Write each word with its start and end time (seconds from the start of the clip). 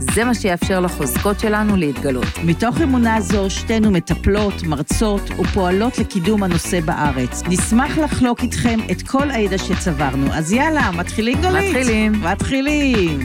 זה 0.00 0.24
מה 0.24 0.34
שיאפשר 0.34 0.80
לחוזקות 0.80 1.40
שלנו 1.40 1.76
להתגלות. 1.76 2.26
מתוך 2.44 2.80
אמונה 2.80 3.20
זו, 3.20 3.50
שתינו 3.50 3.90
מטפלות, 3.90 4.62
מרצות 4.62 5.30
ופועלות 5.30 5.98
לקידום 5.98 6.42
הנושא 6.42 6.80
בארץ. 6.80 7.42
נשמח 7.48 7.98
לחלוק 7.98 8.42
איתכם 8.42 8.78
את 8.90 9.02
כל 9.02 9.30
הידע 9.30 9.58
שצברנו. 9.58 10.32
אז 10.32 10.52
יאללה, 10.52 10.90
מתחילים 10.90 11.40
גלית? 11.42 11.76
מתחילים. 11.76 12.12
מתחילים. 12.12 13.20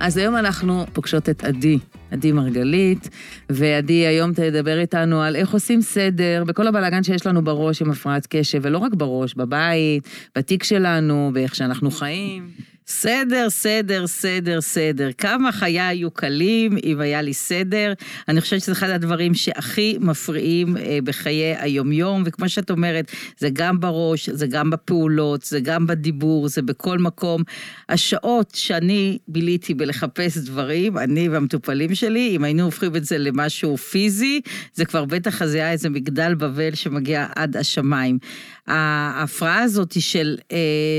אז 0.00 0.16
היום 0.16 0.36
אנחנו 0.36 0.84
פוגשות 0.92 1.28
את 1.28 1.44
עדי, 1.44 1.78
עדי 2.12 2.32
מרגלית, 2.32 3.08
ועדי 3.50 4.06
היום 4.06 4.32
תדבר 4.32 4.78
איתנו 4.78 5.22
על 5.22 5.36
איך 5.36 5.52
עושים 5.52 5.82
סדר 5.82 6.44
בכל 6.46 6.66
הבלאגן 6.66 7.02
שיש 7.02 7.26
לנו 7.26 7.44
בראש 7.44 7.82
עם 7.82 7.90
הפרעת 7.90 8.26
קשב, 8.30 8.60
ולא 8.62 8.78
רק 8.78 8.94
בראש, 8.94 9.34
בבית, 9.34 10.08
בתיק 10.38 10.64
שלנו, 10.64 11.30
באיך 11.34 11.54
שאנחנו 11.54 11.90
חיים. 11.90 12.71
סדר, 12.86 13.50
סדר, 13.50 14.06
סדר, 14.06 14.60
סדר. 14.60 15.10
כמה 15.18 15.52
חיי 15.52 15.80
היו 15.80 16.10
קלים 16.10 16.76
אם 16.84 17.00
היה 17.00 17.22
לי 17.22 17.34
סדר. 17.34 17.92
אני 18.28 18.40
חושבת 18.40 18.60
שזה 18.60 18.72
אחד 18.72 18.90
הדברים 18.90 19.34
שהכי 19.34 19.98
מפריעים 20.00 20.76
אה, 20.76 20.98
בחיי 21.04 21.56
היומיום, 21.56 22.22
וכמו 22.26 22.48
שאת 22.48 22.70
אומרת, 22.70 23.12
זה 23.38 23.48
גם 23.52 23.80
בראש, 23.80 24.28
זה 24.28 24.46
גם 24.46 24.70
בפעולות, 24.70 25.42
זה 25.42 25.60
גם 25.60 25.86
בדיבור, 25.86 26.48
זה 26.48 26.62
בכל 26.62 26.98
מקום. 26.98 27.42
השעות 27.88 28.52
שאני 28.54 29.18
ביליתי 29.28 29.74
בלחפש 29.74 30.38
דברים, 30.38 30.98
אני 30.98 31.28
והמטופלים 31.28 31.94
שלי, 31.94 32.36
אם 32.36 32.44
היינו 32.44 32.62
הופכים 32.62 32.96
את 32.96 33.04
זה 33.04 33.18
למשהו 33.18 33.76
פיזי, 33.76 34.40
זה 34.74 34.84
כבר 34.84 35.04
בטח 35.04 35.42
אז 35.42 35.54
היה 35.54 35.72
איזה 35.72 35.88
מגדל 35.88 36.34
בבל 36.34 36.74
שמגיע 36.74 37.26
עד 37.36 37.56
השמיים. 37.56 38.18
ההפרעה 38.66 39.62
הזאת 39.62 40.00
של 40.00 40.36
אה, 40.52 40.56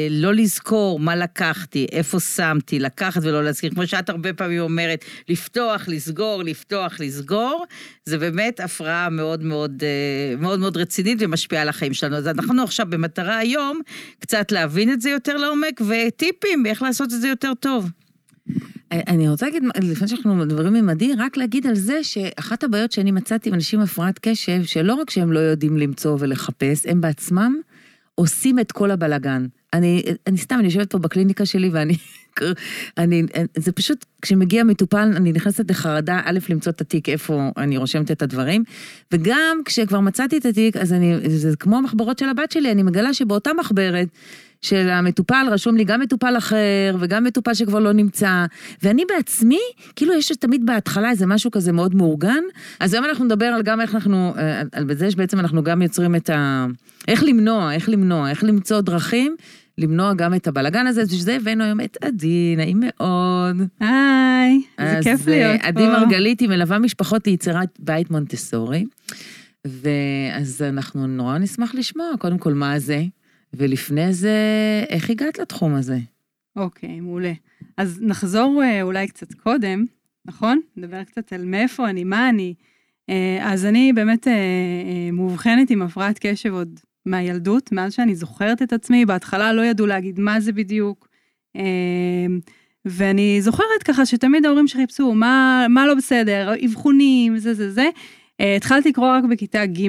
לא 0.10 0.34
לזכור 0.34 1.00
מה 1.00 1.16
לקחתי, 1.74 1.96
איפה 1.98 2.20
שמתי, 2.20 2.80
לקחת 2.80 3.22
ולא 3.24 3.44
להזכיר, 3.44 3.70
כמו 3.74 3.88
שאת 3.88 4.10
הרבה 4.10 4.34
פעמים 4.34 4.60
אומרת, 4.60 5.06
לפתוח, 5.30 5.88
לסגור, 5.88 6.44
לפתוח, 6.44 7.00
לסגור, 7.00 7.66
זה 8.06 8.18
באמת 8.18 8.60
הפרעה 8.60 9.10
מאוד 9.10 9.44
מאוד, 9.44 9.84
אה, 9.84 10.36
מאוד 10.38 10.60
מאוד 10.60 10.78
רצינית 10.78 11.18
ומשפיעה 11.22 11.62
על 11.62 11.70
החיים 11.70 11.94
שלנו. 11.94 12.16
אז 12.16 12.28
אנחנו 12.28 12.64
עכשיו 12.64 12.86
במטרה 12.90 13.38
היום 13.38 13.82
קצת 14.20 14.52
להבין 14.52 14.92
את 14.92 15.02
זה 15.02 15.10
יותר 15.10 15.38
לעומק, 15.38 15.82
וטיפים 15.88 16.66
איך 16.66 16.82
לעשות 16.82 17.14
את 17.14 17.22
זה 17.22 17.28
יותר 17.28 17.54
טוב. 17.60 17.90
אני 18.92 19.30
רוצה 19.30 19.46
להגיד, 19.46 19.64
לפני 19.82 20.08
שאנחנו 20.08 20.36
מדברים 20.36 20.76
עם 20.76 20.90
עדי, 20.90 21.14
רק 21.18 21.38
להגיד 21.38 21.68
על 21.68 21.76
זה 21.76 22.04
שאחת 22.04 22.64
הבעיות 22.64 22.92
שאני 22.92 23.12
מצאתי 23.12 23.50
עם 23.50 23.56
אנשים 23.56 23.80
עם 23.80 23.86
הפרעת 23.86 24.20
קשב, 24.22 24.64
שלא 24.64 24.94
רק 24.94 25.10
שהם 25.10 25.32
לא 25.32 25.40
יודעים 25.40 25.78
למצוא 25.78 26.18
ולחפש, 26.20 26.86
הם 26.86 27.02
בעצמם 27.02 27.56
עושים 28.16 28.60
את 28.60 28.72
כל 28.72 28.92
הבלגן. 28.92 29.46
אני, 29.74 30.04
אני 30.28 30.38
סתם, 30.38 30.56
אני 30.60 30.66
יושבת 30.66 30.92
פה 30.92 30.98
בקליניקה 30.98 31.46
שלי 31.46 31.70
ואני, 31.70 31.98
אני, 32.98 33.24
זה 33.58 33.72
פשוט, 33.72 34.06
כשמגיע 34.22 34.64
מטופל, 34.64 35.12
אני 35.16 35.32
נכנסת 35.32 35.72
לחרדה, 35.72 36.22
א', 36.26 36.40
למצוא 36.50 36.72
את 36.72 36.82
התיק, 36.82 37.10
איפה 37.10 37.50
אני 37.58 37.78
רושמת 37.78 38.12
את 38.12 38.22
הדברים, 38.22 38.64
וגם 39.12 39.62
כשכבר 39.66 40.00
מצאתי 40.00 40.38
את 40.38 40.46
התיק, 40.46 40.78
אז 40.78 40.94
אני, 40.94 41.30
זה 41.30 41.56
כמו 41.56 41.78
המחברות 41.78 42.20
של 42.20 42.30
הבת 42.30 42.52
שלי, 42.52 42.72
אני 42.72 42.84
מגלה 42.84 43.14
שבאותה 43.14 43.52
מחברת, 43.60 44.08
של 44.64 44.90
המטופל, 44.90 45.46
רשום 45.52 45.78
לי 45.78 45.84
גם 45.84 46.02
מטופל 46.02 46.38
אחר, 46.38 46.96
וגם 47.00 47.24
מטופל 47.24 47.54
שכבר 47.54 47.80
לא 47.80 47.94
נמצא. 47.94 48.46
ואני 48.84 49.04
בעצמי, 49.06 49.60
כאילו 49.96 50.14
יש 50.14 50.32
תמיד 50.32 50.66
בהתחלה 50.66 51.10
איזה 51.10 51.26
משהו 51.26 51.52
כזה 51.52 51.72
מאוד 51.72 51.96
מאורגן. 51.96 52.44
אז 52.80 52.94
היום 52.94 53.06
אנחנו 53.06 53.26
נדבר 53.26 53.46
על 53.46 53.62
גם 53.62 53.82
איך 53.82 53.96
אנחנו, 53.96 54.34
על 54.72 54.96
זה 54.96 55.12
שבעצם 55.12 55.40
אנחנו 55.40 55.64
גם 55.64 55.82
יוצרים 55.82 56.16
את 56.16 56.30
ה... 56.30 56.66
איך 57.08 57.24
למנוע, 57.24 57.74
איך 57.74 57.90
למנוע, 57.90 58.30
איך 58.30 58.44
למצוא 58.44 58.82
דרכים. 58.82 59.36
למנוע 59.78 60.14
גם 60.14 60.34
את 60.34 60.48
הבלגן 60.48 60.88
הזה, 60.88 61.04
בשביל 61.04 61.20
זה 61.20 61.36
הבאנו 61.36 61.64
היום 61.64 61.82
את 61.82 61.98
עדי, 62.02 62.56
נעים 62.58 62.80
מאוד. 62.80 63.62
היי, 63.80 64.62
איזה 64.80 65.00
כיף 65.04 65.28
להיות 65.28 65.52
אה, 65.52 65.60
פה. 65.60 65.68
עדי 65.68 65.88
מרגלית 65.88 66.40
היא 66.40 66.50
מלווה 66.50 66.80
משפחות 66.80 67.28
ליצירת 67.28 67.70
בית 67.80 68.12
מונטסורי. 68.12 68.86
ואז 69.66 70.62
אנחנו 70.62 71.08
נורא 71.08 71.38
נשמח 71.38 71.76
לשמוע, 71.76 72.06
קודם 72.20 72.38
כל, 72.38 72.54
מה 72.54 72.80
זה, 72.80 73.04
ולפני 73.54 74.14
זה, 74.14 74.38
איך 74.90 75.10
הגעת 75.10 75.40
לתחום 75.40 75.76
הזה? 75.76 75.98
אוקיי, 76.56 77.00
מעולה. 77.00 77.34
אז 77.78 78.00
נחזור 78.02 78.62
אה, 78.64 78.82
אולי 78.82 79.08
קצת 79.08 79.34
קודם, 79.34 79.86
נכון? 80.26 80.60
נדבר 80.78 81.04
קצת 81.04 81.34
על 81.34 81.46
מאיפה 81.46 81.90
אני, 81.90 82.04
מה 82.04 82.30
אני. 82.30 82.54
אה, 83.10 83.40
אז 83.42 83.66
אני 83.66 83.94
באמת 83.94 84.28
מאובחנת 85.14 85.70
עם 85.70 85.82
הפרעת 85.82 86.20
קשב 86.20 86.54
עוד 86.54 86.80
מהילדות, 87.06 87.72
מאז 87.72 87.94
שאני 87.94 88.16
זוכרת 88.16 88.62
את 88.62 88.74
עצמי. 88.74 89.06
בהתחלה 89.06 89.54
לא 89.54 89.62
ידעו 89.62 89.86
להגיד 89.86 90.20
מה 90.20 90.40
זה 90.40 90.52
בדיוק. 90.52 91.08
ואני 92.86 93.42
זוכרת 93.42 93.84
ככה 93.86 94.06
שתמיד 94.06 94.46
ההורים 94.46 94.68
שחיפשו 94.68 95.14
מה, 95.14 95.66
מה 95.70 95.88
לא 95.88 95.94
בסדר, 95.94 96.54
אבחונים, 96.66 97.38
זה 97.38 97.54
זה 97.54 97.72
זה. 97.72 97.90
התחלתי 98.40 98.90
לקרוא 98.90 99.18
רק 99.18 99.24
בכיתה 99.24 99.66
ג', 99.66 99.88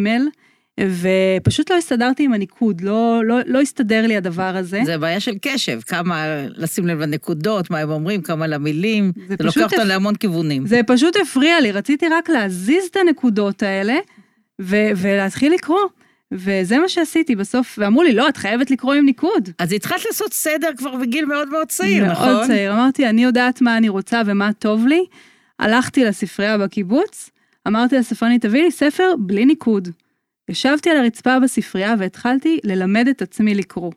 ופשוט 0.80 1.70
לא 1.70 1.76
הסתדרתי 1.76 2.24
עם 2.24 2.32
הניקוד, 2.32 2.80
לא, 2.80 3.22
לא, 3.24 3.38
לא 3.46 3.60
הסתדר 3.60 4.06
לי 4.06 4.16
הדבר 4.16 4.56
הזה. 4.56 4.80
זה 4.84 4.98
בעיה 4.98 5.20
של 5.20 5.34
קשב, 5.42 5.80
כמה 5.86 6.24
לשים 6.56 6.86
לב 6.86 6.98
לנקודות, 6.98 7.70
מה 7.70 7.78
הם 7.78 7.90
אומרים, 7.90 8.22
כמה 8.22 8.46
למילים, 8.46 9.12
זה, 9.28 9.34
זה 9.38 9.44
לוקח 9.44 9.62
אותנו 9.62 9.84
להמון 9.84 10.14
כיוונים. 10.16 10.66
זה 10.66 10.80
פשוט 10.86 11.16
הפריע 11.22 11.60
לי, 11.60 11.72
רציתי 11.72 12.06
רק 12.08 12.28
להזיז 12.28 12.84
את 12.84 12.96
הנקודות 12.96 13.62
האלה 13.62 13.96
ו- 14.60 14.90
ולהתחיל 14.96 15.52
לקרוא. 15.54 15.80
וזה 16.32 16.78
מה 16.78 16.88
שעשיתי 16.88 17.36
בסוף, 17.36 17.78
ואמרו 17.78 18.02
לי, 18.02 18.12
לא, 18.12 18.28
את 18.28 18.36
חייבת 18.36 18.70
לקרוא 18.70 18.94
עם 18.94 19.04
ניקוד. 19.04 19.48
אז 19.58 19.72
התחלת 19.72 20.04
לעשות 20.06 20.32
סדר 20.32 20.70
כבר 20.76 20.96
בגיל 20.96 21.24
מאוד 21.24 21.48
מאוד 21.48 21.68
צעיר, 21.68 22.04
מאוד 22.04 22.12
נכון? 22.12 22.28
מאוד 22.28 22.46
צעיר, 22.46 22.72
אמרתי, 22.72 23.08
אני 23.08 23.24
יודעת 23.24 23.60
מה 23.60 23.76
אני 23.76 23.88
רוצה 23.88 24.22
ומה 24.26 24.52
טוב 24.52 24.86
לי. 24.86 25.04
הלכתי 25.58 26.04
לספרייה 26.04 26.58
בקיבוץ, 26.58 27.30
אמרתי 27.68 27.96
לספרנית, 27.98 28.42
תביא 28.42 28.62
לי 28.62 28.70
ספר 28.70 29.14
בלי 29.18 29.44
ניקוד. 29.44 29.88
ישבתי 30.48 30.90
על 30.90 30.96
הרצפה 30.96 31.40
בספרייה 31.40 31.94
והתחלתי 31.98 32.58
ללמד 32.64 33.08
את 33.08 33.22
עצמי 33.22 33.54
לקרוא. 33.54 33.92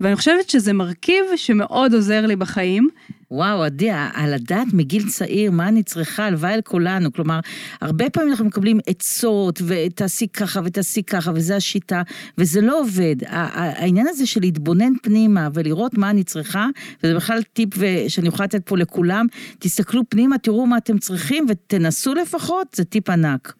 ואני 0.00 0.16
חושבת 0.16 0.50
שזה 0.50 0.72
מרכיב 0.72 1.24
שמאוד 1.36 1.94
עוזר 1.94 2.26
לי 2.26 2.36
בחיים. 2.36 2.88
וואו, 3.32 3.62
עדי, 3.62 3.90
על 3.90 4.34
הדעת 4.34 4.66
מגיל 4.72 5.08
צעיר, 5.08 5.50
מה 5.50 5.68
אני 5.68 5.82
צריכה, 5.82 6.26
הלוואי 6.26 6.52
על 6.52 6.60
כולנו. 6.62 7.12
כלומר, 7.12 7.40
הרבה 7.80 8.10
פעמים 8.10 8.30
אנחנו 8.30 8.44
מקבלים 8.44 8.78
עצות, 8.86 9.62
ותעשי 9.66 10.28
ככה 10.28 10.60
ותעשי 10.64 11.02
ככה, 11.02 11.30
וזו 11.34 11.54
השיטה, 11.54 12.02
וזה 12.38 12.60
לא 12.60 12.80
עובד. 12.80 13.16
העניין 13.26 14.06
הזה 14.08 14.26
של 14.26 14.40
להתבונן 14.40 14.92
פנימה 15.02 15.48
ולראות 15.54 15.98
מה 15.98 16.10
אני 16.10 16.24
צריכה, 16.24 16.66
וזה 17.02 17.14
בכלל 17.14 17.42
טיפ 17.42 17.68
שאני 18.08 18.28
יכולה 18.28 18.44
לתת 18.44 18.66
פה 18.66 18.76
לכולם, 18.76 19.26
תסתכלו 19.58 20.02
פנימה, 20.08 20.38
תראו 20.38 20.66
מה 20.66 20.76
אתם 20.76 20.98
צריכים, 20.98 21.46
ותנסו 21.48 22.14
לפחות, 22.14 22.66
זה 22.74 22.84
טיפ 22.84 23.10
ענק. 23.10 23.52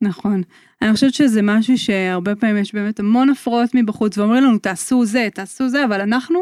נכון. 0.00 0.42
אני 0.82 0.92
חושבת 0.92 1.14
שזה 1.14 1.42
משהו 1.42 1.78
שהרבה 1.78 2.34
פעמים 2.34 2.56
יש 2.56 2.74
באמת 2.74 3.00
המון 3.00 3.30
הפרעות 3.30 3.74
מבחוץ 3.74 4.18
ואומרים 4.18 4.44
לנו 4.44 4.58
תעשו 4.58 5.04
זה, 5.04 5.28
תעשו 5.34 5.68
זה, 5.68 5.84
אבל 5.84 6.00
אנחנו, 6.00 6.40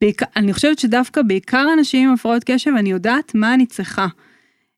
בעיקר, 0.00 0.26
אני 0.36 0.52
חושבת 0.52 0.78
שדווקא 0.78 1.22
בעיקר 1.22 1.66
אנשים 1.78 2.08
עם 2.08 2.14
הפרעות 2.14 2.44
קשב, 2.44 2.70
אני 2.78 2.90
יודעת 2.90 3.34
מה 3.34 3.54
אני 3.54 3.66
צריכה 3.66 4.06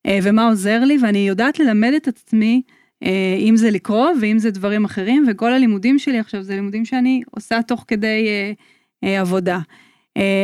אה, 0.07 0.19
ומה 0.23 0.49
עוזר 0.49 0.85
לי, 0.85 0.99
ואני 1.03 1.29
יודעת 1.29 1.59
ללמד 1.59 1.93
את 1.97 2.09
עצמי, 2.09 2.63
אה, 3.03 3.37
אם 3.39 3.57
זה 3.57 3.71
לקרוא 3.71 4.11
ואם 4.21 4.39
זה 4.39 4.51
דברים 4.51 4.85
אחרים, 4.85 5.25
וכל 5.29 5.53
הלימודים 5.53 5.99
שלי 5.99 6.19
עכשיו 6.19 6.43
זה 6.43 6.55
לימודים 6.55 6.85
שאני 6.85 7.23
עושה 7.31 7.63
תוך 7.63 7.85
כדי 7.89 8.29
אה, 9.05 9.21
עבודה. 9.21 9.59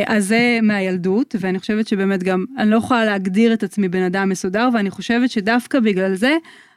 אז 0.07 0.27
זה 0.29 0.59
מהילדות, 0.63 1.35
ואני 1.41 1.59
חושבת 1.59 1.89
שבאמת 1.89 2.23
גם, 2.23 2.45
אני 2.59 2.71
לא 2.71 2.77
יכולה 2.77 3.05
להגדיר 3.05 3.53
את 3.53 3.63
עצמי 3.63 3.89
בן 3.89 4.03
אדם 4.03 4.29
מסודר, 4.29 4.69
ואני 4.75 4.91
חושבת 4.91 5.31
שדווקא 5.31 5.81
בגלל 5.81 6.15
זה, 6.15 6.37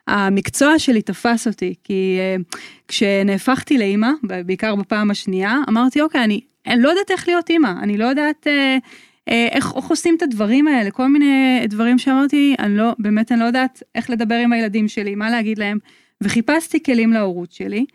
המקצוע 0.09 0.79
שלי 0.79 1.01
תפס 1.01 1.47
אותי, 1.47 1.73
כי 1.83 2.17
uh, 2.19 2.57
כשנהפכתי 2.87 3.77
לאימא, 3.77 4.09
בעיקר 4.45 4.75
בפעם 4.75 5.11
השנייה, 5.11 5.57
אמרתי, 5.69 6.01
אוקיי, 6.01 6.23
אני, 6.23 6.41
אני 6.67 6.81
לא 6.81 6.89
יודעת 6.89 7.11
איך 7.11 7.27
להיות 7.27 7.49
אימא, 7.49 7.73
אני 7.81 7.97
לא 7.97 8.05
יודעת 8.05 8.47
uh, 8.47 8.49
uh, 8.49 9.31
איך, 9.51 9.71
איך 9.75 9.85
עושים 9.85 10.15
את 10.17 10.21
הדברים 10.21 10.67
האלה, 10.67 10.91
כל 10.91 11.07
מיני 11.07 11.63
דברים 11.67 11.99
שאמרתי, 11.99 12.55
אני 12.59 12.77
לא, 12.77 12.95
באמת 12.99 13.31
אני 13.31 13.39
לא 13.39 13.45
יודעת 13.45 13.83
איך 13.95 14.09
לדבר 14.09 14.35
עם 14.35 14.53
הילדים 14.53 14.87
שלי, 14.87 15.15
מה 15.15 15.29
להגיד 15.29 15.57
להם, 15.57 15.77
וחיפשתי 16.21 16.83
כלים 16.83 17.13
להורות 17.13 17.51
שלי, 17.51 17.85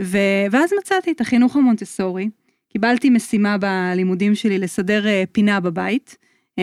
ו, 0.00 0.18
ואז 0.50 0.70
מצאתי 0.78 1.12
את 1.12 1.20
החינוך 1.20 1.56
המונטסורי, 1.56 2.28
קיבלתי 2.72 3.10
משימה 3.10 3.56
בלימודים 3.58 4.34
שלי 4.34 4.58
לסדר 4.58 5.04
uh, 5.04 5.26
פינה 5.32 5.60
בבית, 5.60 6.16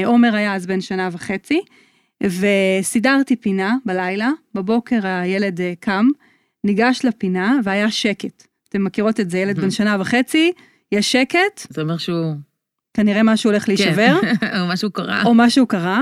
עומר 0.06 0.36
היה 0.36 0.56
אז 0.56 0.66
בן 0.66 0.82
שנה 0.82 1.10
וחצי, 1.12 1.62
וסידרתי 2.24 3.36
פינה 3.36 3.76
בלילה, 3.86 4.30
בבוקר 4.54 5.08
הילד 5.08 5.62
אה, 5.62 5.74
קם, 5.80 6.06
ניגש 6.64 7.06
לפינה 7.06 7.60
והיה 7.64 7.92
שקט. 7.92 8.48
אתם 8.70 8.84
מכירות 8.84 9.20
את 9.20 9.30
זה, 9.30 9.38
ילד. 9.38 9.60
בן 9.60 9.72
שנה 9.72 9.98
וחצי, 10.00 10.52
יש 10.92 11.12
שקט, 11.12 11.68
זה 11.70 11.82
אומר 11.82 11.98
שהוא... 11.98 12.36
כנראה 12.94 13.24
משהו 13.24 13.50
הולך 13.50 13.68
להישבר, 13.68 14.16
כן, 14.22 14.36
או 14.62 14.68
משהו 14.68 14.92
קרה. 14.92 15.24
או 15.24 15.34
משהו 15.34 15.68
קרה. 15.68 16.02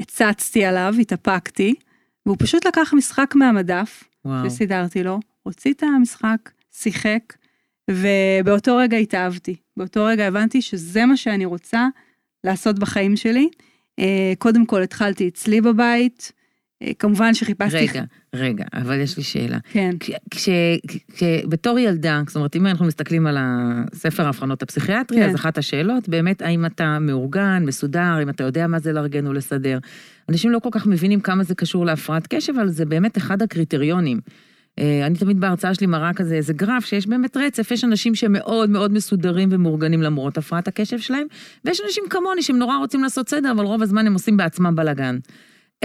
הצצתי 0.00 0.64
עליו, 0.64 0.94
התאפקתי, 1.00 1.74
והוא 2.26 2.36
פשוט 2.38 2.66
לקח 2.66 2.94
משחק 2.96 3.34
מהמדף, 3.34 4.04
וואו. 4.24 4.50
שסידרתי 4.50 5.02
לו, 5.02 5.20
הוציא 5.42 5.72
את 5.72 5.82
המשחק, 5.82 6.50
שיחק, 6.72 7.34
ובאותו 7.90 8.76
רגע 8.76 8.96
התאהבתי. 8.96 9.56
באותו 9.76 10.04
רגע 10.04 10.26
הבנתי 10.26 10.62
שזה 10.62 11.06
מה 11.06 11.16
שאני 11.16 11.44
רוצה 11.44 11.86
לעשות 12.44 12.78
בחיים 12.78 13.16
שלי. 13.16 13.48
אה, 13.98 14.32
קודם 14.38 14.66
כל 14.66 14.82
התחלתי 14.82 15.28
אצלי 15.28 15.60
בבית, 15.60 16.32
כמובן 16.98 17.34
שחיפשתי... 17.34 17.76
רגע, 17.78 18.02
רגע, 18.34 18.64
אבל 18.74 19.00
יש 19.00 19.16
לי 19.16 19.22
שאלה. 19.22 19.58
כן, 19.72 19.90
כש- 20.00 20.10
כש- 20.30 20.48
כש- 21.16 21.22
בתור 21.48 21.78
ילדה, 21.78 22.22
זאת 22.26 22.36
אומרת, 22.36 22.56
אם 22.56 22.66
אנחנו 22.66 22.86
מסתכלים 22.86 23.26
על 23.26 23.36
הספר 23.40 24.26
האבחנות 24.26 24.62
הפסיכיאטרי, 24.62 25.18
כן. 25.18 25.28
אז 25.28 25.34
אחת 25.34 25.58
השאלות, 25.58 26.08
באמת, 26.08 26.42
האם 26.42 26.66
אתה 26.66 26.98
מאורגן, 26.98 27.62
מסודר, 27.66 28.22
אם 28.22 28.28
אתה 28.28 28.44
יודע 28.44 28.66
מה 28.66 28.78
זה 28.78 28.92
לארגן 28.92 29.26
ולסדר. 29.26 29.78
אנשים 30.28 30.50
לא 30.50 30.58
כל 30.58 30.68
כך 30.72 30.86
מבינים 30.86 31.20
כמה 31.20 31.42
זה 31.44 31.54
קשור 31.54 31.86
להפרעת 31.86 32.26
קשב, 32.26 32.52
אבל 32.58 32.68
זה 32.68 32.84
באמת 32.84 33.18
אחד 33.18 33.42
הקריטריונים. 33.42 34.20
אה, 34.78 35.06
אני 35.06 35.18
תמיד 35.18 35.40
בהרצאה 35.40 35.74
שלי 35.74 35.86
מראה 35.86 36.12
כזה 36.12 36.34
איזה 36.34 36.52
גרף 36.52 36.84
שיש 36.84 37.06
באמת 37.06 37.36
רצף, 37.36 37.70
יש 37.70 37.84
אנשים 37.84 38.14
שמאוד 38.14 38.70
מאוד 38.70 38.92
מסודרים 38.92 39.48
ומאורגנים 39.52 40.02
למרות 40.02 40.38
הפרעת 40.38 40.68
הקשב 40.68 40.98
שלהם, 40.98 41.26
ויש 41.64 41.80
אנשים 41.86 42.04
כמוני 42.10 42.42
שהם 42.42 42.58
נורא 42.58 42.76
רוצים 42.76 43.02
לעשות 43.02 43.28
סדר, 43.28 43.50
אבל 43.50 43.64
רוב 43.64 43.82
הזמן 43.82 44.06
הם 44.06 44.12
עושים 44.12 44.36
בעצמם 44.36 44.76
בלאגן. 44.76 45.18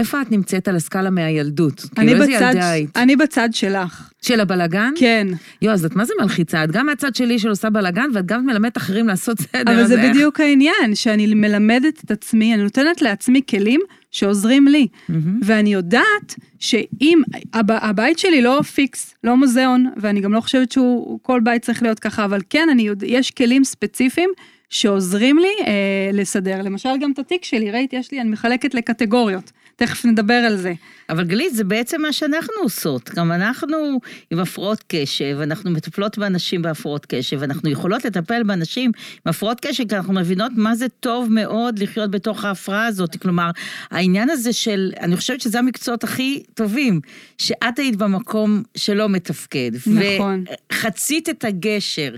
איפה 0.00 0.22
את 0.22 0.32
נמצאת 0.32 0.68
על 0.68 0.76
הסקאלה 0.76 1.10
מהילדות? 1.10 1.84
אני 1.98 2.12
כאילו, 2.12 2.26
בצד? 2.26 2.54
אני 2.96 3.16
בצד 3.16 3.48
שלך, 3.52 4.10
של 4.22 4.40
הבלאגן? 4.40 4.92
כן, 4.96 5.26
יואו, 5.62 5.74
אז 5.74 5.84
את 5.84 5.96
מה 5.96 6.04
זה 6.04 6.12
מלחיצה? 6.20 6.64
את 6.64 6.70
גם 6.70 6.86
מהצד 6.86 7.14
שלי 7.14 7.38
של 7.38 7.48
עושה 7.48 7.70
בלאגן, 7.70 8.10
ואת 8.14 8.26
גם 8.26 8.46
מלמדת 8.46 8.76
אחרים 8.76 9.06
לעשות 9.06 9.38
סדר. 9.40 9.72
אבל 9.72 9.86
זה 9.86 10.02
איך? 10.02 10.10
בדיוק 10.10 10.40
העניין, 10.40 10.94
שאני 10.94 11.34
מלמדת 11.34 12.04
את 12.04 12.10
עצמי, 12.10 12.54
אני 12.54 12.62
נותנת 12.62 13.02
לעצמי 13.02 13.40
כלים 13.50 13.80
שעוזרים 14.10 14.68
לי. 14.68 14.86
מהמם. 15.08 15.40
ואני 15.44 15.72
יודעת 15.72 16.34
שאם, 16.58 17.22
הב, 17.54 17.70
הבית 17.70 18.18
שלי 18.18 18.42
לא 18.42 18.60
פיקס, 18.74 19.14
לא 19.24 19.36
מוזיאון, 19.36 19.86
ואני 19.96 20.20
גם 20.20 20.32
לא 20.32 20.40
חושבת 20.40 20.72
שהוא, 20.72 21.18
כל 21.22 21.40
בית 21.44 21.62
צריך 21.62 21.82
להיות 21.82 21.98
ככה, 21.98 22.24
אבל 22.24 22.40
כן, 22.50 22.68
אני 22.70 22.82
יודע, 22.82 23.06
יש 23.06 23.30
כלים 23.30 23.64
ספציפיים 23.64 24.30
שעוזרים 24.70 25.38
לי 25.38 25.66
אה, 25.66 26.10
לסדר. 26.12 26.62
למשל, 26.62 26.88
גם 27.00 27.12
את 27.12 27.18
התיק 27.18 27.44
שלי, 27.44 27.70
ראית, 27.70 27.92
יש 27.92 28.12
לי, 28.12 28.20
אני 28.20 28.30
מחלקת 28.30 28.74
לקטגוריות. 28.74 29.52
תכף 29.80 30.04
נדבר 30.04 30.34
על 30.34 30.56
זה. 30.56 30.72
אבל 31.10 31.24
גלית, 31.24 31.54
זה 31.54 31.64
בעצם 31.64 32.02
מה 32.02 32.12
שאנחנו 32.12 32.54
עושות. 32.62 33.10
גם 33.14 33.32
אנחנו 33.32 34.00
עם 34.30 34.38
הפרעות 34.38 34.84
קשב, 34.88 35.38
אנחנו 35.42 35.70
מטפלות 35.70 36.18
באנשים 36.18 36.62
בהפרעות 36.62 37.06
קשב, 37.08 37.42
אנחנו 37.42 37.70
יכולות 37.70 38.04
לטפל 38.04 38.42
באנשים 38.42 38.90
עם 39.26 39.30
הפרעות 39.30 39.60
קשב, 39.60 39.88
כי 39.88 39.96
אנחנו 39.96 40.12
מבינות 40.12 40.52
מה 40.56 40.74
זה 40.74 40.86
טוב 40.88 41.32
מאוד 41.32 41.78
לחיות 41.78 42.10
בתוך 42.10 42.44
ההפרעה 42.44 42.86
הזאת. 42.86 43.16
כלומר, 43.16 43.50
העניין 43.90 44.30
הזה 44.30 44.52
של, 44.52 44.92
אני 45.00 45.16
חושבת 45.16 45.40
שזה 45.40 45.58
המקצועות 45.58 46.04
הכי 46.04 46.42
טובים, 46.54 47.00
שאת 47.38 47.78
היית 47.78 47.96
במקום 47.96 48.62
שלא 48.76 49.08
מתפקד. 49.08 49.70
נכון. 49.86 50.44
וחצית 50.72 51.28
את 51.28 51.44
הגשר, 51.44 52.14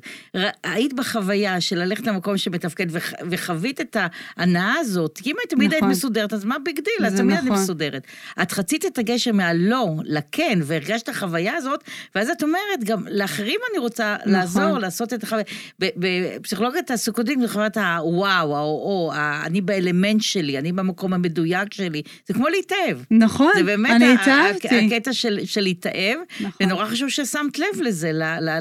היית 0.64 0.92
בחוויה 0.92 1.60
של 1.60 1.78
ללכת 1.78 2.06
למקום 2.06 2.38
שמתפקד, 2.38 2.86
וח, 2.90 3.12
וחווית 3.30 3.80
את 3.80 3.96
ההנאה 4.36 4.74
הזאת. 4.80 5.18
כי 5.22 5.30
אם 5.30 5.36
היית 5.38 5.50
תמיד 5.50 5.72
היית 5.72 5.82
נכון. 5.82 5.90
מסודרת, 5.90 6.32
אז 6.32 6.44
מה 6.44 6.56
big 6.64 6.80
deal? 6.80 7.06
אז 7.06 7.16
תמיד 7.16 7.36
אני 7.36 7.50
נכון. 7.52 7.62
מסודרת. 7.64 8.02
את 8.42 8.52
חצית 8.52 8.86
את 8.86 8.98
הגשר 8.98 9.32
מהלא 9.32 9.88
לכן, 10.04 10.58
והרגשת 10.62 11.02
את 11.04 11.08
החוויה 11.08 11.54
הזאת, 11.56 11.84
ואז 12.14 12.28
את 12.30 12.42
אומרת, 12.42 12.84
גם 12.84 13.04
לאחרים 13.10 13.60
אני 13.70 13.78
רוצה 13.78 14.16
נכון. 14.20 14.32
לעזור, 14.32 14.78
לעשות 14.78 15.12
את 15.12 15.22
החוויה. 15.22 15.44
ב- 15.80 15.88
בפסיכולוגיה 15.96 16.82
תעסוקתית, 16.82 17.38
זה 17.40 17.48
חוויית 17.48 17.76
הוואו, 17.76 18.56
האו, 18.56 19.10
ה- 19.14 19.42
אני 19.46 19.60
באלמנט 19.60 20.20
שלי, 20.22 20.58
אני 20.58 20.72
במקום 20.72 21.12
המדויק 21.12 21.74
שלי. 21.74 22.02
זה 22.28 22.34
כמו 22.34 22.48
להתאהב. 22.48 22.98
נכון, 23.10 23.52
זה 23.56 23.62
באמת 23.62 23.90
אני 23.90 24.12
התאהבתי. 24.14 24.68
הקטע 24.86 25.12
של, 25.12 25.38
של 25.44 25.60
להתאהב, 25.60 26.18
נכון. 26.40 26.66
ונורא 26.66 26.86
חשוב 26.86 27.08
ששמת 27.08 27.58
לב 27.58 27.80
לזה, 27.80 28.10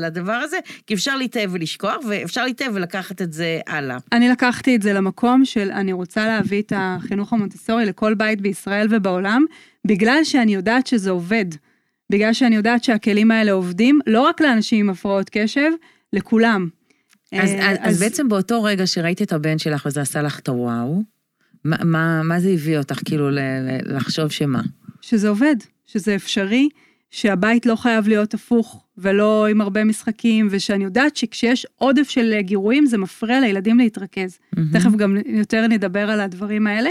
לדבר 0.01 0.31
הזה, 0.33 0.57
כי 0.87 0.93
אפשר 0.93 1.15
להתאהב 1.17 1.49
ולשכוח, 1.53 1.95
ואפשר 2.09 2.43
להתאהב 2.45 2.71
ולקחת 2.75 3.21
את 3.21 3.33
זה 3.33 3.59
הלאה. 3.67 3.97
אני 4.11 4.29
לקחתי 4.29 4.75
את 4.75 4.81
זה 4.81 4.93
למקום 4.93 5.45
של 5.45 5.71
אני 5.71 5.93
רוצה 5.93 6.27
להביא 6.27 6.61
את 6.61 6.73
החינוך 6.75 7.33
המונטסורי 7.33 7.85
לכל 7.85 8.13
בית 8.13 8.41
בישראל 8.41 8.80
ובעולם, 8.89 9.45
בגלל 9.87 10.23
שאני 10.23 10.53
יודעת 10.53 10.87
שזה 10.87 11.11
עובד. 11.11 11.45
בגלל 12.09 12.33
שאני 12.33 12.55
יודעת 12.55 12.83
שהכלים 12.83 13.31
האלה 13.31 13.51
עובדים, 13.51 13.99
לא 14.07 14.21
רק 14.21 14.41
לאנשים 14.41 14.79
עם 14.79 14.89
הפרעות 14.89 15.29
קשב, 15.31 15.71
לכולם. 16.13 16.67
אז, 17.33 17.49
אה, 17.49 17.71
אז, 17.71 17.77
אז 17.81 17.99
בעצם 17.99 18.29
באותו 18.29 18.63
רגע 18.63 18.87
שראיתי 18.87 19.23
את 19.23 19.33
הבן 19.33 19.57
שלך 19.57 19.85
וזה 19.85 20.01
עשה 20.01 20.21
לך 20.21 20.39
את 20.39 20.49
הוואו, 20.49 21.03
מה, 21.63 21.77
מה, 21.83 22.23
מה 22.23 22.39
זה 22.39 22.49
הביא 22.49 22.77
אותך 22.77 22.99
כאילו 23.05 23.29
ל, 23.29 23.39
ל, 23.39 23.95
לחשוב 23.95 24.29
שמה? 24.29 24.61
שזה 25.01 25.29
עובד, 25.29 25.55
שזה 25.85 26.15
אפשרי, 26.15 26.69
שהבית 27.11 27.65
לא 27.65 27.75
חייב 27.75 28.07
להיות 28.07 28.33
הפוך 28.33 28.85
ולא 28.97 29.47
עם 29.47 29.61
הרבה 29.61 29.83
משחקים, 29.83 30.47
ושאני 30.51 30.83
יודעת 30.83 31.15
שכשיש 31.15 31.67
עודף 31.75 32.09
של 32.09 32.35
גירויים 32.39 32.85
זה 32.85 32.97
מפריע 32.97 33.39
לילדים 33.39 33.77
להתרכז. 33.77 34.37
מהמם. 34.53 34.71
תכף 34.73 34.95
גם 34.95 35.17
יותר 35.25 35.67
נדבר 35.67 36.09
על 36.11 36.19
הדברים 36.21 36.67
האלה. 36.67 36.89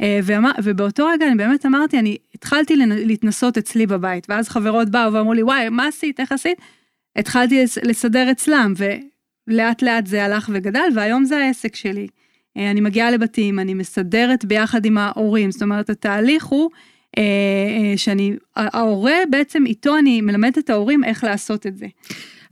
אה, 0.00 0.20
ואמר, 0.22 0.50
ובאותו 0.62 1.06
רגע 1.06 1.26
אני 1.26 1.34
באמת 1.34 1.66
אמרתי, 1.66 1.98
אני 1.98 2.16
התחלתי 2.34 2.76
להתנסות 2.76 3.58
אצלי 3.58 3.86
בבית, 3.86 4.26
ואז 4.28 4.48
חברות 4.48 4.88
באו 4.88 5.12
ואמרו 5.12 5.32
לי, 5.32 5.42
וואי, 5.42 5.68
מה 5.68 5.86
עשית, 5.86 6.20
איך 6.20 6.32
עשית? 6.32 6.58
התחלתי 7.16 7.62
לס- 7.62 7.78
לסדר 7.78 8.30
אצלם, 8.30 8.74
ולאט 9.48 9.82
לאט 9.82 10.06
זה 10.06 10.24
הלך 10.24 10.50
וגדל, 10.52 10.88
והיום 10.94 11.24
זה 11.24 11.36
העסק 11.38 11.76
שלי. 11.76 12.06
אה, 12.56 12.70
אני 12.70 12.80
מגיעה 12.80 13.10
לבתים, 13.10 13.58
אני 13.58 13.74
מסדרת 13.74 14.44
ביחד 14.44 14.84
עם 14.84 14.98
ההורים, 14.98 15.50
זאת 15.50 15.62
אומרת, 15.62 15.90
התהליך 15.90 16.44
הוא 16.44 16.70
אה, 17.18 17.92
שאני, 17.96 18.36
ההורה 18.56 19.16
בעצם, 19.30 19.66
איתו 19.66 19.98
אני 19.98 20.20
מלמדת 20.20 20.58
את 20.58 20.70
ההורים 20.70 21.04
איך 21.04 21.24
לעשות 21.24 21.66
את 21.66 21.76
זה. 21.76 21.86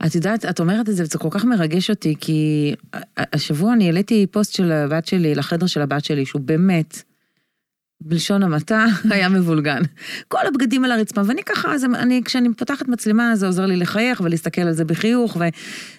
את 0.05 0.15
יודעת, 0.15 0.45
את 0.45 0.59
אומרת 0.59 0.89
את 0.89 0.95
זה 0.95 1.03
וזה 1.03 1.17
כל 1.17 1.27
כך 1.31 1.45
מרגש 1.45 1.89
אותי, 1.89 2.15
כי 2.19 2.73
השבוע 3.17 3.73
אני 3.73 3.85
העליתי 3.85 4.25
פוסט 4.31 4.53
של 4.53 4.71
הבת 4.71 5.05
שלי, 5.05 5.35
לחדר 5.35 5.67
של 5.67 5.81
הבת 5.81 6.05
שלי, 6.05 6.25
שהוא 6.25 6.41
באמת, 6.41 7.03
בלשון 8.01 8.43
המעטה, 8.43 8.85
היה 9.11 9.29
מבולגן. 9.29 9.81
כל 10.27 10.47
הבגדים 10.47 10.85
על 10.85 10.91
הרצפה, 10.91 11.21
ואני 11.25 11.43
ככה, 11.43 11.73
אז 11.73 11.85
אני, 11.85 12.21
כשאני 12.25 12.53
פותחת 12.53 12.87
מצלמה, 12.87 13.35
זה 13.35 13.45
עוזר 13.45 13.65
לי 13.65 13.77
לחייך 13.77 14.21
ולהסתכל 14.21 14.61
על 14.61 14.73
זה 14.73 14.85
בחיוך, 14.85 15.35
ו, 15.35 15.43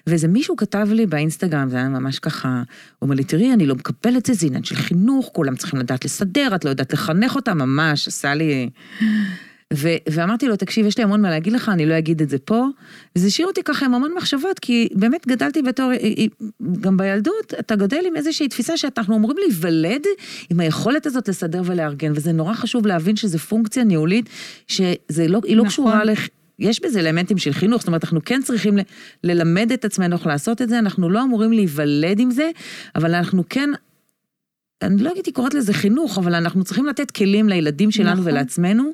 ואיזה 0.07 0.29
מישהו 0.29 0.57
כתב 0.57 0.89
לי 0.93 1.07
באינסטגרם, 1.07 1.69
זה 1.69 1.77
היה 1.77 1.89
ממש 1.89 2.19
ככה, 2.19 2.49
הוא 2.49 3.07
אומר 3.07 3.15
לי, 3.15 3.25
תראי, 3.25 3.53
אני 3.53 3.67
לא 3.67 3.75
מקבל 3.75 4.17
את 4.17 4.27
זה, 4.27 4.33
זה 4.33 4.47
עניין 4.47 4.65
של 4.65 4.77
חינוך, 4.77 5.31
כולם 5.33 5.57
צריכים 5.57 5.81
לדעת 5.81 6.05
לסדר, 6.05 6.55
את 6.55 6.65
לא 6.65 6.71
יודעת 6.71 6.93
לחנך 6.93 7.37
אותם, 7.37 7.59
ממש, 7.59 8.09
עשה 8.09 8.35
לי... 8.35 8.71
ו- 9.75 9.97
ואמרתי 10.09 10.49
לו, 10.49 10.57
תקשיב, 10.57 10.87
יש 10.87 10.99
לי 10.99 11.05
המון 11.05 11.23
מה 11.23 11.31
להגיד 11.31 11.53
לך, 11.53 11.69
אני 11.69 11.87
לא 11.87 11.99
אגיד 11.99 12.23
את 12.23 12.31
זה 12.31 12.39
פה. 12.39 12.67
וזה 13.17 13.27
השאיר 13.27 13.49
אותי 13.49 13.63
ככה 13.63 13.87
עם 13.87 13.95
המון 13.95 14.13
מחשבות, 14.17 14.59
כי 14.59 14.89
באמת 14.95 15.27
גדלתי 15.29 15.63
בתור, 15.63 15.91
גם 16.81 16.97
בילדות, 16.97 17.55
אתה 17.61 17.77
גדל 17.77 18.01
עם 18.07 18.17
איזושהי 18.17 18.49
תפיסה 18.49 18.77
שאנחנו 18.77 19.17
אמורים 19.17 19.37
להיוולד 19.39 20.03
עם 20.51 20.61
היכולת 20.61 21.07
הזאת 21.07 21.29
לסדר 21.29 21.63
ולארגן, 21.65 22.13
וזה 22.15 22.33
נורא 22.33 22.55
חשוב 22.55 22.87
להבין 22.87 23.17
שזו 23.17 23.39
פונקציה 23.39 23.85
ניהולית, 23.85 24.29
שהיא 24.67 24.97
לא, 25.19 25.27
לא 25.29 25.55
נכון. 25.55 25.67
קשורה 25.69 26.05
לח... 26.05 26.29
יש 26.59 26.83
בזה 26.83 27.01
אלמנטים 27.01 27.39
של 27.39 27.53
חינוך, 27.53 27.81
זאת 27.81 27.89
אומרת, 27.89 28.05
אנחנו 28.05 28.21
כן 28.25 28.43
צריכים 28.43 28.79
ל- 28.79 28.83
ללמד 29.25 29.73
את 29.73 29.85
עצמנו 29.85 30.17
איך 30.17 30.27
לעשות 30.27 30.63
את 30.63 30.69
זה, 30.69 30.79
אנחנו 30.79 31.11
לא 31.11 31.23
אמורים 31.23 31.53
להיוולד 31.53 32.21
עם 32.21 32.31
זה, 32.31 32.51
אבל 32.95 33.15
אנחנו 33.15 33.43
כן 33.49 33.71
אני 34.83 35.03
לא 35.03 35.11
הייתי 35.15 35.33
קוראת 35.33 35.55
לזה 35.55 35.73
חינוך, 35.73 36.19
אבל 36.19 36.35
אנחנו 36.35 36.65
צריכים 36.65 36.87
לתת 36.87 37.11
כלים 37.11 37.49
לילדים 37.49 37.91
שלנו 37.91 38.13
נכון. 38.13 38.27
ולעצמנו, 38.27 38.93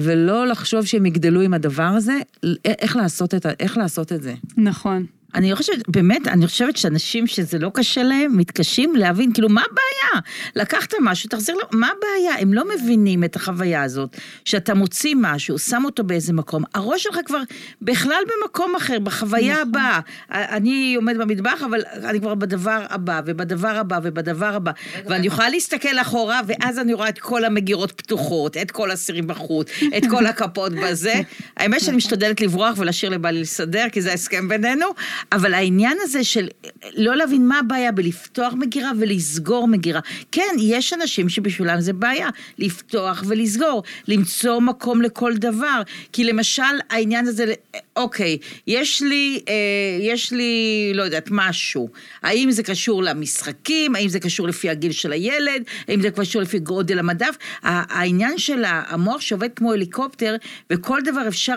ולא 0.00 0.46
לחשוב 0.46 0.84
שהם 0.84 1.06
יגדלו 1.06 1.40
עם 1.40 1.54
הדבר 1.54 1.82
הזה, 1.82 2.18
איך 2.64 2.96
לעשות 2.96 3.34
את, 3.34 3.46
איך 3.60 3.76
לעשות 3.76 4.12
את 4.12 4.22
זה. 4.22 4.34
נכון. 4.56 5.06
אני 5.34 5.56
חושבת, 5.56 5.88
באמת, 5.88 6.26
אני 6.26 6.46
חושבת 6.46 6.76
שאנשים 6.76 7.26
שזה 7.26 7.58
לא 7.58 7.70
קשה 7.74 8.02
להם, 8.02 8.36
מתקשים 8.36 8.96
להבין, 8.96 9.32
כאילו, 9.32 9.48
מה 9.48 9.62
הבעיה? 9.70 10.22
לקחת 10.56 10.94
משהו, 11.00 11.28
תחזיר 11.28 11.54
לו, 11.54 11.62
מה 11.72 11.88
הבעיה? 11.96 12.42
הם 12.42 12.54
לא 12.54 12.64
מבינים 12.74 13.24
את 13.24 13.36
החוויה 13.36 13.82
הזאת, 13.82 14.16
שאתה 14.44 14.74
מוציא 14.74 15.14
משהו, 15.18 15.58
שם 15.58 15.82
אותו 15.84 16.04
באיזה 16.04 16.32
מקום, 16.32 16.62
הראש 16.74 17.02
שלך 17.02 17.18
כבר 17.24 17.38
בכלל 17.82 18.22
במקום 18.26 18.76
אחר, 18.76 18.98
בחוויה 18.98 19.62
הבאה. 19.62 20.00
אני 20.30 20.94
עומד 20.94 21.16
במטבח, 21.16 21.62
אבל 21.62 21.82
אני 22.04 22.20
כבר 22.20 22.34
בדבר 22.34 22.86
הבא, 22.90 23.20
ובדבר 23.26 23.76
הבא, 23.76 23.98
ובדבר 24.02 24.54
הבא. 24.54 24.72
ואני 25.06 25.26
יכולה 25.26 25.48
להסתכל 25.48 25.98
אחורה, 26.00 26.40
ואז 26.46 26.78
אני 26.78 26.92
רואה 26.92 27.08
את 27.08 27.18
כל 27.18 27.44
המגירות 27.44 27.92
פתוחות, 27.92 28.56
את 28.56 28.70
כל 28.70 28.90
הסירים 28.90 29.26
בחוץ, 29.26 29.68
את 29.96 30.02
כל 30.10 30.26
הכפות 30.30 30.72
בזה. 30.72 31.14
האמת 31.56 31.80
שאני 31.80 31.96
משתדלת 31.96 32.40
לברוח 32.40 32.74
ולהשאיר 32.78 33.12
לבעלי 33.12 33.40
לסדר, 33.40 33.84
כי 33.92 34.02
זה 34.02 34.10
ההסכם 34.10 34.48
בינינו. 34.48 34.86
אבל 35.32 35.54
העניין 35.54 35.96
הזה 36.02 36.24
של 36.24 36.48
לא 36.96 37.16
להבין 37.16 37.48
מה 37.48 37.58
הבעיה 37.58 37.92
בלפתוח 37.92 38.54
מגירה 38.54 38.90
ולסגור 38.98 39.68
מגירה. 39.68 40.00
כן, 40.32 40.56
יש 40.58 40.92
אנשים 40.92 41.28
שבשבילם 41.28 41.80
זה 41.80 41.92
בעיה, 41.92 42.28
לפתוח 42.58 43.22
ולסגור, 43.26 43.82
למצוא 44.08 44.60
מקום 44.60 45.02
לכל 45.02 45.34
דבר. 45.36 45.82
כי 46.12 46.24
למשל, 46.24 46.62
העניין 46.90 47.26
הזה, 47.28 47.54
אוקיי, 47.98 48.38
יש 48.66 49.02
לי, 49.02 49.40
אה, 49.48 49.54
יש 50.00 50.32
לי, 50.32 50.92
לא 50.94 51.02
יודעת, 51.02 51.28
משהו. 51.30 51.88
האם 52.22 52.50
זה 52.50 52.62
קשור 52.62 53.02
למשחקים? 53.02 53.94
האם 53.94 54.08
זה 54.08 54.20
קשור 54.20 54.48
לפי 54.48 54.70
הגיל 54.70 54.92
של 54.92 55.12
הילד? 55.12 55.62
האם 55.88 56.00
זה 56.00 56.10
קשור 56.10 56.42
לפי 56.42 56.58
גודל 56.58 56.98
המדף? 56.98 57.36
העניין 57.62 58.38
של 58.38 58.64
המוח 58.66 59.20
שעובד 59.20 59.48
כמו 59.56 59.72
הליקופטר, 59.72 60.36
וכל 60.72 61.00
דבר 61.04 61.28
אפשר 61.28 61.56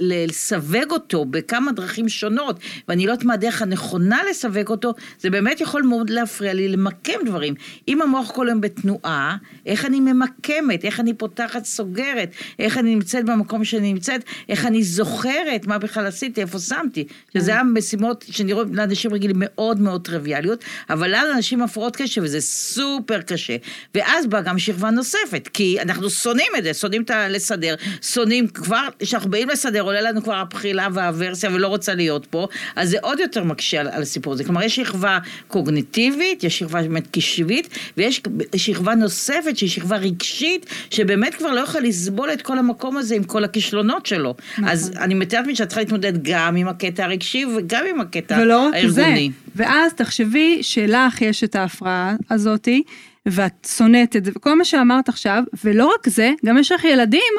לסווג 0.00 0.90
אותו 0.90 1.24
בכמה 1.24 1.72
דרכים 1.72 2.08
שונות, 2.08 2.60
ואני 2.88 3.06
לא 3.06 3.12
יודעת 3.12 3.26
מה 3.26 3.34
הדרך 3.34 3.62
הנכונה 3.62 4.20
לסווג 4.30 4.68
אותו, 4.68 4.94
זה 5.20 5.30
באמת 5.30 5.60
יכול 5.60 5.82
מאוד 5.82 6.10
להפריע 6.10 6.54
לי 6.54 6.68
למקם 6.68 7.18
דברים. 7.26 7.54
אם 7.88 8.02
המוח 8.02 8.30
כל 8.30 8.48
היום 8.48 8.60
בתנועה, 8.60 9.36
איך 9.66 9.84
אני 9.84 10.00
ממקמת, 10.00 10.84
איך 10.84 11.00
אני 11.00 11.14
פותחת, 11.14 11.64
סוגרת, 11.64 12.30
איך 12.58 12.78
אני 12.78 12.94
נמצאת 12.94 13.24
במקום 13.24 13.64
שאני 13.64 13.92
נמצאת, 13.92 14.24
איך 14.48 14.66
אני 14.66 14.82
זוכרת 14.82 15.37
מה 15.66 15.78
בכלל 15.78 16.06
עשיתי, 16.06 16.40
איפה 16.40 16.58
שמתי. 16.58 17.04
שזה 17.34 17.50
היה 17.50 17.62
משימות 17.64 18.24
רואה 18.52 18.64
לאנשים 18.72 19.14
רגילים 19.14 19.36
מאוד 19.38 19.80
מאוד 19.80 20.04
טריוויאליות, 20.04 20.64
אבל 20.90 21.08
לנו 21.08 21.32
אנשים 21.36 21.62
הפרעות 21.62 21.96
קשב 21.96 22.22
וזה 22.22 22.40
סופר 22.40 23.20
קשה. 23.20 23.56
ואז 23.94 24.26
באה 24.26 24.40
גם 24.40 24.58
שכבה 24.58 24.90
נוספת, 24.90 25.48
כי 25.52 25.80
אנחנו 25.80 26.10
שונאים 26.10 26.52
את 26.58 26.64
זה, 26.64 26.74
שונאים 26.74 27.02
את 27.02 27.10
הלסדר, 27.10 27.74
שונאים 28.02 28.48
כבר, 28.48 28.88
כשאנחנו 28.98 29.30
באים 29.30 29.48
לסדר, 29.48 29.80
עולה 29.80 30.00
לנו 30.00 30.22
כבר 30.22 30.34
הבחילה 30.34 30.88
והוורסיה 30.92 31.50
ולא 31.50 31.66
רוצה 31.66 31.94
להיות 31.94 32.26
פה, 32.26 32.48
אז 32.76 32.90
זה 32.90 32.96
עוד 33.02 33.20
יותר 33.20 33.44
מקשה 33.44 33.80
על, 33.80 33.88
על 33.88 34.02
הסיפור 34.02 34.32
הזה. 34.32 34.44
כלומר, 34.44 34.62
יש 34.62 34.76
שכבה 34.76 35.18
קוגניטיבית, 35.48 36.44
יש 36.44 36.58
שכבה 36.58 36.82
באמת 36.82 37.06
קשבית, 37.12 37.68
ויש 37.96 38.22
שכבה 38.56 38.94
נוספת 38.94 39.56
שהיא 39.56 39.70
שכבה 39.70 39.96
רגשית, 39.96 40.66
שבאמת 40.90 41.34
כבר 41.34 41.52
לא 41.52 41.60
יכולה 41.60 41.84
לסבול 41.84 42.32
את 42.32 42.42
כל 42.42 42.58
המקום 42.58 42.96
הזה 42.96 43.14
עם 43.14 43.24
כל 43.24 43.44
הכישלונות 43.44 44.06
שלו. 44.06 44.34
נכון. 44.52 44.68
אז 44.68 44.92
אני 44.96 45.14
מתארת 45.28 45.46
לי 45.46 45.56
שאת 45.56 45.68
צריכה 45.68 45.80
להתמודד 45.80 46.22
גם 46.22 46.56
עם 46.56 46.68
הקטע 46.68 47.04
הרגשי 47.04 47.44
וגם 47.44 47.84
עם 47.90 48.00
הקטע. 48.00 48.38
ולא 48.42 48.66
רק 48.66 48.74
הארגוני. 48.74 49.30
זה, 49.30 49.52
ואז 49.64 49.94
תחשבי 49.94 50.62
שלך 50.62 51.22
יש 51.22 51.44
את 51.44 51.56
ההפרעה 51.56 52.14
הזאתי, 52.30 52.82
ואת 53.26 53.68
שונאת 53.76 54.16
את 54.16 54.24
זה, 54.24 54.30
וכל 54.34 54.58
מה 54.58 54.64
שאמרת 54.64 55.08
עכשיו, 55.08 55.42
ולא 55.64 55.92
רק 55.94 56.08
זה, 56.08 56.32
גם 56.46 56.58
יש 56.58 56.72
לך 56.72 56.84
ילדים 56.84 57.32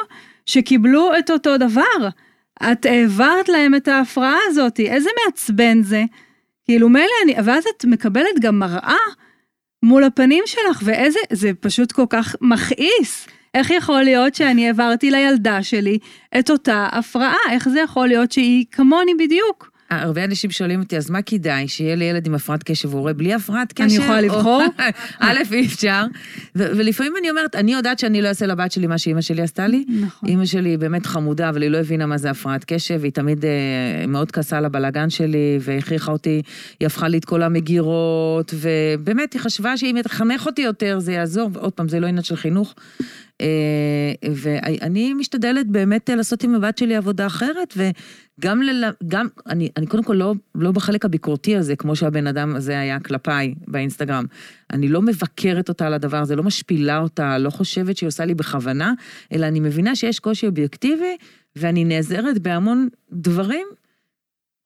שקיבלו 0.46 1.10
את 1.18 1.30
אותו 1.30 1.58
דבר. 1.58 2.08
את 2.72 2.86
העברת 2.86 3.48
להם 3.48 3.74
את 3.74 3.88
ההפרעה 3.88 4.38
הזאת, 4.46 4.80
איזה 4.80 5.10
מעצבן 5.24 5.82
זה. 5.82 6.04
כאילו 6.64 6.88
מילא 6.88 7.12
אני, 7.24 7.34
ואז 7.44 7.64
את 7.76 7.84
מקבלת 7.84 8.40
גם 8.40 8.58
מראה 8.58 8.96
מול 9.82 10.04
הפנים 10.04 10.44
שלך, 10.46 10.82
ואיזה, 10.84 11.18
זה 11.32 11.50
פשוט 11.60 11.92
כל 11.92 12.06
כך 12.10 12.36
מכעיס. 12.40 13.26
איך 13.54 13.70
יכול 13.70 14.02
להיות 14.02 14.34
שאני 14.34 14.66
העברתי 14.66 15.10
לילדה 15.10 15.62
שלי 15.62 15.98
את 16.38 16.50
אותה 16.50 16.88
הפרעה? 16.92 17.36
איך 17.50 17.68
זה 17.68 17.80
יכול 17.80 18.08
להיות 18.08 18.32
שהיא 18.32 18.64
כמוני 18.72 19.14
בדיוק? 19.18 19.70
הרבה 19.90 20.24
אנשים 20.24 20.50
שואלים 20.50 20.80
אותי, 20.80 20.96
אז 20.96 21.10
מה 21.10 21.22
כדאי? 21.22 21.68
שיהיה 21.68 21.94
לי 21.94 22.04
ילד 22.04 22.26
עם 22.26 22.34
הפרעת 22.34 22.62
קשב 22.62 22.94
והורה 22.94 23.12
בלי 23.12 23.34
הפרעת 23.34 23.72
קשב? 23.72 23.82
אני 23.82 23.94
יכולה 23.94 24.20
לבחור? 24.20 24.62
א', 25.20 25.38
אי 25.52 25.66
אפשר. 25.66 26.04
ולפעמים 26.54 27.12
אני 27.20 27.30
אומרת, 27.30 27.56
אני 27.56 27.72
יודעת 27.72 27.98
שאני 27.98 28.22
לא 28.22 28.28
אעשה 28.28 28.46
לבת 28.46 28.72
שלי 28.72 28.86
מה 28.86 28.98
שאימא 28.98 29.20
שלי 29.20 29.42
עשתה 29.42 29.66
לי. 29.66 29.84
נכון. 29.88 30.28
אימא 30.28 30.44
שלי 30.44 30.76
באמת 30.76 31.06
חמודה, 31.06 31.48
אבל 31.48 31.62
היא 31.62 31.70
לא 31.70 31.78
הבינה 31.78 32.06
מה 32.06 32.18
זה 32.18 32.30
הפרעת 32.30 32.64
קשב, 32.64 32.98
והיא 33.00 33.12
תמיד 33.12 33.44
אה, 33.44 33.50
מאוד 34.08 34.30
כעסה 34.30 34.58
על 34.58 34.64
הבלאגן 34.64 35.10
שלי, 35.10 35.58
והכריחה 35.60 36.12
אותי, 36.12 36.42
היא 36.80 36.86
הפכה 36.86 37.08
לי 37.08 37.18
את 37.18 37.24
כל 37.24 37.42
המגירות, 37.42 38.54
ובאמת, 38.54 39.32
היא 39.32 39.40
חשבה 39.40 39.76
שאם 39.76 39.96
היא 39.96 40.04
תחנך 40.04 40.46
אותי 40.46 40.62
יותר, 40.62 40.98
זה 40.98 41.12
יעזור, 41.12 41.50
ועוד 41.52 41.72
פעם, 41.72 41.88
זה 41.88 42.00
לא 42.00 42.06
עניין 42.06 42.24
של 42.24 42.36
חינוך. 42.36 42.74
ואני 44.34 45.14
משתדלת 45.14 45.66
באמת 45.66 46.10
לעשות 46.10 46.44
עם 46.44 46.54
הבת 46.54 46.78
שלי 46.78 46.96
עבודה 46.96 47.26
אחרת, 47.26 47.74
וגם, 47.76 48.62
ל... 48.62 48.84
גם, 49.08 49.26
אני, 49.46 49.68
אני 49.76 49.86
קודם 49.86 50.02
כל 50.02 50.14
לא, 50.14 50.34
לא 50.54 50.72
בחלק 50.72 51.04
הביקורתי 51.04 51.56
הזה, 51.56 51.76
כמו 51.76 51.96
שהבן 51.96 52.26
אדם 52.26 52.56
הזה 52.56 52.80
היה 52.80 53.00
כלפיי 53.00 53.54
באינסטגרם. 53.68 54.24
אני 54.72 54.88
לא 54.88 55.02
מבקרת 55.02 55.68
אותה 55.68 55.86
על 55.86 55.94
הדבר 55.94 56.16
הזה, 56.16 56.36
לא 56.36 56.42
משפילה 56.42 56.98
אותה, 56.98 57.38
לא 57.38 57.50
חושבת 57.50 57.96
שהיא 57.96 58.06
עושה 58.06 58.24
לי 58.24 58.34
בכוונה, 58.34 58.92
אלא 59.32 59.46
אני 59.46 59.60
מבינה 59.60 59.96
שיש 59.96 60.18
קושי 60.18 60.46
אובייקטיבי, 60.46 61.16
ואני 61.56 61.84
נעזרת 61.84 62.38
בהמון 62.38 62.88
דברים 63.12 63.66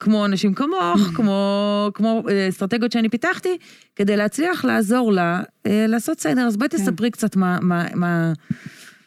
כמו 0.04 0.25
אנשים 0.25 0.54
כמוך, 0.54 1.00
כמו, 1.14 1.90
כמו 1.94 2.23
אה, 2.28 2.49
אסטרטגיות 2.49 2.92
שאני 2.92 3.08
פיתחתי, 3.08 3.56
כדי 3.96 4.16
להצליח 4.16 4.64
לעזור 4.64 5.12
לה 5.12 5.42
אה, 5.66 5.87
לעשות 5.88 6.20
סדר. 6.20 6.42
אז 6.42 6.56
בואי 6.56 6.68
כן. 6.68 6.76
תספרי 6.76 7.11
קצת 7.11 7.37
מה... 7.37 7.58
מה, 7.62 7.87
מה 7.94 8.32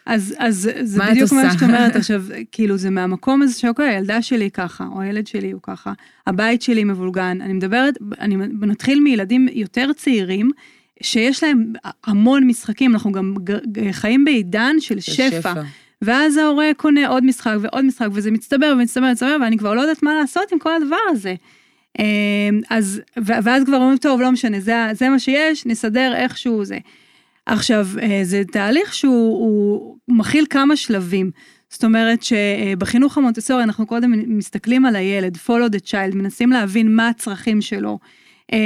אז, 0.06 0.36
אז 0.38 0.70
זה 0.82 0.98
מה 0.98 1.12
בדיוק 1.12 1.32
מה 1.32 1.52
שאת 1.54 1.64
אומרת 1.64 1.96
עכשיו, 2.00 2.24
כאילו 2.52 2.78
זה 2.78 2.90
מהמקום 2.90 3.42
הזה 3.42 3.60
שאוקיי, 3.60 3.90
הילדה 3.90 4.22
שלי 4.22 4.52
ככה, 4.52 4.88
או 4.92 5.02
הילד 5.02 5.28
שלי 5.28 5.52
הוא 5.52 5.62
ככה, 5.64 5.94
הבית 6.28 6.62
שלי 6.62 6.84
מבולגן, 6.84 7.42
אני 7.42 7.54
מדברת, 7.54 7.94
אני 8.20 8.36
נתחיל 8.62 9.00
מילדים 9.00 9.48
יותר 9.52 9.94
צעירים, 9.94 10.52
שיש 11.04 11.44
להם 11.44 11.74
המון 12.06 12.48
משחקים, 12.48 12.94
אנחנו 12.94 13.12
גם 13.12 13.34
חיים 13.92 14.26
בעידן 14.26 14.76
של 14.80 15.00
שפע. 15.00 15.30
שפע. 15.42 15.62
ואז 16.02 16.38
ההורה 16.38 16.72
קונה 16.78 17.08
עוד 17.08 17.26
משחק 17.26 17.56
ועוד 17.62 17.86
משחק, 17.86 18.08
וזה 18.14 18.32
מצטבר 18.32 18.74
ומצטבר 18.78 19.06
ומצטבר, 19.08 19.38
ואני 19.42 19.58
כבר 19.58 19.74
לא 19.74 19.82
יודעת 19.82 20.04
מה 20.04 20.16
לעשות 20.16 20.52
עם 20.52 20.60
כל 20.60 20.76
הדבר 20.76 20.98
הזה. 21.10 21.36
אמ, 22.00 22.62
אז, 22.70 23.02
ואז 23.18 23.64
כבר 23.64 23.78
אומרים, 23.78 23.98
טוב, 23.98 24.22
לא 24.22 24.32
משנה, 24.32 24.60
זה, 24.60 24.74
זה 24.94 25.10
מה 25.10 25.20
שיש, 25.20 25.66
נסדר 25.66 26.14
איכשהו 26.16 26.66
זה. 26.66 26.78
עכשיו, 27.46 27.88
אה, 28.02 28.20
זה 28.24 28.42
תהליך 28.52 28.94
שהוא 28.94 29.98
מכיל 30.08 30.46
כמה 30.50 30.76
שלבים. 30.76 31.32
זאת 31.70 31.84
אומרת 31.84 32.20
שבחינוך 32.24 33.18
המונטסורי 33.18 33.64
אנחנו 33.64 33.88
קודם 33.88 34.38
מסתכלים 34.38 34.86
על 34.86 34.96
הילד, 34.96 35.38
follow 35.48 35.72
the 35.72 35.90
child, 35.90 36.16
מנסים 36.16 36.52
להבין 36.52 36.96
מה 36.96 37.10
הצרכים 37.10 37.62
שלו, 37.62 38.00
אמ, 38.54 38.58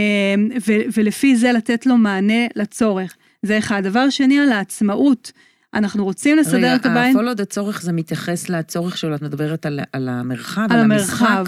ולפי 0.94 1.36
זה 1.36 1.52
לתת 1.52 1.86
לו 1.86 1.98
מענה 1.98 2.48
לצורך. 2.56 3.16
זה 3.44 3.58
אחד. 3.58 3.84
דבר 3.84 4.10
שני, 4.10 4.40
על 4.40 4.52
העצמאות. 4.52 5.32
אנחנו 5.74 6.04
רוצים 6.04 6.38
לסדר 6.38 6.58
רגע, 6.58 6.76
את 6.76 6.86
הבית. 6.86 7.16
רגע, 7.16 7.30
הפולו 7.32 7.46
צורך 7.46 7.82
זה 7.82 7.92
מתייחס 7.92 8.50
לצורך 8.50 8.98
שלו, 8.98 9.16
את 9.16 9.22
מדברת 9.22 9.66
על, 9.66 9.80
על 9.94 10.10
המרחב, 10.10 10.68
על, 10.70 10.80
על 10.80 10.92
המשחק. 10.92 11.44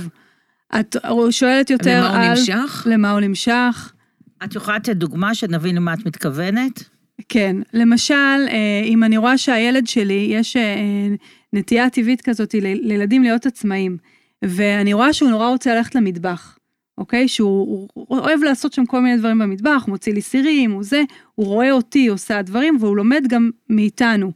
את 0.79 0.95
שואלת 1.29 1.69
יותר 1.69 2.03
למה 2.03 2.07
על... 2.07 2.15
למה 2.15 2.31
הוא 2.31 2.39
נמשך? 2.39 2.87
למה 2.89 3.11
הוא 3.11 3.19
נמשך. 3.19 3.93
את 4.43 4.55
יכולה 4.55 4.77
לתת 4.77 4.95
דוגמה 4.95 5.35
שנבין 5.35 5.75
למה 5.75 5.93
את 5.93 6.05
מתכוונת? 6.05 6.83
כן, 7.29 7.55
למשל, 7.73 8.13
אה, 8.49 8.81
אם 8.83 9.03
אני 9.03 9.17
רואה 9.17 9.37
שהילד 9.37 9.87
שלי, 9.87 10.27
יש 10.31 10.55
אה, 10.57 10.75
נטייה 11.53 11.89
טבעית 11.89 12.21
כזאת 12.21 12.53
לילדים 12.61 13.23
להיות 13.23 13.45
עצמאים, 13.45 13.97
ואני 14.45 14.93
רואה 14.93 15.13
שהוא 15.13 15.29
נורא 15.29 15.47
רוצה 15.47 15.75
ללכת 15.75 15.95
למטבח. 15.95 16.57
אוקיי? 16.97 17.27
שהוא 17.27 17.87
אוהב 17.97 18.43
לעשות 18.43 18.73
שם 18.73 18.85
כל 18.85 18.99
מיני 18.99 19.17
דברים 19.17 19.39
במטבח, 19.39 19.83
הוא 19.85 19.91
מוציא 19.91 20.13
לי 20.13 20.21
סירים, 20.21 20.71
הוא 20.71 20.83
זה, 20.83 21.03
הוא 21.35 21.45
רואה 21.45 21.71
אותי 21.71 22.07
עושה 22.07 22.41
דברים 22.41 22.77
והוא 22.79 22.97
לומד 22.97 23.23
גם 23.27 23.49
מאיתנו. 23.69 24.31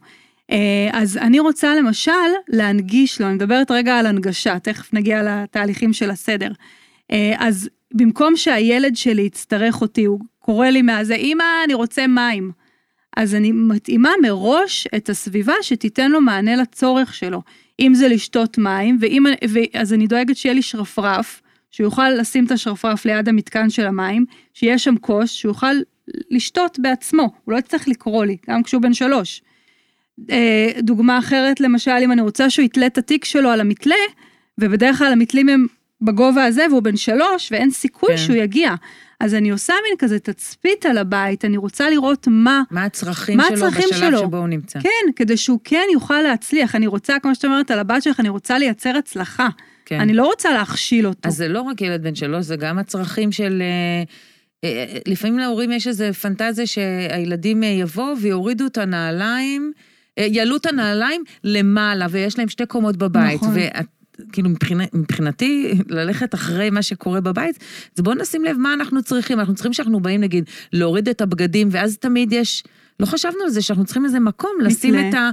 אה, 0.50 0.88
אז 0.92 1.16
אני 1.16 1.40
רוצה 1.40 1.74
למשל 1.74 2.12
להנגיש 2.48 3.20
לו, 3.20 3.26
אני 3.26 3.34
מדברת 3.34 3.70
רגע 3.70 3.98
על 3.98 4.06
הנגשה, 4.06 4.58
תכף 4.58 4.94
נגיע 4.94 5.22
לתהליכים 5.22 5.92
של 5.92 6.10
הסדר. 6.10 6.52
אה, 7.10 7.34
אז 7.38 7.68
במקום 7.94 8.36
שהילד 8.36 8.96
שלי 8.96 9.22
יצטרך 9.22 9.80
אותי, 9.80 10.04
הוא 10.04 10.20
קורא 10.38 10.66
לי 10.66 10.82
מהזה, 10.82 11.14
אמא, 11.14 11.44
אני 11.64 11.74
רוצה 11.74 12.06
מים. 12.06 12.50
אז 13.16 13.34
אני 13.34 13.52
מתאימה 13.52 14.10
מראש 14.22 14.88
את 14.96 15.08
הסביבה 15.08 15.54
שתיתן 15.62 16.10
לו 16.10 16.20
מענה 16.20 16.56
לצורך 16.56 17.14
שלו. 17.14 17.42
אם 17.80 17.94
זה 17.94 18.08
לשתות 18.08 18.58
מים, 18.58 18.98
ואם, 19.00 19.24
אז 19.74 19.92
אני 19.92 20.06
דואגת 20.06 20.36
שיהיה 20.36 20.54
לי 20.54 20.62
שרפרף, 20.62 21.42
שהוא 21.70 21.84
יוכל 21.84 22.10
לשים 22.10 22.44
את 22.44 22.50
השרפרף 22.50 23.04
ליד 23.04 23.28
המתקן 23.28 23.70
של 23.70 23.86
המים, 23.86 24.24
שיהיה 24.54 24.78
שם 24.78 24.94
כוס, 25.00 25.30
שהוא 25.30 25.50
יוכל 25.50 25.74
לשתות 26.30 26.78
בעצמו, 26.78 27.32
הוא 27.44 27.52
לא 27.52 27.58
יצטרך 27.58 27.88
לקרוא 27.88 28.24
לי, 28.24 28.36
גם 28.50 28.62
כשהוא 28.62 28.82
בן 28.82 28.94
שלוש. 28.94 29.42
אה, 30.30 30.70
דוגמה 30.78 31.18
אחרת, 31.18 31.60
למשל, 31.60 31.90
אם 32.02 32.12
אני 32.12 32.20
רוצה 32.20 32.50
שהוא 32.50 32.64
יתלה 32.64 32.86
את 32.86 32.98
התיק 32.98 33.24
שלו 33.24 33.50
על 33.50 33.60
המתלה, 33.60 33.94
ובדרך 34.58 34.98
כלל 34.98 35.12
המתלים 35.12 35.48
הם 35.48 35.66
בגובה 36.00 36.44
הזה 36.44 36.66
והוא 36.70 36.82
בן 36.82 36.96
שלוש, 36.96 37.52
ואין 37.52 37.70
סיכוי 37.70 38.10
כן. 38.10 38.16
שהוא 38.16 38.36
יגיע. 38.36 38.74
אז 39.20 39.34
אני 39.34 39.50
עושה 39.50 39.74
מין 39.88 39.96
כזה 39.98 40.18
תצפית 40.18 40.86
על 40.86 40.98
הבית, 40.98 41.44
אני 41.44 41.56
רוצה 41.56 41.90
לראות 41.90 42.28
מה... 42.30 42.62
מה 42.70 42.84
הצרכים 42.84 43.36
מה 43.36 43.44
שלו 43.48 43.56
הצרכים 43.56 43.88
בשלב 43.92 44.10
שלו. 44.10 44.18
שבו 44.18 44.36
הוא 44.36 44.48
נמצא. 44.48 44.80
כן, 44.80 45.12
כדי 45.16 45.36
שהוא 45.36 45.58
כן 45.64 45.84
יוכל 45.92 46.20
להצליח. 46.22 46.74
אני 46.74 46.86
רוצה, 46.86 47.18
כמו 47.22 47.34
שאת 47.34 47.44
אומרת 47.44 47.70
על 47.70 47.78
הבת 47.78 48.02
שלך, 48.02 48.20
אני 48.20 48.28
רוצה 48.28 48.58
לייצר 48.58 48.96
הצלחה. 48.96 49.48
כן. 49.88 50.00
אני 50.00 50.14
לא 50.14 50.26
רוצה 50.26 50.52
להכשיל 50.52 51.06
אותו. 51.06 51.28
אז 51.28 51.36
זה 51.36 51.48
לא 51.48 51.60
רק 51.60 51.80
ילד 51.80 52.02
בן 52.02 52.14
שלוש, 52.14 52.46
זה 52.46 52.56
גם 52.56 52.78
הצרכים 52.78 53.32
של... 53.32 53.62
אה, 53.62 54.02
אה, 54.64 54.98
לפעמים 55.06 55.38
להורים 55.38 55.72
יש 55.72 55.86
איזו 55.86 56.04
פנטזיה 56.20 56.66
שהילדים 56.66 57.62
אה, 57.62 57.68
יבואו 57.68 58.18
ויורידו 58.18 58.66
את 58.66 58.78
הנעליים, 58.78 59.72
יעלו 60.16 60.56
את 60.56 60.66
הנעליים 60.66 61.24
למעלה, 61.44 62.06
ויש 62.10 62.38
להם 62.38 62.48
שתי 62.48 62.66
קומות 62.66 62.96
בבית. 62.96 63.34
נכון. 63.34 63.54
ואת, 63.54 63.86
כאילו 64.32 64.48
מבחינת, 64.48 64.94
מבחינתי, 64.94 65.74
ללכת 65.88 66.34
אחרי 66.34 66.70
מה 66.70 66.82
שקורה 66.82 67.20
בבית, 67.20 67.58
אז 67.96 68.02
בואו 68.02 68.14
נשים 68.14 68.44
לב 68.44 68.56
מה 68.56 68.74
אנחנו 68.74 69.02
צריכים. 69.02 69.40
אנחנו 69.40 69.54
צריכים 69.54 69.72
שאנחנו 69.72 70.00
באים, 70.00 70.20
נגיד, 70.20 70.44
להוריד 70.72 71.08
את 71.08 71.20
הבגדים, 71.20 71.68
ואז 71.70 71.98
תמיד 71.98 72.32
יש... 72.32 72.62
לא 73.00 73.06
חשבנו 73.06 73.42
על 73.44 73.50
זה 73.50 73.62
שאנחנו 73.62 73.84
צריכים 73.84 74.04
איזה 74.04 74.20
מקום, 74.20 74.50
לשים 74.62 74.94
מתלה. 74.94 75.08
את 75.08 75.14
ה... 75.14 75.30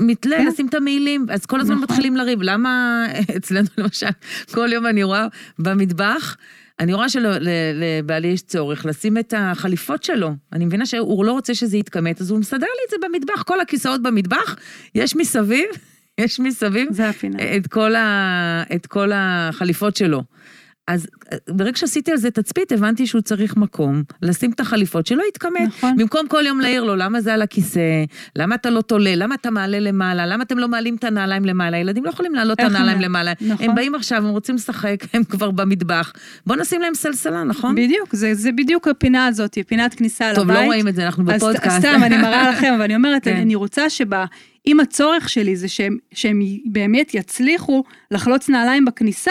מתלה, 0.00 0.36
כן. 0.36 0.46
לשים 0.46 0.66
את 0.66 0.74
המעילים, 0.74 1.26
אז 1.30 1.46
כל 1.46 1.60
הזמן 1.60 1.74
נכון. 1.74 1.84
מתחילים 1.84 2.16
לריב. 2.16 2.42
למה 2.42 3.04
אצלנו 3.36 3.68
למשל, 3.78 4.06
כל 4.54 4.72
יום 4.72 4.86
אני 4.86 5.02
רואה 5.02 5.26
במטבח, 5.58 6.36
אני 6.80 6.94
רואה 6.94 7.08
שלבעלי 7.08 8.28
יש 8.28 8.42
צורך 8.42 8.86
לשים 8.86 9.18
את 9.18 9.34
החליפות 9.36 10.02
שלו. 10.02 10.30
אני 10.52 10.64
מבינה 10.64 10.86
שהוא 10.86 11.24
לא 11.24 11.32
רוצה 11.32 11.54
שזה 11.54 11.76
יתכמת, 11.76 12.20
אז 12.20 12.30
הוא 12.30 12.38
מסדר 12.38 12.58
לי 12.58 12.82
את 12.86 12.90
זה 12.90 12.96
במטבח, 13.08 13.42
כל 13.42 13.60
הכיסאות 13.60 14.02
במטבח, 14.02 14.56
יש 14.94 15.16
מסביב, 15.16 15.66
יש 16.20 16.40
מסביב 16.40 16.88
זה 16.90 17.08
הפינה. 17.08 17.38
את 17.56 17.66
כל, 17.66 17.94
ה... 17.94 18.62
את 18.74 18.86
כל 18.86 19.10
החליפות 19.14 19.96
שלו. 19.96 20.22
אז 20.88 21.06
אה, 21.32 21.38
ברגע 21.48 21.76
שעשיתי 21.76 22.10
על 22.10 22.16
זה 22.16 22.30
תצפית, 22.30 22.72
הבנתי 22.72 23.06
שהוא 23.06 23.22
צריך 23.22 23.56
מקום, 23.56 24.02
לשים 24.22 24.50
את 24.50 24.60
החליפות, 24.60 25.06
שלא 25.06 25.22
יתכמת. 25.28 25.68
נכון. 25.68 25.96
במקום 25.96 26.28
כל 26.28 26.42
יום 26.46 26.60
להעיר 26.60 26.84
לו, 26.84 26.96
למה 26.96 27.20
זה 27.20 27.34
על 27.34 27.42
הכיסא? 27.42 28.04
למה 28.36 28.54
אתה 28.54 28.70
לא 28.70 28.80
תולה? 28.80 29.14
למה 29.16 29.34
אתה 29.34 29.50
מעלה 29.50 29.80
למעלה? 29.80 30.26
למה 30.26 30.42
אתם 30.42 30.58
לא 30.58 30.68
מעלים 30.68 30.96
את 30.96 31.04
הנעליים 31.04 31.44
למעלה? 31.44 31.76
ילדים 31.78 32.04
לא 32.04 32.10
יכולים 32.10 32.34
להעלות 32.34 32.60
את 32.60 32.64
הנעליים 32.64 33.00
למעלה. 33.00 33.32
נכון. 33.40 33.68
הם 33.68 33.74
באים 33.74 33.94
עכשיו, 33.94 34.18
הם 34.18 34.28
רוצים 34.28 34.54
לשחק, 34.54 34.96
הם 35.12 35.24
כבר 35.24 35.50
במטבח. 35.50 36.12
בוא 36.46 36.56
נשים 36.56 36.80
להם 36.80 36.94
סלסלה, 36.94 37.44
נכון? 37.44 37.74
בדיוק, 37.74 38.14
זה, 38.14 38.34
זה 38.34 38.52
בדיוק 38.52 38.88
הפינה 38.88 39.26
הזאת, 39.26 39.58
פינת 39.66 39.94
כניסה 39.94 40.32
טוב, 40.34 40.44
לבית. 40.44 40.60
לא 40.60 40.64
רואים 40.64 40.88
את 40.88 40.94
זה, 40.94 41.06
אנחנו 41.06 41.24
אז 41.32 41.36
בפודקאסט. 41.36 41.78
סתם, 41.78 42.00
אני 42.02 42.16
מראה 42.16 42.50
לכם, 42.52 42.72
אבל 42.74 42.82
אני 42.82 42.96
אומרת, 42.96 43.24
כן. 43.24 43.36
אני 43.36 43.54
רוצה 43.54 43.90
שבה, 43.90 44.24
אם 44.66 44.80
הצורך 44.80 45.28
שלי 45.28 45.56
זה 45.56 45.68
שהם, 45.68 45.96
שהם 46.12 46.40
באמת 46.66 47.14
יצליחו 47.14 47.84
לחלוץ 48.10 48.48
נעליים 48.48 48.84
בכניסה. 48.84 49.30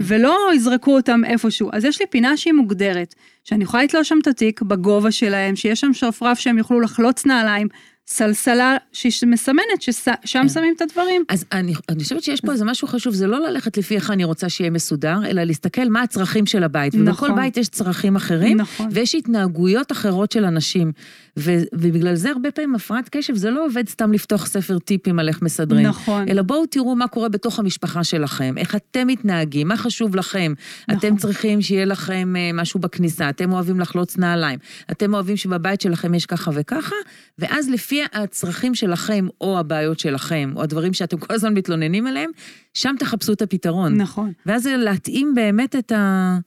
ולא 0.00 0.38
יזרקו 0.54 0.96
אותם 0.96 1.20
איפשהו, 1.24 1.70
אז 1.72 1.84
יש 1.84 2.00
לי 2.00 2.06
פינה 2.06 2.36
שהיא 2.36 2.52
מוגדרת, 2.54 3.14
שאני 3.44 3.64
יכולה 3.64 3.84
לתלוש 3.84 4.08
שם 4.08 4.18
את 4.22 4.26
התיק 4.26 4.62
בגובה 4.62 5.10
שלהם, 5.10 5.56
שיש 5.56 5.80
שם 5.80 5.92
שרפרף 5.92 6.38
שהם 6.38 6.58
יוכלו 6.58 6.80
לחלוץ 6.80 7.26
נעליים, 7.26 7.68
סלסלה 8.10 8.76
שמסמנת 8.92 9.80
ששם 9.80 10.12
כן. 10.32 10.48
שמים 10.48 10.74
את 10.76 10.82
הדברים. 10.82 11.24
אז 11.28 11.44
אני, 11.52 11.74
אני 11.88 12.02
חושבת 12.02 12.22
שיש 12.22 12.40
פה 12.40 12.52
איזה 12.52 12.64
משהו 12.64 12.88
חשוב, 12.88 13.14
זה 13.14 13.26
לא 13.26 13.48
ללכת 13.48 13.76
לפי 13.76 13.94
איך 13.94 14.10
אני 14.10 14.24
רוצה 14.24 14.48
שיהיה 14.48 14.70
מסודר, 14.70 15.18
אלא 15.26 15.42
להסתכל 15.42 15.88
מה 15.88 16.02
הצרכים 16.02 16.46
של 16.46 16.64
הבית. 16.64 16.94
ובכל 16.94 17.10
נכון. 17.10 17.36
בית 17.36 17.56
יש 17.56 17.68
צרכים 17.68 18.16
אחרים, 18.16 18.56
נכון. 18.56 18.88
ויש 18.92 19.14
התנהגויות 19.14 19.92
אחרות 19.92 20.32
של 20.32 20.44
אנשים. 20.44 20.92
ו, 21.38 21.54
ובגלל 21.72 22.14
זה 22.14 22.30
הרבה 22.30 22.50
פעמים 22.50 22.74
הפרעת 22.74 23.08
קשב, 23.08 23.34
זה 23.36 23.50
לא 23.50 23.66
עובד 23.66 23.88
סתם 23.88 24.12
לפתוח 24.12 24.46
ספר 24.46 24.78
טיפים 24.78 25.18
על 25.18 25.28
איך 25.28 25.42
מסדרים. 25.42 25.86
נכון. 25.86 26.28
אלא 26.28 26.42
בואו 26.42 26.66
תראו 26.66 26.96
מה 26.96 27.08
קורה 27.08 27.28
בתוך 27.28 27.58
המשפחה 27.58 28.04
שלכם, 28.04 28.54
איך 28.58 28.74
אתם 28.74 29.06
מתנהגים, 29.06 29.68
מה 29.68 29.76
חשוב 29.76 30.16
לכם. 30.16 30.54
נכון. 30.88 30.98
אתם 30.98 31.16
צריכים 31.16 31.62
שיהיה 31.62 31.84
לכם 31.84 32.34
אה, 32.36 32.50
משהו 32.54 32.80
בכניסה, 32.80 33.28
אתם 33.28 33.52
אוהבים 33.52 33.80
לחלוץ 33.80 34.18
נעליים, 34.18 34.58
אתם 34.90 35.14
אוהבים 35.14 35.36
שבבית 35.36 35.80
שלכם 35.80 36.14
יש 36.14 36.26
ככה 36.26 36.50
וככה, 36.54 36.96
ואז 37.38 37.68
לפי 37.68 37.97
הצרכים 38.12 38.74
שלכם, 38.74 39.26
או 39.40 39.58
הבעיות 39.58 39.98
שלכם, 39.98 40.52
או 40.56 40.62
הדברים 40.62 40.92
שאתם 40.92 41.18
כל 41.18 41.34
הזמן 41.34 41.54
מתלוננים 41.54 42.06
עליהם, 42.06 42.30
שם 42.74 42.94
תחפשו 42.98 43.32
את 43.32 43.42
הפתרון. 43.42 43.96
נכון. 43.96 44.32
ואז 44.46 44.62
זה 44.62 44.76
להתאים 44.76 45.34
באמת 45.34 45.76
את, 45.76 45.92
ה... 45.92 46.38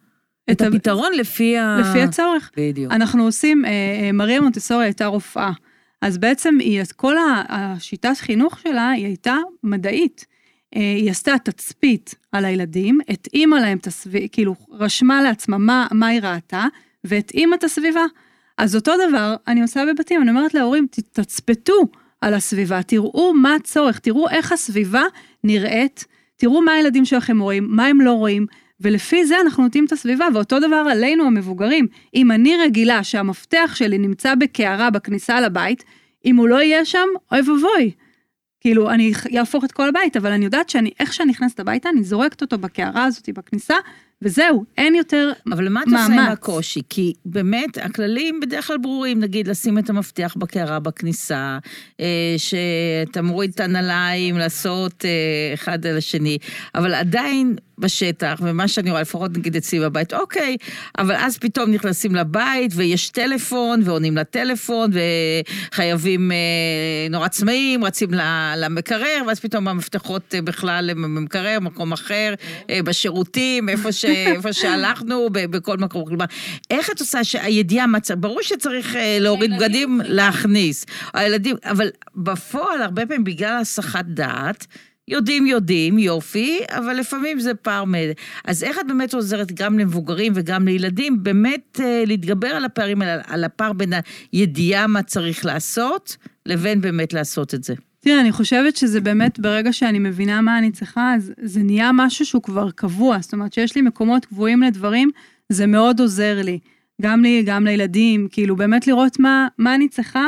את, 0.51 0.51
את 0.51 0.61
ה- 0.61 0.67
הפתרון 0.67 1.11
לפי 1.17 1.57
ה... 1.57 1.77
לפי 1.81 2.01
הצורך. 2.01 2.51
בדיוק. 2.57 2.91
אנחנו 2.93 3.23
עושים, 3.23 3.65
אה, 3.65 3.69
אה, 3.71 4.11
מריה 4.11 4.41
מונטסורי 4.41 4.85
הייתה 4.85 5.05
רופאה, 5.05 5.51
אז 6.01 6.17
בעצם 6.17 6.55
היא, 6.59 6.81
כל 6.95 7.17
ה- 7.17 7.43
השיטת 7.49 8.17
חינוך 8.17 8.59
שלה, 8.59 8.89
היא 8.89 9.05
הייתה 9.05 9.35
מדעית. 9.63 10.25
אה, 10.75 10.81
היא 10.81 11.11
עשתה 11.11 11.33
תצפית 11.43 12.15
על 12.31 12.45
הילדים, 12.45 12.99
התאימה 13.09 13.59
להם 13.59 13.77
את 13.77 13.87
הסביבה, 13.87 14.27
כאילו 14.27 14.55
רשמה 14.71 15.21
לעצמה 15.21 15.57
מה, 15.57 15.87
מה 15.91 16.07
היא 16.07 16.21
ראתה, 16.21 16.65
והתאימה 17.03 17.55
את 17.55 17.63
הסביבה. 17.63 18.03
אז 18.61 18.75
אותו 18.75 18.91
דבר 19.09 19.35
אני 19.47 19.61
עושה 19.61 19.83
בבתים, 19.85 20.21
אני 20.21 20.29
אומרת 20.29 20.53
להורים, 20.53 20.87
"ת- 20.91 21.19
תצפתו 21.19 21.73
על 22.21 22.33
הסביבה, 22.33 22.83
תראו 22.83 23.33
מה 23.33 23.55
הצורך, 23.55 23.99
תראו 23.99 24.29
איך 24.29 24.51
הסביבה 24.51 25.03
נראית, 25.43 26.05
תראו 26.35 26.61
מה 26.61 26.71
הילדים 26.71 27.05
שלכם 27.05 27.39
רואים, 27.39 27.67
מה 27.69 27.85
הם 27.85 28.01
לא 28.01 28.11
רואים, 28.13 28.45
ולפי 28.81 29.25
זה 29.25 29.41
אנחנו 29.41 29.63
נותנים 29.63 29.85
את 29.85 29.91
הסביבה, 29.91 30.27
ואותו 30.33 30.59
דבר 30.59 30.75
עלינו 30.91 31.25
המבוגרים. 31.25 31.87
אם 32.15 32.31
אני 32.31 32.57
רגילה 32.57 33.03
שהמפתח 33.03 33.71
שלי 33.75 33.97
נמצא 33.97 34.35
בקערה 34.35 34.89
בכניסה 34.89 35.41
לבית, 35.41 35.83
אם 36.25 36.35
הוא 36.35 36.47
לא 36.47 36.61
יהיה 36.61 36.85
שם, 36.85 37.07
אוי 37.31 37.39
ואבוי. 37.39 37.91
כאילו, 38.59 38.89
אני 38.89 39.11
אהפוך 39.37 39.63
את 39.63 39.71
כל 39.71 39.89
הבית, 39.89 40.17
אבל 40.17 40.31
אני 40.31 40.45
יודעת 40.45 40.69
שאני, 40.69 40.91
איך 40.99 41.13
שאני 41.13 41.31
נכנסת 41.31 41.59
הביתה, 41.59 41.89
אני 41.89 42.03
זורקת 42.03 42.41
אותו 42.41 42.57
בקערה 42.57 43.03
הזאת 43.03 43.29
בכניסה, 43.29 43.75
וזהו, 44.21 44.65
אין 44.77 44.95
יותר 44.95 45.31
אבל 45.53 45.69
מה 45.69 45.81
את 45.83 45.87
עושה 45.87 46.05
עם 46.05 46.15
מאמץ. 46.15 46.31
הקושי? 46.31 46.81
כי 46.89 47.13
באמת, 47.25 47.77
הכללים 47.77 48.39
בדרך 48.39 48.67
כלל 48.67 48.77
ברורים, 48.77 49.19
נגיד 49.19 49.47
לשים 49.47 49.77
את 49.77 49.89
המפתח 49.89 50.35
בקערה 50.37 50.79
בכניסה, 50.79 51.57
אה, 51.99 52.35
שאתה 52.37 53.21
מוריד 53.21 53.51
את 53.55 53.59
הנעליים, 53.59 54.37
לעשות 54.37 55.05
אה, 55.05 55.53
אחד 55.53 55.85
על 55.85 55.97
השני, 55.97 56.37
אבל 56.75 56.93
עדיין 56.93 57.55
בשטח, 57.81 58.39
ומה 58.41 58.67
שאני 58.67 58.91
רואה, 58.91 59.01
לפחות 59.01 59.37
נגיד 59.37 59.55
אצלי 59.55 59.79
בבית, 59.79 60.13
אוקיי, 60.13 60.57
אבל 60.97 61.15
אז 61.15 61.37
פתאום 61.37 61.71
נכנסים 61.71 62.15
לבית, 62.15 62.71
ויש 62.75 63.09
טלפון, 63.09 63.81
ועונים 63.85 64.17
לטלפון, 64.17 64.91
וחייבים, 65.71 66.31
אה, 66.31 66.37
נורא 67.09 67.27
צמאים, 67.27 67.83
רצים 67.83 68.09
למקרר, 68.57 69.23
ואז 69.27 69.39
פתאום 69.39 69.67
המפתחות 69.67 70.35
אה, 70.35 70.41
בכלל 70.41 70.89
במקרר, 70.93 71.59
מקום 71.59 71.91
אחר, 71.91 72.33
אה, 72.69 72.83
בשירותים, 72.83 73.69
איפה, 73.69 73.91
ש, 73.91 74.05
איפה 74.35 74.53
שהלכנו, 74.53 75.29
ב- 75.31 75.45
בכל 75.45 75.77
מקום. 75.77 76.05
כלומר, 76.05 76.25
איך 76.69 76.89
את 76.89 76.99
עושה 76.99 77.23
שהידיעה, 77.23 77.85
צריך, 78.01 78.19
ברור 78.19 78.41
שצריך 78.41 78.95
אה, 78.95 79.17
להוריד 79.19 79.51
בגדים, 79.57 80.01
להכניס. 80.03 80.85
הילדים, 81.13 81.55
אבל 81.65 81.89
בפועל, 82.15 82.81
הרבה 82.81 83.05
פעמים 83.05 83.23
בגלל 83.23 83.57
הסחת 83.61 84.05
דעת, 84.05 84.67
יודעים, 85.11 85.45
יודעים, 85.45 85.99
יופי, 85.99 86.59
אבל 86.69 86.93
לפעמים 86.93 87.39
זה 87.39 87.53
פער 87.53 87.85
מ... 87.85 87.93
אז 88.45 88.63
איך 88.63 88.79
את 88.79 88.87
באמת 88.87 89.13
עוזרת 89.13 89.51
גם 89.51 89.79
למבוגרים 89.79 90.33
וגם 90.35 90.65
לילדים, 90.65 91.23
באמת 91.23 91.79
אה, 91.83 92.03
להתגבר 92.05 92.47
על 92.47 92.65
הפערים 92.65 93.01
האלה, 93.01 93.21
על 93.27 93.43
הפער 93.43 93.73
בין 93.73 93.93
הידיעה 94.31 94.87
מה 94.87 95.03
צריך 95.03 95.45
לעשות, 95.45 96.17
לבין 96.45 96.81
באמת 96.81 97.13
לעשות 97.13 97.53
את 97.53 97.63
זה? 97.63 97.73
תראה, 97.99 98.21
אני 98.21 98.31
חושבת 98.31 98.75
שזה 98.75 99.01
באמת, 99.01 99.39
ברגע 99.39 99.73
שאני 99.73 99.99
מבינה 99.99 100.41
מה 100.41 100.57
אני 100.57 100.71
צריכה, 100.71 101.13
אז 101.15 101.31
זה 101.41 101.63
נהיה 101.63 101.91
משהו 101.93 102.25
שהוא 102.25 102.43
כבר 102.43 102.71
קבוע. 102.71 103.17
זאת 103.21 103.33
אומרת, 103.33 103.53
שיש 103.53 103.75
לי 103.75 103.81
מקומות 103.81 104.25
קבועים 104.25 104.61
לדברים, 104.61 105.09
זה 105.49 105.67
מאוד 105.67 105.99
עוזר 105.99 106.41
לי. 106.43 106.59
גם 107.01 107.21
לי, 107.21 107.43
גם 107.45 107.65
לילדים, 107.65 108.27
כאילו, 108.31 108.55
באמת 108.55 108.87
לראות 108.87 109.19
מה, 109.19 109.47
מה 109.57 109.75
אני 109.75 109.87
צריכה. 109.87 110.25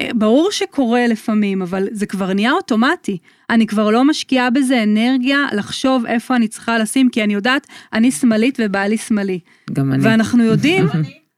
אה, 0.00 0.08
ברור 0.14 0.52
שקורה 0.52 1.06
לפעמים, 1.06 1.62
אבל 1.62 1.88
זה 1.92 2.06
כבר 2.06 2.32
נהיה 2.32 2.52
אוטומטי. 2.52 3.18
אני 3.50 3.66
כבר 3.66 3.90
לא 3.90 4.04
משקיעה 4.04 4.50
בזה 4.50 4.82
אנרגיה 4.82 5.46
לחשוב 5.52 6.06
איפה 6.06 6.36
אני 6.36 6.48
צריכה 6.48 6.78
לשים, 6.78 7.08
כי 7.08 7.24
אני 7.24 7.34
יודעת, 7.34 7.66
אני 7.92 8.10
שמאלית 8.10 8.58
ובעלי 8.62 8.96
שמאלי. 8.96 9.40
גם 9.72 9.92
אני. 9.92 10.04
ואנחנו 10.04 10.44
יודעים, 10.44 10.86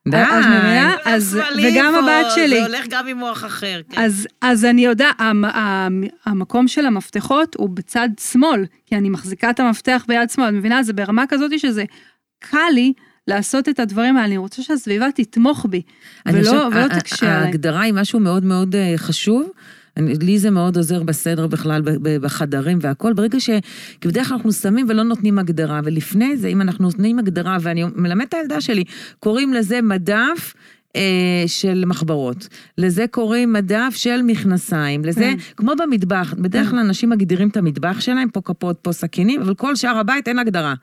די. 0.08 0.16
אז 0.16 0.44
מבינה? 0.46 0.94
אז, 1.04 1.38
וגם 1.56 1.94
הבת 1.94 2.26
שלי. 2.34 2.60
זה 2.60 2.66
הולך 2.66 2.86
גם 2.88 3.06
עם 3.06 3.18
מוח 3.18 3.44
אחר. 3.44 3.80
כן. 3.90 4.00
אז, 4.02 4.28
אז 4.40 4.64
אני 4.64 4.86
המ, 5.18 5.44
המקום 6.26 6.68
של 6.68 6.86
המפתחות 6.86 7.56
הוא 7.58 7.68
בצד 7.70 8.08
שמאל, 8.30 8.64
כי 8.86 8.96
אני 8.96 9.10
מחזיקה 9.10 9.50
את 9.50 9.60
המפתח 9.60 10.04
ביד 10.08 10.30
שמאל, 10.30 10.48
את 10.48 10.52
מבינה? 10.52 10.82
זה 10.82 10.92
ברמה 10.92 11.24
כזאת 11.28 11.58
שזה 11.58 11.84
קל 12.38 12.58
לי 12.74 12.92
לעשות 13.28 13.68
את 13.68 13.80
הדברים 13.80 14.16
האלה, 14.16 14.26
אני 14.26 14.36
רוצה 14.36 14.62
שהסביבה 14.62 15.06
תתמוך 15.14 15.66
בי, 15.70 15.82
ולא, 16.26 16.38
חושבת, 16.38 16.72
ולא 16.72 16.98
תקשה 16.98 17.26
עליי. 17.26 17.46
ההגדרה 17.46 17.80
היא 17.80 17.94
משהו 17.94 18.20
מאוד 18.20 18.44
מאוד 18.44 18.74
אה, 18.76 18.94
חשוב. 18.96 19.50
אני, 19.96 20.14
לי 20.14 20.38
זה 20.38 20.50
מאוד 20.50 20.76
עוזר 20.76 21.02
בסדר 21.02 21.46
בכלל, 21.46 21.82
בחדרים 22.02 22.78
והכל. 22.80 23.12
ברגע 23.12 23.40
ש... 23.40 23.50
כי 24.00 24.08
בדרך 24.08 24.28
כלל 24.28 24.36
אנחנו 24.36 24.52
שמים 24.52 24.86
ולא 24.88 25.02
נותנים 25.02 25.38
הגדרה, 25.38 25.80
ולפני 25.84 26.36
זה, 26.36 26.48
אם 26.48 26.60
אנחנו 26.60 26.84
נותנים 26.84 27.18
הגדרה, 27.18 27.56
ואני 27.60 27.84
מלמד 27.94 28.24
את 28.28 28.34
הילדה 28.34 28.60
שלי, 28.60 28.84
קוראים 29.20 29.54
לזה 29.54 29.80
מדף. 29.82 30.54
אה, 30.96 31.02
של 31.46 31.84
מחברות, 31.86 32.48
לזה 32.78 33.04
קוראים 33.10 33.52
מדף 33.52 33.92
של 33.96 34.20
מכנסיים, 34.22 35.04
לזה, 35.04 35.20
כן. 35.20 35.36
כמו 35.56 35.72
במטבח, 35.78 36.34
בדרך 36.38 36.70
כלל 36.70 36.78
אנשים 36.78 37.10
מגדירים 37.10 37.48
את 37.48 37.56
המטבח 37.56 38.00
שלהם, 38.00 38.28
פה 38.30 38.40
כפות, 38.44 38.78
פה 38.82 38.92
סכינים, 38.92 39.40
אבל 39.42 39.54
כל 39.54 39.76
שאר 39.76 39.98
הבית 39.98 40.28
אין 40.28 40.38
הגדרה. 40.38 40.74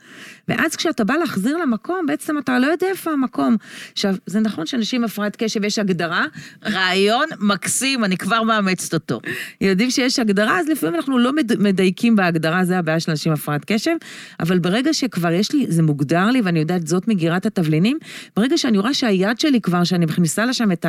ואז 0.48 0.76
כשאתה 0.76 1.04
בא 1.04 1.14
להחזיר 1.14 1.58
למקום, 1.58 2.06
בעצם 2.08 2.38
אתה 2.38 2.60
לא 2.60 2.68
יודע 2.68 2.88
איפה 2.88 3.12
המקום. 3.12 3.56
עכשיו, 3.92 4.16
זה 4.26 4.40
נכון 4.40 4.66
שאנשים 4.66 5.02
עם 5.02 5.06
הפרעת 5.06 5.36
קשב 5.36 5.64
יש 5.64 5.80
הגדרה, 5.80 6.26
רעיון 6.66 7.26
מקסים, 7.40 8.04
אני 8.04 8.18
כבר 8.18 8.44
מאמצת 8.44 8.94
אותו. 8.94 9.20
יודעים 9.62 9.92
שיש 9.92 10.20
הגדרה, 10.20 10.60
אז 10.60 10.68
לפעמים 10.68 10.96
אנחנו 10.96 11.20
לא 11.20 11.34
מד- 11.36 11.62
מדייקים 11.62 12.16
בהגדרה, 12.16 12.66
זה 12.66 12.80
הבעיה 12.80 13.00
של 13.00 13.12
אנשים 13.12 13.32
עם 13.32 13.38
הפרעת 13.38 13.66
קשב, 13.66 13.92
אבל 14.40 14.60
ברגע 14.60 14.94
שכבר 14.94 15.32
יש 15.32 15.52
לי, 15.52 15.66
זה 15.70 15.84
מוגדר 15.84 16.26
לי, 16.30 16.42
ואני 16.42 16.60
יודעת, 16.60 16.88
זאת 16.88 17.08
מגירת 17.08 17.46
התבלינים, 17.46 17.98
ברגע 18.36 18.58
שאני 18.58 18.78
רואה 18.78 18.94
שהיד 18.94 19.40
שלי 19.40 19.62
כבר, 19.62 19.84
שאני 19.84 20.03
מכניסה 20.06 20.46
לשם 20.46 20.72
את 20.72 20.86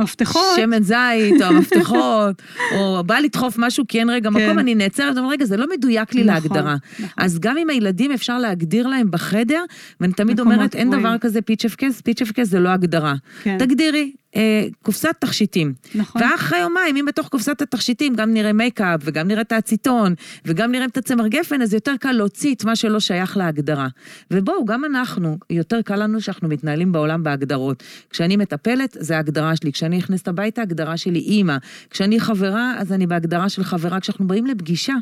מפתחות, 0.00 0.42
השמן 0.52 0.82
זית, 0.82 1.42
או 1.42 1.46
המפתחות, 1.46 2.42
או 2.76 3.04
בא 3.04 3.18
לדחוף 3.18 3.54
משהו 3.58 3.84
כי 3.88 3.98
אין 3.98 4.10
רגע 4.10 4.30
כן. 4.30 4.36
מקום, 4.36 4.58
אני 4.58 4.74
נעצרת, 4.74 5.18
אומרת, 5.18 5.32
רגע, 5.32 5.44
זה 5.44 5.56
לא 5.56 5.66
מדויק 5.76 6.14
לי 6.14 6.24
נכון, 6.24 6.34
להגדרה. 6.34 6.76
נכון. 6.92 7.06
אז 7.16 7.38
גם 7.38 7.58
עם 7.58 7.70
הילדים 7.70 8.12
אפשר 8.12 8.38
להגדיר 8.38 8.86
להם 8.86 9.10
בחדר, 9.10 9.64
ואני 10.00 10.12
תמיד 10.12 10.40
אומרת, 10.40 10.74
אין. 10.74 10.90
דבר 10.90 11.18
כזה 11.18 11.42
פיצ'יפקס 11.42 12.46
זה 12.48 12.60
לא 12.60 12.68
הגדרה. 12.68 13.14
כן. 13.42 13.58
תגדירי 13.58 14.12
אה, 14.36 14.66
קופסת 14.82 15.14
תכשיטים. 15.18 15.74
נכון. 15.94 16.22
ואחרי 16.22 16.58
יומיים, 16.58 16.96
אם 16.96 17.04
בתוך 17.04 17.28
קופסת 17.28 17.62
התכשיטים 17.62 18.14
גם 18.14 18.34
נראה 18.34 18.52
מייקאפ, 18.52 19.00
וגם 19.04 19.28
נראה 19.28 19.42
את 19.42 19.52
האציטון, 19.52 20.14
וגם 20.44 20.72
נראה 20.72 20.84
את 20.84 20.96
הצמר 20.96 21.28
גפן, 21.28 21.62
אז 21.62 21.74
יותר 21.74 21.94
קל 22.00 22.12
להוציא 22.12 22.54
את 22.54 22.64
מה 22.64 22.76
שלא 22.76 23.00
שייך 23.00 23.36
להגדרה. 23.36 23.88
ובואו, 24.30 24.64
גם 24.64 24.84
אנחנו, 24.84 25.38
יותר 25.50 25.82
קל 25.82 25.96
לנו 25.96 26.20
שאנחנו 26.20 26.48
מתנהלים 26.48 26.92
בעולם 26.92 27.22
בהגדרות. 27.22 27.82
כשאני 28.10 28.36
מטפלת, 28.36 28.96
זה 29.00 29.16
ההגדרה 29.16 29.56
שלי. 29.56 29.72
כשאני 29.72 29.96
נכנסת 29.96 30.28
הביתה, 30.28 30.60
ההגדרה 30.60 30.96
שלי 30.96 31.18
אימא. 31.18 31.56
כשאני 31.90 32.20
חברה, 32.20 32.74
אז 32.78 32.92
אני 32.92 33.06
בהגדרה 33.06 33.48
של 33.48 33.64
חברה. 33.64 34.00
כשאנחנו 34.00 34.26
באים 34.26 34.46
לפגישה, 34.46 34.94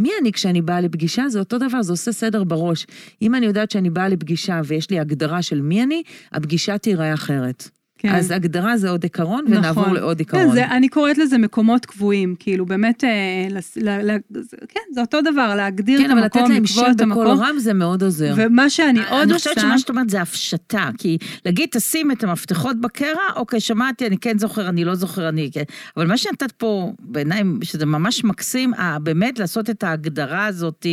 מי 0.00 0.10
אני 0.20 0.32
כשאני 0.32 0.62
באה 0.62 0.80
לפגישה? 0.80 1.28
זה 1.28 1.38
אותו 1.38 1.58
דבר, 1.58 1.82
זה 1.82 1.92
עושה 1.92 2.12
סדר 2.12 2.44
בראש. 2.44 2.86
אם 3.22 3.34
אני 3.34 3.46
יודעת 3.46 3.70
שאני 3.70 3.90
באה 3.90 4.08
לפגישה 4.08 4.60
ויש 4.64 4.90
לי 4.90 5.00
הגדרה 5.00 5.42
של 5.42 5.60
מי 5.60 5.82
אני, 5.82 6.02
הפגישה 6.32 6.78
תיראה 6.78 7.14
אחרת. 7.14 7.75
כן. 7.98 8.14
אז 8.14 8.30
הגדרה 8.30 8.76
זה 8.76 8.90
עוד 8.90 9.02
עיקרון, 9.02 9.44
ונעבור 9.48 9.82
נכון. 9.82 9.94
לעוד 9.94 10.16
כן, 10.16 10.38
עיקרון. 10.38 10.54
זה, 10.54 10.66
אני 10.66 10.88
קוראת 10.88 11.18
לזה 11.18 11.38
מקומות 11.38 11.86
קבועים, 11.86 12.34
כאילו 12.38 12.66
באמת, 12.66 13.04
אה, 13.04 13.10
לס, 13.50 13.76
ל, 13.76 13.88
ל, 14.10 14.16
זה- 14.30 14.56
כן, 14.68 14.80
זה 14.94 15.00
אותו 15.00 15.18
דבר, 15.20 15.54
להגדיר 15.56 15.98
כן, 16.00 16.06
את 16.06 16.10
אבל 16.10 16.24
לתת 16.24 16.36
המקום, 16.36 16.52
להם 16.52 16.62
לקבוע 16.64 16.84
שם 16.84 16.90
את 16.90 16.96
בקול 16.96 17.26
המקום. 17.26 17.44
רם 17.44 17.58
זה 17.58 17.72
מאוד 17.74 18.02
עוזר. 18.02 18.34
ומה 18.36 18.70
שאני 18.70 18.98
עוד 19.10 19.22
אני 19.22 19.32
עושה, 19.32 19.48
חושבת 19.50 19.62
שמה 19.64 19.78
שאת 19.78 19.88
אומרת 19.90 20.10
זה 20.10 20.20
הפשטה, 20.22 20.90
כי 20.98 21.18
להגיד 21.44 21.68
תשים 21.72 22.12
את 22.12 22.24
המפתחות 22.24 22.80
בקרע, 22.80 23.08
אוקיי, 23.36 23.60
שמעתי, 23.60 24.06
אני 24.06 24.18
כן 24.18 24.38
זוכר, 24.38 24.68
אני 24.68 24.84
לא 24.84 24.94
זוכר, 24.94 25.28
אני 25.28 25.50
כן. 25.52 25.62
אבל 25.96 26.06
מה 26.06 26.16
שנתת 26.16 26.52
פה, 26.52 26.92
בעיניי, 27.00 27.42
שזה 27.62 27.86
ממש 27.86 28.24
מקסים, 28.24 28.74
אה, 28.74 28.98
באמת 28.98 29.38
לעשות 29.38 29.70
את 29.70 29.84
ההגדרה 29.84 30.46
הזאת, 30.46 30.86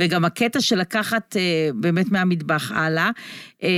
וגם 0.00 0.24
הקטע 0.24 0.60
של 0.60 0.78
לקחת 0.78 1.36
אה, 1.36 1.42
באמת 1.74 2.12
מהמטבח 2.12 2.72
הלאה. 2.74 3.10
אה, 3.62 3.68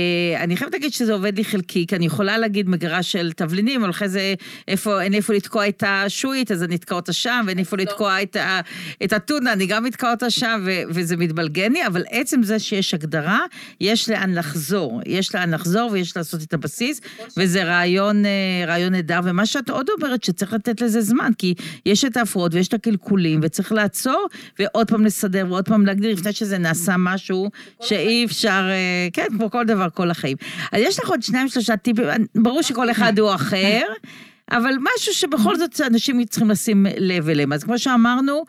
אני 0.43 0.57
חייבת 0.57 0.73
להגיד 0.73 0.93
שזה 0.93 1.13
עובד 1.13 1.37
לי 1.37 1.43
חלקי, 1.45 1.85
כי 1.87 1.95
אני 1.95 2.05
יכולה 2.05 2.37
להגיד 2.37 2.69
מגרש 2.71 3.11
של 3.11 3.31
תבלינים, 3.31 3.81
אבל 3.81 3.89
אחרי 3.89 4.09
זה 4.09 4.33
איפה, 4.67 5.01
אין 5.01 5.13
איפה 5.13 5.33
לתקוע 5.33 5.67
את 5.67 5.83
השועית, 5.87 6.51
אז 6.51 6.63
אני 6.63 6.75
אתקע 6.75 6.95
אותה 6.95 7.13
שם, 7.13 7.43
ואין 7.47 7.59
איפה 7.59 7.77
לתקוע 7.77 8.21
את, 8.21 8.35
ה, 8.35 8.59
את 9.03 9.13
הטונה, 9.13 9.53
אני 9.53 9.65
גם 9.65 9.87
אתקע 9.87 10.11
אותה 10.11 10.29
שם, 10.29 10.61
ו, 10.65 10.71
וזה 10.89 11.17
מתבלגן 11.17 11.71
לי, 11.71 11.87
אבל 11.87 12.03
עצם 12.09 12.43
זה 12.43 12.59
שיש 12.59 12.93
הגדרה, 12.93 13.39
יש 13.81 14.09
לאן 14.09 14.33
לחזור. 14.33 15.01
יש 15.05 15.35
לאן 15.35 15.53
לחזור 15.53 15.91
ויש 15.91 16.17
לעשות 16.17 16.43
את 16.43 16.53
הבסיס, 16.53 17.01
וזה 17.37 17.63
רעיון, 17.63 18.25
אה, 18.25 18.31
רעיון 18.67 18.91
נהדר. 18.91 19.19
ומה 19.23 19.45
שאת 19.45 19.69
עוד 19.69 19.89
אומרת, 19.89 20.23
שצריך 20.23 20.53
לתת 20.53 20.81
לזה 20.81 21.01
זמן, 21.01 21.31
כי 21.37 21.53
יש 21.85 22.05
את 22.05 22.17
ההפרעות 22.17 22.53
ויש 22.53 22.67
את 22.67 22.73
הקלקולים, 22.73 23.39
וצריך 23.43 23.71
לעצור, 23.71 24.27
ועוד 24.59 24.87
פעם 24.87 25.05
לסדר, 25.05 25.45
ועוד 25.49 25.65
פעם 25.65 25.85
להגדיר, 25.85 26.13
לפני 26.13 26.33
שזה 26.33 26.57
נעשה 26.57 26.95
משהו 26.97 27.49
שאי 27.81 28.25
אפשר, 28.25 28.67
אה, 28.69 29.07
כן, 29.13 29.25
כמו 29.37 29.51
כל 29.51 29.65
דבר, 29.65 29.87
כל 29.93 30.11
החיים. 30.11 30.37
אז 30.71 30.81
יש 30.81 30.99
לך 30.99 31.09
עוד 31.09 31.23
שניים, 31.23 31.47
שלושה 31.49 31.77
טיפים, 31.77 32.05
ברור 32.35 32.60
שכל 32.63 32.91
אחד 32.91 33.19
הוא 33.19 33.35
אחר. 33.35 33.81
אבל 34.51 34.73
משהו 34.95 35.13
שבכל 35.13 35.55
זאת 35.55 35.81
אנשים 35.81 36.25
צריכים 36.25 36.49
לשים 36.49 36.85
לב 36.97 37.29
אליהם. 37.29 37.53
אז 37.53 37.63
כמו 37.63 37.79
שאמרנו, 37.79 38.45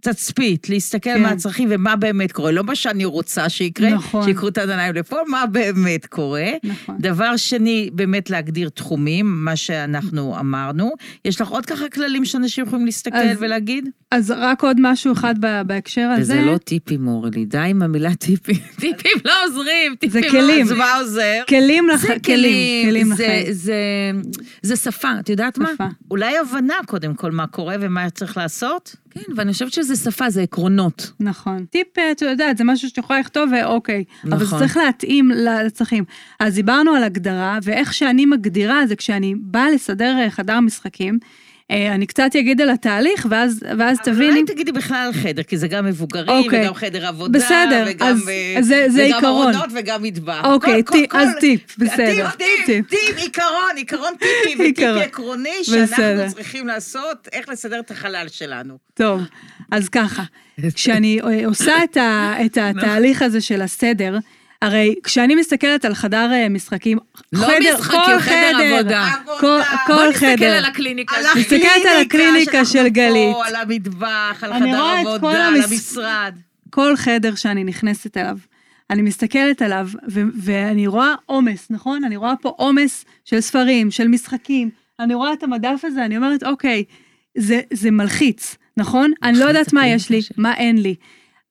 תצפית, 0.00 0.68
להסתכל 0.68 1.10
כן. 1.14 1.22
מה 1.22 1.28
הצרכים 1.30 1.68
ומה 1.72 1.96
באמת 1.96 2.32
קורה. 2.32 2.50
לא 2.50 2.64
מה 2.64 2.74
שאני 2.74 3.04
רוצה 3.04 3.48
שיקרה, 3.48 3.90
נכון. 3.90 4.24
שיקחו 4.24 4.48
את 4.48 4.58
העיניים 4.58 4.94
לפה, 4.94 5.16
מה 5.28 5.44
באמת 5.46 6.06
קורה. 6.06 6.50
נכון. 6.64 6.96
דבר 6.98 7.36
שני, 7.36 7.90
באמת 7.92 8.30
להגדיר 8.30 8.68
תחומים, 8.68 9.44
מה 9.44 9.56
שאנחנו 9.56 10.38
אמרנו. 10.40 10.90
יש 11.24 11.40
לך 11.40 11.48
עוד 11.48 11.66
ככה 11.66 11.88
כללים 11.88 12.24
שאנשים 12.24 12.64
יכולים 12.66 12.86
להסתכל 12.86 13.16
אז- 13.16 13.36
ולהגיד? 13.40 13.88
אז 14.10 14.30
רק 14.36 14.62
עוד 14.62 14.76
משהו 14.80 15.12
אחד 15.12 15.34
בהקשר 15.66 16.00
הזה. 16.16 16.22
וזה 16.22 16.40
לא 16.40 16.56
טיפים, 16.58 17.08
אורלי, 17.08 17.44
די 17.44 17.58
עם 17.58 17.82
המילה 17.82 18.14
טיפים. 18.14 18.56
טיפים 18.80 19.12
לא 19.24 19.32
עוזרים, 19.46 19.94
טיפים 19.98 20.22
לא 20.24 20.30
כלים. 20.30 20.66
אז 20.66 20.72
מה 20.72 20.96
עוזר? 20.96 21.40
כלים. 21.48 21.84
זה 21.98 22.06
כלים, 22.06 22.20
כלים, 22.22 22.88
כלים 22.90 23.06
זה, 23.06 23.12
לחיים. 23.24 23.52
זה, 23.52 23.74
זה 24.62 24.76
שפה, 24.76 25.08
את 25.20 25.28
יודעת 25.28 25.58
מה? 25.58 25.70
שפה. 25.74 25.84
אולי 26.10 26.38
הבנה 26.38 26.74
קודם 26.86 27.14
כל 27.14 27.30
מה 27.30 27.46
קורה 27.46 27.76
ומה 27.80 28.10
צריך 28.10 28.36
לעשות? 28.36 28.96
כן, 29.10 29.20
ואני 29.36 29.52
חושבת 29.52 29.72
שזה 29.72 29.96
שפה, 29.96 30.30
זה 30.30 30.42
עקרונות. 30.42 31.12
נכון. 31.20 31.64
טיפ, 31.64 31.98
אה, 31.98 32.12
את 32.12 32.22
יודעת, 32.22 32.56
זה 32.58 32.64
משהו 32.64 32.88
שאת 32.88 32.98
יכולה 32.98 33.20
לכתוב 33.20 33.50
ואוקיי. 33.52 34.04
אבל 34.24 34.38
זה 34.38 34.44
נכון. 34.44 34.58
צריך 34.58 34.76
להתאים 34.76 35.30
לצרכים. 35.30 36.04
אז 36.40 36.54
דיברנו 36.54 36.94
על 36.94 37.04
הגדרה, 37.04 37.58
ואיך 37.62 37.94
שאני 37.94 38.26
מגדירה 38.26 38.86
זה 38.86 38.96
כשאני 38.96 39.34
באה 39.34 39.70
לסדר 39.70 40.16
אה, 40.18 40.30
חדר 40.30 40.60
משחקים, 40.60 41.18
אה, 41.22 41.28
אני 41.70 42.06
קצת 42.06 42.30
אגיד 42.38 42.60
על 42.60 42.70
התהליך, 42.70 43.26
ואז, 43.30 43.62
ואז 43.78 43.96
אבל 43.98 44.12
תביני. 44.12 44.28
אולי 44.30 44.42
תגידי 44.44 44.72
בכלל 44.72 45.10
חדר, 45.12 45.42
כי 45.42 45.56
זה 45.58 45.68
גם 45.68 45.84
מבוגרים, 45.86 46.44
אוקיי. 46.44 46.60
וגם 46.62 46.74
חדר 46.74 47.06
עבודה, 47.06 47.38
בסדר, 47.38 47.84
וגם, 47.88 48.06
אז- 48.08 48.28
אה, 48.28 48.54
אז 48.58 48.66
זה- 48.66 48.86
זה 48.88 49.04
וגם 49.06 49.14
עיקרון. 49.16 49.42
ארונות 49.54 49.70
וגם 49.74 50.02
מטבח. 50.02 50.40
אוקיי, 50.44 50.82
כל- 50.86 50.94
טיפ- 50.98 51.06
כל- 51.10 51.18
אז 51.18 51.28
טיפ, 51.40 51.78
בסדר. 51.78 52.30
טיפ, 52.30 52.36
טיפ, 52.36 52.66
טיפ. 52.66 52.88
טיפ, 52.90 53.16
עיקרון, 53.18 53.46
עיקרון 53.76 54.12
טיפי 54.18 54.54
וטיפ 54.54 54.60
עיקרון. 54.60 54.98
עקרוני 55.02 55.50
בסדר. 55.62 55.86
שאנחנו 55.86 56.34
צריכים 56.34 56.66
לעשות, 56.66 57.28
איך 57.32 57.48
לסדר 57.48 57.80
את 57.80 57.90
החלל 57.90 58.26
שלנו. 58.30 58.78
טוב, 58.94 59.20
אז 59.70 59.88
ככה, 59.88 60.22
כשאני 60.74 61.20
אה, 61.20 61.46
עושה 61.46 61.84
את, 61.84 61.96
ה, 61.96 62.34
את 62.46 62.58
התהליך 62.60 63.22
הזה 63.22 63.40
של 63.40 63.62
הסדר, 63.62 64.18
הרי 64.62 64.94
כשאני 65.04 65.34
מסתכלת 65.34 65.84
על 65.84 65.94
חדר 65.94 66.30
אה, 66.32 66.48
משחקים, 66.48 66.98
לא 67.32 67.46
חדר, 67.46 67.56
משחקים, 67.74 68.00
כל 68.06 68.18
חדר 68.20 68.52
עבודה. 68.74 69.10
כל, 69.24 69.46
עבודה. 69.46 69.64
כל 69.86 69.94
בוא 69.94 70.04
נסתכל 70.04 70.26
חדר. 70.36 70.56
על 70.56 70.64
הקליניקה. 70.64 71.16
על 71.16 71.22
שלי. 71.32 71.40
מסתכלת 71.40 71.62
על 71.90 72.00
הקליניקה 72.06 72.64
של 72.64 72.88
גלית. 72.88 73.34
פה, 73.34 73.46
על 73.46 73.56
המטבח, 73.56 74.38
על 74.42 74.52
חדר 74.54 74.78
כל 75.02 75.08
עבודה, 75.08 75.46
על 75.48 75.54
המס- 75.56 75.64
המשרד. 75.72 76.34
כל 76.70 76.96
חדר 76.96 77.34
שאני 77.34 77.64
נכנסת 77.64 78.16
אליו, 78.16 78.38
אני 78.90 79.02
מסתכלת 79.02 79.62
עליו, 79.62 79.88
ו- 80.10 80.20
ואני 80.42 80.86
רואה 80.86 81.14
עומס, 81.26 81.66
נכון? 81.70 82.04
אני 82.04 82.16
רואה 82.16 82.34
פה 82.42 82.48
עומס 82.56 83.04
של 83.24 83.40
ספרים, 83.40 83.90
של 83.90 84.08
משחקים. 84.08 84.70
אני 85.00 85.14
רואה 85.14 85.32
את 85.32 85.42
המדף 85.42 85.80
הזה, 85.84 86.04
אני 86.04 86.16
אומרת, 86.16 86.42
אוקיי, 86.42 86.84
זה, 87.38 87.60
זה 87.72 87.90
מלחיץ, 87.90 88.56
נכון? 88.76 89.12
אני 89.22 89.38
לא 89.38 89.44
יודעת 89.44 89.72
מה 89.72 89.86
יש 89.88 90.10
לי. 90.10 90.20
מה 90.36 90.54
אין 90.54 90.82
לי. 90.82 90.94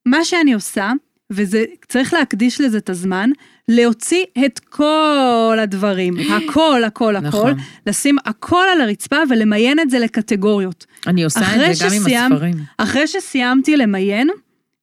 מה 0.05 0.25
שאני 0.25 0.53
עושה, 0.53 0.91
וזה, 1.31 1.63
צריך 1.87 2.13
להקדיש 2.13 2.61
לזה 2.61 2.77
את 2.77 2.89
הזמן, 2.89 3.29
להוציא 3.67 4.23
את 4.45 4.59
כל 4.59 5.57
הדברים, 5.61 6.13
הכל, 6.19 6.83
הכל, 6.83 7.15
הכל, 7.15 7.27
נכון. 7.27 7.53
לשים 7.87 8.15
הכל 8.25 8.63
על 8.73 8.81
הרצפה 8.81 9.15
ולמיין 9.29 9.79
את 9.79 9.89
זה 9.89 9.99
לקטגוריות. 9.99 10.85
אני 11.07 11.23
עושה 11.23 11.39
את 11.39 11.75
זה 11.75 11.85
גם 11.85 11.91
עם 11.93 12.01
שסיימת- 12.01 12.31
הספרים. 12.31 12.55
אחרי 12.77 13.07
שסיימתי 13.07 13.77
למיין, 13.77 14.29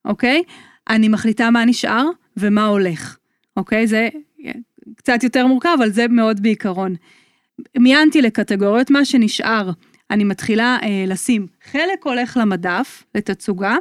אוקיי? 0.04 0.42
אני 0.90 1.08
מחליטה 1.08 1.50
מה 1.50 1.64
נשאר 1.64 2.04
ומה 2.36 2.66
הולך, 2.66 3.16
אוקיי? 3.56 3.86
זה 3.86 4.08
קצת 4.96 5.22
יותר 5.22 5.46
מורכב, 5.46 5.68
אבל 5.78 5.90
זה 5.90 6.08
מאוד 6.08 6.42
בעיקרון. 6.42 6.94
מיינתי 7.78 8.22
לקטגוריות, 8.22 8.90
מה 8.90 9.04
שנשאר, 9.04 9.70
אני 10.10 10.24
מתחילה 10.24 10.78
אה, 10.82 11.04
לשים, 11.06 11.46
חלק 11.70 12.04
הולך 12.04 12.36
למדף, 12.40 13.04
לתצוגה, 13.14 13.76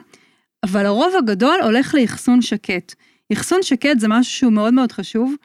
אבל 0.65 0.85
הרוב 0.85 1.13
הגדול 1.17 1.55
הולך 1.63 1.95
לאחסון 1.95 2.41
שקט. 2.41 2.93
אחסון 3.33 3.63
שקט 3.63 3.99
זה 3.99 4.07
משהו 4.07 4.33
שהוא 4.33 4.53
מאוד 4.53 4.73
מאוד 4.73 4.91
חשוב, 4.91 5.35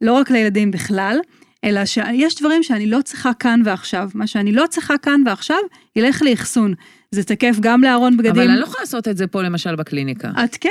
לא 0.00 0.12
רק 0.12 0.30
לילדים 0.30 0.70
בכלל, 0.70 1.18
אלא 1.64 1.84
שיש 1.84 2.34
דברים 2.40 2.62
שאני 2.62 2.86
לא 2.86 2.98
צריכה 3.04 3.34
כאן 3.34 3.60
ועכשיו. 3.64 4.10
מה 4.14 4.26
שאני 4.26 4.52
לא 4.52 4.64
צריכה 4.70 4.98
כאן 4.98 5.22
ועכשיו, 5.26 5.58
ילך 5.96 6.22
לאחסון. 6.22 6.74
זה 7.10 7.24
תקף 7.24 7.56
גם 7.60 7.82
לארון 7.84 8.16
בגדים. 8.16 8.32
אבל 8.32 8.50
אני 8.50 8.58
לא 8.58 8.64
יכולה 8.64 8.80
לעשות 8.80 9.08
את 9.08 9.16
זה 9.16 9.26
פה 9.26 9.42
למשל 9.42 9.76
בקליניקה. 9.76 10.30
את 10.44 10.56
כן. 10.60 10.70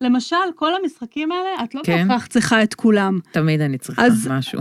למשל, 0.00 0.36
כל 0.56 0.70
המשחקים 0.82 1.32
האלה, 1.32 1.64
את 1.64 1.74
לא 1.74 1.80
כן. 1.84 2.08
בהכרח 2.08 2.26
צריכה 2.26 2.62
את 2.62 2.74
כולם. 2.74 3.18
תמיד 3.32 3.60
אני 3.60 3.78
צריכה 3.78 4.06
אז- 4.06 4.28
משהו. 4.30 4.60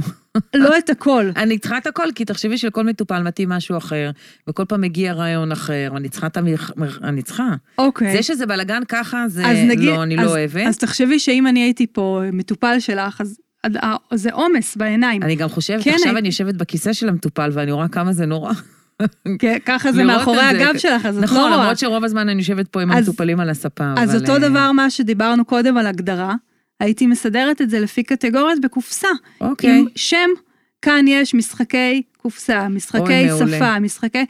לא 0.56 0.78
את 0.78 0.90
הכל. 0.90 1.30
אני 1.44 1.58
צריכה 1.58 1.78
את 1.78 1.88
הכל, 1.88 2.08
כי 2.16 2.26
תחשבי 2.26 2.58
שלכל 2.58 2.84
מטופל 2.84 3.24
מתאים 3.24 3.50
משהו 3.50 3.78
אחר, 3.78 4.12
וכל 4.50 4.66
פעם 4.66 4.82
מגיע 4.82 5.14
רעיון 5.14 5.52
אחר, 5.52 5.92
ואני 5.94 6.10
צריכה 6.10 6.28
את 6.28 6.38
המח... 6.38 6.72
אני 7.04 7.22
צריכה. 7.22 7.48
אוקיי. 7.78 8.12
זה 8.18 8.24
שזה 8.24 8.46
בלאגן 8.46 8.82
ככה, 8.88 9.24
זה 9.28 9.44
נגיד, 9.70 9.90
לא, 9.90 10.04
אני 10.04 10.20
אז, 10.20 10.26
לא 10.26 10.32
אוהבת. 10.32 10.68
אז 10.68 10.78
תחשבי 10.78 11.20
שאם 11.20 11.48
אני 11.48 11.60
הייתי 11.64 11.88
פה 11.88 12.22
מטופל 12.34 12.80
שלך, 12.80 13.22
אז 13.22 13.38
אה, 13.84 13.96
זה 14.14 14.30
עומס 14.34 14.76
בעיניים. 14.76 15.24
אני 15.24 15.36
גם 15.36 15.50
חושבת, 15.50 15.84
כן, 15.84 15.92
עכשיו 15.94 16.12
אני- 16.12 16.20
אני 16.20 16.28
יושבת 16.28 16.56
בכיסא 16.56 16.94
של 16.94 17.10
המטופל, 17.10 17.50
ואני 17.54 17.72
רואה 17.72 17.88
כמה 17.88 18.14
זה 18.14 18.26
נורא. 18.26 18.54
כן, 19.40 19.58
ככה 19.66 19.92
זה 19.92 20.04
מאחורי. 20.04 20.40
הגב 20.42 20.78
שלך, 20.78 21.06
אז 21.06 21.16
את 21.18 21.22
לא 21.22 21.28
נכון, 21.28 21.38
רואה. 21.52 21.62
למרות 21.62 21.78
שרוב 21.78 22.04
הזמן 22.04 22.30
אני 22.30 22.40
יושבת 22.40 22.68
פה 22.68 22.82
עם 22.82 22.92
המטופלים 22.92 23.40
על 23.40 23.50
הספה, 23.50 23.94
אז 23.98 24.16
אותו 24.16 24.34
אה, 24.34 24.40
דבר 24.50 24.72
מה 24.72 24.90
שדיברנו 24.90 25.46
קודם 25.46 25.78
על 25.78 25.88
הגדרה, 25.88 26.36
הייתי 26.80 27.08
מסדרת 27.08 27.62
את 27.62 27.70
זה 27.70 27.80
לפי 27.80 28.04
קטגוריות 28.04 28.62
בקופסה. 28.62 29.08
אוקיי. 29.42 29.80
עם 29.80 29.86
שם, 29.96 30.30
כאן 30.82 31.06
יש 31.08 31.34
משחקי 31.34 32.02
קופסה, 32.18 32.68
משחקי 32.68 33.00
אוי, 33.00 33.28
מעולה. 33.28 33.58
שפה, 33.58 33.80
משחקי... 33.80 34.26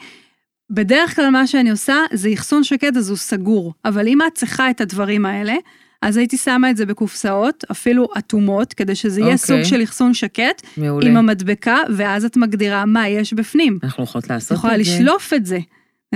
בדרך 0.70 1.16
כלל 1.16 1.30
מה 1.30 1.48
שאני 1.48 1.72
עושה 1.72 1.96
זה 2.14 2.30
אחסון 2.34 2.64
שקט 2.64 2.98
אז 2.98 3.10
הוא 3.10 3.18
סגור, 3.18 3.74
אבל 3.86 4.08
אם 4.08 4.22
את 4.22 4.36
צריכה 4.36 4.70
את 4.70 4.82
הדברים 4.82 5.26
האלה, 5.26 5.54
אז 6.02 6.18
הייתי 6.18 6.38
שמה 6.38 6.70
את 6.70 6.78
זה 6.78 6.86
בקופסאות, 6.86 7.64
אפילו 7.72 8.08
אטומות, 8.18 8.74
כדי 8.74 8.96
שזה 8.96 9.22
יהיה 9.22 9.34
אוקיי. 9.34 9.48
סוג 9.48 9.64
של 9.64 9.84
אחסון 9.84 10.14
שקט, 10.14 10.62
מעולה. 10.78 11.10
עם 11.10 11.18
המדבקה, 11.18 11.78
ואז 11.96 12.26
את 12.26 12.38
מגדירה 12.38 12.86
מה 12.86 13.08
יש 13.08 13.34
בפנים. 13.34 13.80
אנחנו 13.84 14.04
יכולות 14.04 14.26
את 14.26 14.30
לעשות 14.30 14.58
יכולה 14.58 14.76
את 14.76 14.86
זה. 14.86 14.92
לשלוף 14.92 15.34
את 15.34 15.46
זה, 15.46 15.60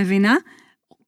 מבינה? 0.00 0.36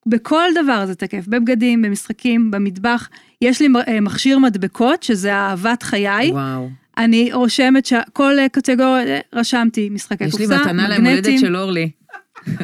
בכל 0.06 0.48
דבר 0.64 0.86
זה 0.86 0.94
תקף, 0.94 1.26
בבגדים, 1.28 1.82
במשחקים, 1.82 2.50
במטבח. 2.50 3.08
יש 3.42 3.60
לי 3.60 3.68
אה, 3.88 4.00
מכשיר 4.00 4.38
מדבקות, 4.38 5.02
שזה 5.02 5.34
אהבת 5.34 5.82
חיי. 5.82 6.30
וואו. 6.30 6.70
אני 6.98 7.32
רושמת 7.32 7.86
שכל 7.86 8.34
קטגוריה, 8.52 9.20
רשמתי 9.32 9.88
משחקי 9.90 10.24
יש 10.24 10.38
לי 10.38 10.46
קופסה, 10.46 10.60
מתנה 10.60 10.88
ליום 10.88 11.06
הולדת 11.06 11.18
מגנטים. 11.18 11.38
של 11.38 11.56
אורלי. 11.56 11.90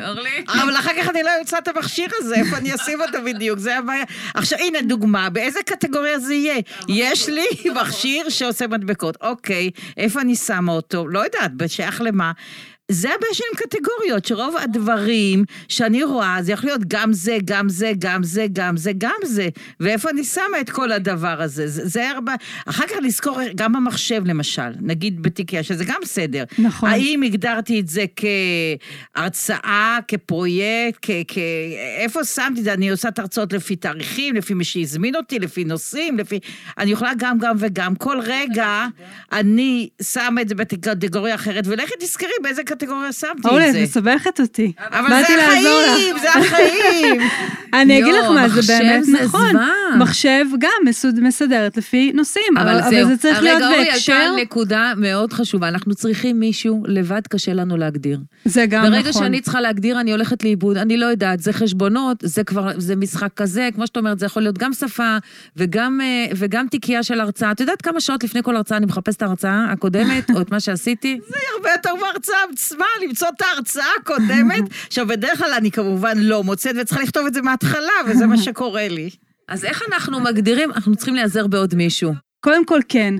אורלי? 0.07 0.45
אבל 0.63 0.77
אחר 0.77 0.91
כך 1.01 1.09
אני 1.09 1.23
לא 1.23 1.31
אמצא 1.41 1.59
את 1.59 1.69
המכשיר 1.69 2.09
הזה, 2.19 2.35
איפה 2.35 2.57
אני 2.57 2.75
אשים 2.75 3.01
אותו 3.01 3.19
בדיוק, 3.25 3.59
זה 3.59 3.79
הבעיה. 3.79 4.05
עכשיו, 4.35 4.59
הנה 4.59 4.83
דוגמה, 4.83 5.31
באיזה 5.31 5.61
קטגוריה 5.67 6.19
זה 6.19 6.35
יהיה? 6.35 6.63
יש 6.89 7.29
לי 7.29 7.47
מכשיר 7.81 8.29
שעושה 8.29 8.67
מדבקות, 8.67 9.17
אוקיי, 9.21 9.71
איפה 9.97 10.21
אני 10.21 10.37
שמה 10.37 10.73
אותו? 10.73 11.09
לא 11.09 11.19
יודעת, 11.19 11.55
בשייך 11.55 12.01
למה. 12.01 12.33
זה 12.91 13.09
הבעיה 13.15 13.35
שלי 13.35 13.47
עם 13.53 13.59
קטגוריות, 13.59 14.25
שרוב 14.25 14.57
הדברים 14.57 15.45
שאני 15.69 16.05
רואה, 16.05 16.39
זה 16.41 16.53
יכול 16.53 16.71
להיות 16.71 16.85
גם 16.89 17.13
זה, 17.13 17.39
גם 17.45 17.69
זה, 17.69 17.93
גם 17.99 18.23
זה, 18.23 18.47
גם 18.53 18.77
זה, 18.77 18.93
גם 18.99 19.17
זה. 19.25 19.49
ואיפה 19.81 20.11
אני 20.11 20.25
שמה 20.25 20.61
את 20.61 20.71
כל 20.71 20.93
הדבר 20.93 21.43
הזה? 21.43 21.69
זה, 21.69 21.89
זה 21.89 22.11
הרבה... 22.11 22.35
אחר 22.67 22.87
כך 22.87 22.97
לזכור, 23.03 23.39
גם 23.55 23.73
במחשב 23.73 24.23
למשל, 24.27 24.71
נגיד 24.81 25.23
בתיקיה, 25.23 25.63
שזה 25.63 25.85
גם 25.85 25.97
בסדר. 26.03 26.45
נכון. 26.59 26.91
האם 26.91 27.23
הגדרתי 27.23 27.81
את 27.81 27.89
זה 27.89 28.05
כהרצאה, 29.15 29.99
כפרויקט, 30.09 30.99
כ... 31.03 31.11
כ... 31.29 31.39
איפה 31.99 32.25
שמתי 32.25 32.61
את 32.61 32.65
זה? 32.65 32.73
אני 32.73 32.91
עושה 32.91 33.09
את 33.09 33.19
ההרצאות 33.19 33.53
לפי 33.53 33.77
תאריכים, 33.77 34.35
לפי 34.35 34.55
מי 34.55 34.65
שהזמין 34.65 35.17
אותי, 35.17 35.39
לפי 35.39 35.65
נושאים, 35.65 36.19
לפי... 36.19 36.39
אני 36.79 36.91
יכולה 36.91 37.13
גם, 37.17 37.39
גם 37.39 37.57
וגם. 37.59 37.95
כל 37.95 38.19
רגע 38.23 38.87
אני 39.33 39.89
שמה 40.03 40.41
את 40.41 40.49
זה 40.49 40.55
בקטגוריה 40.55 41.35
אחרת, 41.35 41.65
ולכי 41.67 41.95
תזכרי 42.01 42.29
באיזה 42.43 42.63
קטגוריה 42.63 42.76
שמתי 43.13 43.49
אורלי, 43.49 43.65
את 43.65 43.69
את 43.69 43.75
זה. 43.75 43.83
מסבכת 43.83 44.41
אותי. 44.41 44.73
אבל 44.91 45.09
זה. 45.09 45.47
החיים, 45.49 46.19
זה 46.19 46.31
החיים. 46.41 47.21
אני 47.75 47.99
אגיד 48.03 48.15
לך 48.15 48.25
מה, 48.31 48.49
זה 48.49 48.57
מחשב 48.61 48.73
באמת 48.73 49.05
זה 49.05 49.13
נכון. 49.25 49.57
מחשב 49.99 50.45
גם 50.59 50.71
מסוד- 50.85 51.21
מסדרת 51.21 51.77
לפי 51.77 52.13
נושאים, 52.15 52.57
אבל 52.61 52.79
אבל 52.81 53.05
זה 53.05 53.17
צריך 53.17 53.43
להיות 53.43 53.63
הרגע 53.63 53.75
אורי 53.77 53.91
בהקשר, 53.91 54.13
עלתה 54.13 54.43
נקודה 54.43 54.93
מאוד 54.97 55.33
חשובה, 55.33 55.69
אנחנו 55.69 55.95
צריכים 55.95 56.41
מישהו, 56.41 56.83
לבד 56.89 57.23
קשה 57.31 57.53
לנו 57.55 57.77
להגדיר. 57.77 58.21
זה 58.45 58.67
גם 58.67 58.83
ברגע 58.83 59.11
נכון. 59.11 59.23
שאני 59.23 59.41
צריכה 59.41 59.61
להגדיר, 59.61 60.01
אני 60.01 60.13
הולכת 60.13 60.43
לאיבוד, 60.45 60.77
אני 60.77 60.97
לא 60.97 61.07
יודעת, 61.07 61.41
זה 61.41 61.53
חשבונות, 61.53 62.17
זה 62.23 62.45
כבר, 62.45 62.71
זה 62.77 62.97
משחק 62.97 63.29
כזה, 63.37 63.69
כמו 63.75 63.87
שאת 63.87 63.97
אומרת, 63.97 64.19
זה 64.19 64.27
יכול 64.27 64.43
להיות 64.43 64.59
גם 64.59 64.73
שפה 64.73 65.17
וגם, 65.57 66.01
אה, 66.01 66.27
וגם 66.37 66.67
תיקייה 66.71 67.03
של 67.03 67.21
הרצאה. 67.21 67.53
את 67.53 67.61
יודעת 67.61 67.83
כמה 67.83 68.01
שעות 68.01 68.25
לפני 68.25 68.43
כל 68.43 68.57
הרצאה 68.57 68.79
אני 68.79 68.87
מחפשת 68.87 69.17
את 69.17 69.23
ההרצאה 69.23 69.67
הקודמת, 69.71 70.31
או 70.35 70.41
את 70.41 70.51
מה 70.51 70.61
שעשיתי? 70.61 71.19
זה 71.29 71.37
הרבה 71.57 71.71
יותר 71.71 71.91
בהרצאה 72.01 72.37
עצמה, 72.53 72.85
למצוא 73.09 73.29
את 73.37 73.43
ההרצאה 73.43 73.85
הקודמת. 74.01 74.65
עכשיו, 74.87 75.07
בדרך 75.07 75.39
כלל 75.39 75.53
אני 75.57 75.71
כמובן 75.71 76.19
לא 76.19 76.45
מוצאת 76.45 76.75
וצריכה 76.81 77.03
לכתוב 77.03 77.27
את 77.27 77.35
זה 77.35 77.43
מההתחלה, 77.43 77.93
וזה 78.09 78.27
מה 78.27 78.37
שקורה 78.47 78.89
לי. 78.89 79.11
אז 79.49 79.65
איך 79.65 79.83
אנחנו 79.93 80.21
מגדירים? 80.21 80.71
אנחנו 80.73 80.97
צריכים 80.97 81.15
להיעזר 81.15 81.47
בעוד 81.47 81.75
מישהו. 81.75 82.13
קודם 82.41 82.67
כל 82.67 82.81
כן. 82.89 83.15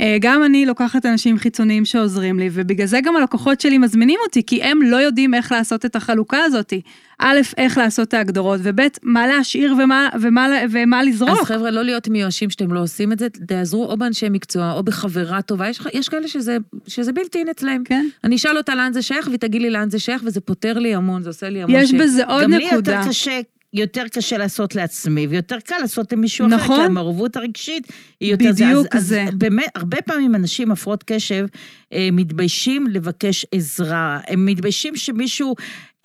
אה, 0.00 0.16
גם 0.20 0.44
אני 0.44 0.66
לוקחת 0.66 1.06
אנשים 1.06 1.38
חיצוניים 1.38 1.84
שעוזרים 1.84 2.38
לי, 2.38 2.50
ובגלל 2.52 2.86
זה 2.86 3.00
גם 3.00 3.16
הלקוחות 3.16 3.60
שלי 3.60 3.78
מזמינים 3.78 4.18
אותי, 4.26 4.42
כי 4.46 4.62
הם 4.62 4.82
לא 4.82 4.96
יודעים 4.96 5.34
איך 5.34 5.52
לעשות 5.52 5.84
את 5.84 5.96
החלוקה 5.96 6.38
הזאת. 6.44 6.72
א', 7.18 7.40
איך 7.56 7.78
לעשות 7.78 8.08
את 8.08 8.14
ההגדרות, 8.14 8.60
וב', 8.62 8.80
מה 9.02 9.26
להשאיר 9.26 9.74
ומה, 9.78 10.08
ומה, 10.20 10.48
ומה 10.70 11.00
אז 11.00 11.06
לזרוק. 11.06 11.44
חבר'ה, 11.44 11.70
לא 11.70 11.82
להיות 11.82 12.08
מיואשים 12.08 12.50
שאתם 12.50 12.72
לא 12.72 12.82
עושים 12.82 13.12
את 13.12 13.18
זה, 13.18 13.28
תעזרו 13.28 13.84
או 13.84 13.96
באנשי 13.96 14.28
מקצוע 14.28 14.72
או 14.72 14.82
בחברה 14.82 15.42
טובה. 15.42 15.68
יש, 15.68 15.80
יש 15.92 16.08
כאלה 16.08 16.28
שזה, 16.28 16.56
שזה 16.86 17.12
בלתי 17.12 17.38
אין 17.38 17.48
אצלהם. 17.48 17.84
כן. 17.84 18.06
אני 18.24 18.36
אשאל 18.36 18.56
אותה 18.56 18.74
לאן 18.74 18.92
זה 18.92 19.02
שייך, 19.02 19.26
והיא 19.26 19.38
תגיד 19.38 19.62
לי 19.62 19.70
לאן 19.70 19.90
זה 19.90 19.98
שייך, 19.98 20.22
וזה 20.24 20.40
פותר 20.40 20.78
לי 20.78 20.94
המון, 20.94 21.22
זה 21.22 21.30
עושה 21.30 21.48
לי 21.48 21.62
המון 21.62 21.80
יש 21.80 21.90
שקט. 21.90 22.00
בזה 22.00 22.24
עוד 22.24 22.42
גם 22.42 22.50
לי 22.50 22.66
נקודה. 22.66 22.92
יותר 22.92 23.08
קשה, 23.08 23.40
יותר 23.72 24.04
קשה 24.12 24.38
לעשות 24.38 24.74
לעצמי, 24.74 25.26
ויותר 25.26 25.60
קל 25.60 25.74
לעשות 25.80 26.12
למישהו 26.12 26.46
אחר, 26.46 26.56
נכון. 26.56 26.76
כי 26.76 26.82
המעורבות 26.82 27.36
הרגשית 27.36 27.86
היא 28.20 28.30
יותר... 28.30 28.52
בדיוק 28.52 28.96
אז, 28.96 29.06
זה. 29.06 29.22
אז 29.22 29.34
באמת, 29.34 29.66
הרבה 29.74 30.02
פעמים 30.02 30.34
אנשים 30.34 30.68
עם 30.68 30.72
הפרעות 30.72 31.02
קשב 31.06 31.46
אה, 31.92 32.08
מתביישים 32.12 32.86
לבקש 32.86 33.46
עזרה. 33.52 34.20
הם 34.28 34.46
מתביישים 34.46 34.96
שמישהו 34.96 35.54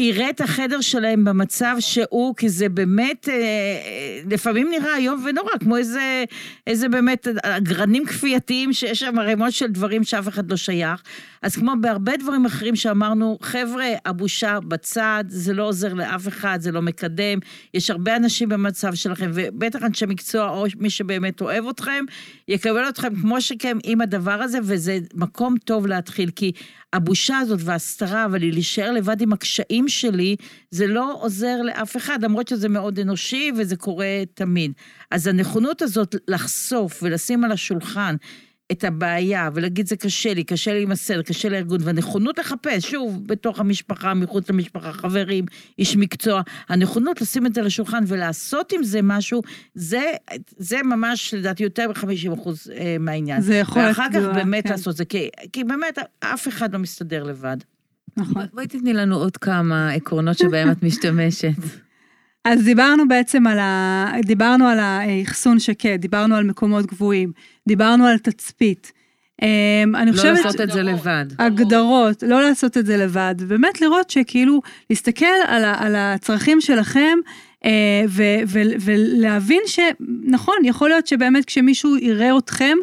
יראה 0.02 0.30
את 0.30 0.42
החדר 0.42 0.82
שלהם 0.82 1.26
במצב 1.26 1.76
שהוא, 1.80 2.36
כי 2.36 2.50
זה 2.50 2.70
באמת, 2.70 3.30
אה, 3.30 4.22
לפעמים 4.32 4.70
נראה 4.72 4.98
איום 4.98 5.24
ונורא, 5.26 5.52
כמו 5.60 5.78
איזה, 5.78 6.24
איזה 6.68 6.90
באמת 6.90 7.28
אגרנים 7.44 8.06
כפייתיים 8.06 8.74
שיש 8.74 9.00
שם 9.00 9.20
ערימות 9.20 9.54
של 9.54 9.68
דברים 9.68 10.04
שאף 10.04 10.28
אחד 10.28 10.52
לא 10.52 10.58
שייך. 10.58 11.02
אז 11.42 11.56
כמו 11.56 11.74
בהרבה 11.82 12.18
דברים 12.18 12.46
אחרים 12.46 12.76
שאמרנו, 12.76 13.38
חבר'ה, 13.42 13.86
הבושה 14.06 14.60
בצד, 14.68 15.24
זה 15.28 15.54
לא 15.54 15.64
עוזר 15.64 15.94
לאף 15.94 16.28
אחד, 16.28 16.58
זה 16.62 16.72
לא 16.72 16.82
מקדם. 16.82 17.40
יש 17.74 17.90
הרבה 17.90 18.16
אנשים 18.16 18.50
במצב 18.50 18.96
שלכם, 18.96 19.32
ובטח 19.34 19.84
אנשי 19.84 20.06
מקצוע 20.06 20.50
או 20.50 20.66
מי 20.80 20.90
שבאמת 20.90 21.42
אוהב 21.42 21.68
אתכם, 21.68 22.06
יקבל 22.48 22.90
אתכם 22.90 23.16
כמו 23.22 23.42
שכם 23.42 23.78
עם 23.84 24.02
הדבר 24.02 24.42
הזה, 24.42 24.60
וזה 24.64 25.00
מקום 25.14 25.56
טוב 25.66 25.88
להתחיל, 25.88 26.30
כי 26.36 26.52
הבושה 26.94 27.38
הזאת 27.38 27.60
וההסתרה, 27.64 28.26
אבל 28.26 28.42
היא 28.42 28.54
להישאר 28.54 28.92
לבד 28.92 29.22
עם 29.22 29.34
הקשיים 29.34 29.87
שלי, 29.89 30.36
זה 30.71 30.88
לא 30.88 31.17
עוזר 31.21 31.62
לאף 31.62 31.97
אחד, 31.97 32.23
למרות 32.23 32.47
שזה 32.47 32.69
מאוד 32.69 33.00
אנושי 33.00 33.52
וזה 33.58 33.76
קורה 33.76 34.23
תמיד. 34.34 34.71
אז 35.12 35.28
הנכונות 35.28 35.82
הזאת 35.82 36.15
לחשוף 36.28 37.04
ולשים 37.04 37.43
על 37.43 37.52
השולחן 37.52 38.15
את 38.71 38.84
הבעיה 38.84 39.50
ולהגיד 39.54 39.88
זה 39.88 39.95
קשה 39.95 40.34
לי, 40.34 40.43
קשה 40.43 40.73
לי 40.73 40.84
עם 40.84 40.91
הסדר, 40.91 41.21
קשה 41.21 41.50
לארגון, 41.50 41.80
והנכונות 41.84 42.39
לחפש, 42.39 42.91
שוב, 42.91 43.28
בתוך 43.28 43.60
המשפחה, 43.60 44.13
מחוץ 44.13 44.50
למשפחה, 44.50 44.93
חברים, 44.93 45.45
איש 45.80 45.97
מקצוע, 45.97 46.41
הנכונות 46.69 47.21
לשים 47.21 47.45
את 47.45 47.54
זה 47.54 47.62
על 47.62 47.67
השולחן 47.67 48.04
ולעשות 48.08 48.71
עם 48.71 48.84
זה 48.84 49.00
משהו, 49.04 49.41
זה, 49.76 50.04
זה 50.58 50.84
ממש, 50.84 51.34
לדעתי, 51.34 51.63
יותר 51.63 51.88
מ-50 51.88 52.34
אחוז 52.34 52.71
אה, 52.76 52.95
מהעניין. 53.00 53.41
זה 53.41 53.56
יכול 53.56 53.82
להיות 53.82 53.97
ואחר 53.97 54.10
כך 54.10 54.15
גדולה, 54.15 54.34
באמת 54.34 54.63
כן. 54.63 54.69
לעשות 54.69 54.97
זה, 54.97 55.06
כי, 55.06 55.30
כי 55.54 55.63
באמת 55.63 55.97
אף 56.19 56.47
אחד 56.47 56.73
לא 56.73 56.80
מסתדר 56.80 57.23
לבד. 57.23 57.58
נכון. 58.17 58.45
בואי 58.53 58.67
תתני 58.67 58.93
לנו 58.93 59.15
עוד 59.15 59.38
כמה 59.38 59.89
עקרונות 59.89 60.38
שבהם 60.38 60.71
את 60.71 60.84
משתמשת. 60.84 61.58
אז 62.45 62.63
דיברנו 62.63 63.08
בעצם 63.08 63.47
על 63.47 63.60
ה... 63.60 64.12
דיברנו 64.23 64.67
על 64.67 64.80
האחסון 64.80 65.60
שקט, 65.60 65.99
דיברנו 65.99 66.36
על 66.36 66.43
מקומות 66.43 66.86
גבוהים, 66.86 67.32
דיברנו 67.67 68.06
על 68.06 68.17
תצפית. 68.17 68.91
אמ, 69.41 69.95
אני 69.95 70.12
לא 70.12 70.15
חושבת... 70.15 70.45
לעשות 70.45 70.62
את 70.62 70.71
זה 70.71 70.84
לבד. 70.84 71.25
הגדרות, 71.39 72.23
לא 72.23 72.41
לעשות 72.41 72.77
את 72.77 72.86
זה 72.86 72.97
לבד, 72.97 73.36
ובאמת 73.39 73.82
לראות 73.82 74.10
שכאילו, 74.10 74.62
להסתכל 74.89 75.25
על, 75.47 75.63
ה, 75.63 75.75
על 75.86 75.95
הצרכים 75.95 76.62
שלכם, 76.62 77.17
אה, 77.65 78.06
ו, 78.10 78.23
ו, 78.47 78.60
ולהבין 78.80 79.62
שנכון, 79.65 80.56
יכול 80.63 80.89
להיות 80.89 81.08
שבאמת 81.08 81.45
כשמישהו 81.45 81.97
יראה 81.97 82.38
אתכם, 82.38 82.77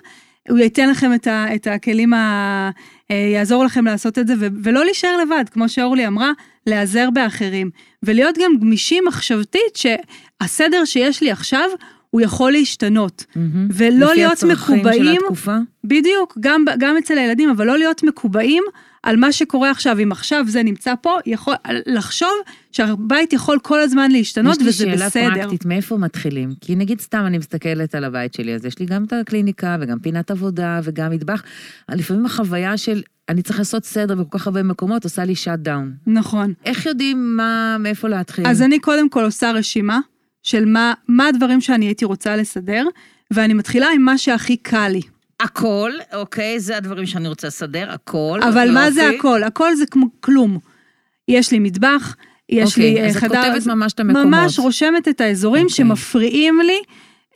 הוא 0.49 0.59
ייתן 0.59 0.91
לכם 0.91 1.15
את, 1.15 1.27
ה, 1.27 1.55
את 1.55 1.67
הכלים, 1.67 2.13
ה, 2.13 2.71
אה, 3.11 3.17
יעזור 3.17 3.65
לכם 3.65 3.85
לעשות 3.85 4.19
את 4.19 4.27
זה, 4.27 4.35
ו, 4.39 4.47
ולא 4.63 4.85
להישאר 4.85 5.17
לבד, 5.17 5.45
כמו 5.51 5.69
שאורלי 5.69 6.07
אמרה, 6.07 6.31
להיעזר 6.67 7.11
באחרים, 7.11 7.71
ולהיות 8.03 8.39
גם 8.39 8.57
גמישים 8.61 9.05
מחשבתית, 9.07 9.77
שהסדר 9.77 10.85
שיש 10.85 11.23
לי 11.23 11.31
עכשיו, 11.31 11.69
הוא 12.11 12.21
יכול 12.21 12.53
להשתנות, 12.53 13.25
מהמם. 13.37 13.69
ולא 13.73 14.07
לפי 14.07 14.17
להיות 14.17 14.33
הצרכים 14.33 14.77
של 14.77 14.89
מקובעים, 14.91 15.21
התקופה. 15.23 15.57
בדיוק, 15.85 16.39
גם, 16.41 16.65
גם 16.79 16.97
אצל 16.97 17.19
הילדים, 17.19 17.51
אבל 17.51 17.67
לא 17.67 17.79
להיות 17.79 18.03
מקובעים 18.03 18.63
על 19.05 19.17
מה 19.17 19.33
שקורה 19.33 19.71
עכשיו. 19.71 19.99
אם 20.03 20.13
עכשיו 20.13 20.45
זה 20.49 20.63
נמצא 20.63 20.95
פה, 21.01 21.19
יכול, 21.27 21.55
לחשוב 21.87 22.31
שהבית 22.73 23.33
יכול 23.33 23.59
כל 23.63 23.81
הזמן 23.81 24.11
להשתנות, 24.11 24.57
יש 24.57 24.63
לי 24.63 24.69
וזה 24.69 24.85
שאלה 24.85 25.07
בסדר. 25.07 25.35
פרקטית, 25.35 25.65
מאיפה 25.65 25.97
מתחילים? 25.97 26.51
כי 26.61 26.77
נגיד 26.77 27.01
סתם 27.01 27.25
אני 27.27 27.39
מסתכלת 27.39 27.95
על 27.95 28.05
הבית 28.05 28.35
שלי, 28.35 28.55
אז 28.55 28.65
יש 28.65 28.79
לי 28.79 28.87
גם 28.87 29.05
את 29.05 29.13
הקליניקה 29.13 29.77
וגם 29.81 29.99
פינת 29.99 30.31
עבודה 30.31 30.81
וגם 30.83 31.11
מטבח. 31.11 31.43
לפעמים 31.91 32.27
החוויה 32.27 32.77
של 32.77 33.03
אני 33.29 33.43
צריך 33.43 33.59
לעשות 33.59 33.85
סדר 33.85 34.15
בכל 34.15 34.39
כך 34.39 34.47
הרבה 34.47 34.63
מקומות 34.63 35.05
עושה 35.05 35.25
לי 35.25 35.35
שאט 35.35 35.59
דאון. 35.59 35.93
נכון. 36.07 36.53
איך 36.65 36.87
יודעים 36.87 37.37
מה, 37.37 37.77
מאיפה 37.79 38.09
להתחיל? 38.09 38.47
אז 38.47 38.63
אני 38.63 38.79
קודם 38.79 39.09
כל 39.09 39.25
עושה 39.25 39.51
רשימה 39.51 40.01
של 40.43 40.65
מה, 40.65 40.93
מה 41.09 41.29
הדברים 41.29 41.61
שאני 41.61 41.87
הייתי 41.87 42.05
רוצה 42.05 42.37
לסדר, 42.37 42.85
ואני 43.31 43.55
מתחילה 43.55 43.87
עם 43.95 44.03
מה 44.03 44.19
שהכי 44.19 44.57
קל 44.57 44.89
לי. 44.89 45.01
הכל, 45.45 45.91
אוקיי, 46.15 46.61
זה 46.61 46.77
הדברים 46.77 47.07
שאני 47.07 47.29
רוצה 47.29 47.47
לסדר, 47.47 47.91
הכל. 47.91 48.41
אבל 48.49 48.71
מה 48.71 48.91
זה. 48.91 49.11
הכל? 49.19 49.43
הכל 49.43 49.75
זה 49.75 49.87
כמו 49.87 50.07
כלום. 50.21 50.59
יש 51.29 51.53
לי 51.53 51.59
מטבח, 51.59 52.17
יש 52.49 52.71
אוקיי, 52.71 52.95
לי 52.95 53.01
אה, 53.01 53.07
אז 53.07 53.17
את 53.17 53.21
חדר... 53.23 53.43
כותבת 53.53 53.67
ממש 53.67 53.93
את 53.93 54.01
המקומות. 54.01 54.27
ממש 54.27 54.59
רושמת 54.59 55.09
את 55.09 55.21
האזורים 55.21 55.63
אוקיי. 55.63 55.77
שמפריעים 55.77 56.61
לי, 56.67 56.79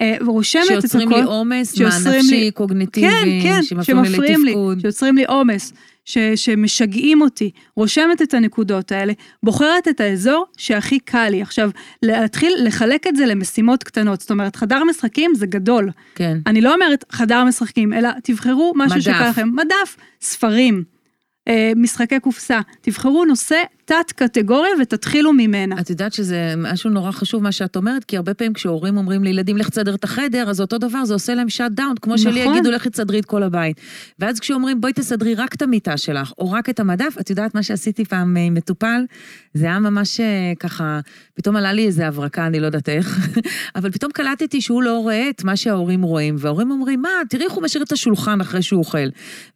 אה, 0.01 0.17
רושמת 0.27 0.63
את 0.63 0.69
הכל. 0.69 0.81
שיוצרים 0.81 1.11
לי 1.11 1.23
עומס, 1.23 1.81
מה 1.81 1.89
נפשי, 1.89 2.31
לי- 2.31 2.51
קוגניטיבי, 2.51 3.41
כן, 3.43 3.63
כן, 3.63 3.63
שמפריעים 3.63 4.45
לי 4.45 4.51
לתפקוד. 4.53 4.81
שיוצרים 4.81 5.17
לי 5.17 5.25
עומס, 5.25 5.73
ש- 6.09 6.19
שמשגעים 6.37 7.21
אותי, 7.21 7.51
רושמת 7.77 8.23
את 8.23 8.35
הנקודות 8.35 8.93
האלה, 8.93 9.13
בוחרת 9.43 9.89
את 9.89 10.01
האזור 10.01 10.47
שהכי 10.57 10.99
קל 10.99 11.29
לי. 11.29 11.43
עכשיו, 11.43 11.71
להתחיל 12.03 12.53
לחלק 12.65 13.07
את 13.07 13.17
זה 13.17 13.27
למשימות 13.27 13.85
קטנות, 13.85 14.21
זאת 14.21 14.31
אומרת, 14.31 14.57
חדר 14.57 14.85
משחקים 14.85 15.35
זה 15.35 15.47
גדול. 15.47 15.91
כן. 16.15 16.39
אני 16.47 16.61
לא 16.61 16.75
אומרת 16.75 17.05
חדר 17.11 17.45
משחקים, 17.45 17.93
אלא 17.93 18.09
תבחרו 18.25 18.73
משהו. 18.77 19.03
שקל 19.03 19.29
לכם. 19.29 19.49
מדף, 19.55 19.97
ספרים, 20.21 20.85
משחקי 21.77 22.21
קופסה, 22.21 22.61
תבחרו 22.81 23.25
נושא 23.25 23.63
תת-קטגוריה 23.89 24.73
ותתחילו 24.83 25.33
ממנה. 25.33 25.81
את 25.81 25.91
יודעת 25.91 26.13
שזה 26.13 26.55
משהו 26.57 26.91
נורא 26.91 27.11
חשוב 27.11 27.43
מה 27.43 27.53
שאת 27.53 27.77
אומרת, 27.77 28.05
כי 28.05 28.17
הרבה 28.17 28.35
פעמים 28.35 28.53
כשהורים 28.53 28.97
אומרים 28.97 29.25
לילדים 29.25 29.57
לך 29.57 29.69
תסדר 29.69 29.95
את 29.95 30.05
החדר, 30.05 30.51
אז 30.51 30.61
אותו 30.61 30.79
דבר, 30.79 31.05
זה 31.05 31.15
עושה 31.15 31.35
להם 31.35 31.49
שאט 31.49 31.73
דאון, 31.73 31.95
כמו 32.03 32.19
שלי 32.19 32.41
נכון. 32.41 32.55
יגידו 32.55 32.71
לך 32.71 32.89
תסדרי 32.89 33.19
את 33.19 33.25
כל 33.25 33.43
הבית. 33.43 33.81
ואז 34.19 34.41
כשאומרים 34.41 34.81
בואי 34.81 34.93
תסדרי 34.93 35.35
רק 35.35 35.55
את 35.55 35.63
המיטה 35.63 35.97
שלך, 35.97 36.33
או 36.39 36.51
רק 36.51 36.71
את 36.71 36.81
המדף, 36.81 37.15
את 37.21 37.31
יודעת 37.31 37.55
מה 37.55 37.63
שעשיתי 37.63 38.05
פעם 38.05 38.37
אה, 38.37 38.43
עם 38.43 38.55
מטופל? 38.55 39.05
זה 39.55 39.67
היה 39.67 39.79
ממש 39.79 40.21
אה, 40.21 40.53
ככה, 40.61 41.01
פתאום 41.35 41.57
עלה 41.57 41.73
לי 41.73 41.87
איזה 41.87 42.07
הברקה, 42.07 42.47
אני 42.47 42.61
לא 42.61 42.67
יודעת 42.67 42.89
איך, 42.89 43.29
אבל 43.77 43.91
פתאום 43.91 44.13
קלטתי 44.13 44.61
שהוא 44.61 44.83
לא 44.83 44.99
רואה 44.99 45.31
את 45.31 45.45
מה 45.45 45.57
שההורים 45.57 46.03
רואים, 46.03 46.37
וההורים 46.39 46.71
אומרים, 46.71 47.03
מה, 47.03 47.09
תראי 47.29 47.45
איך 47.45 47.53
הוא 47.53 47.63
משאיר 47.63 47.85
את 47.85 47.93
השולחן 47.93 48.41
אחרי 48.41 48.63
שהוא 48.63 48.79
אוכל. 48.79 49.09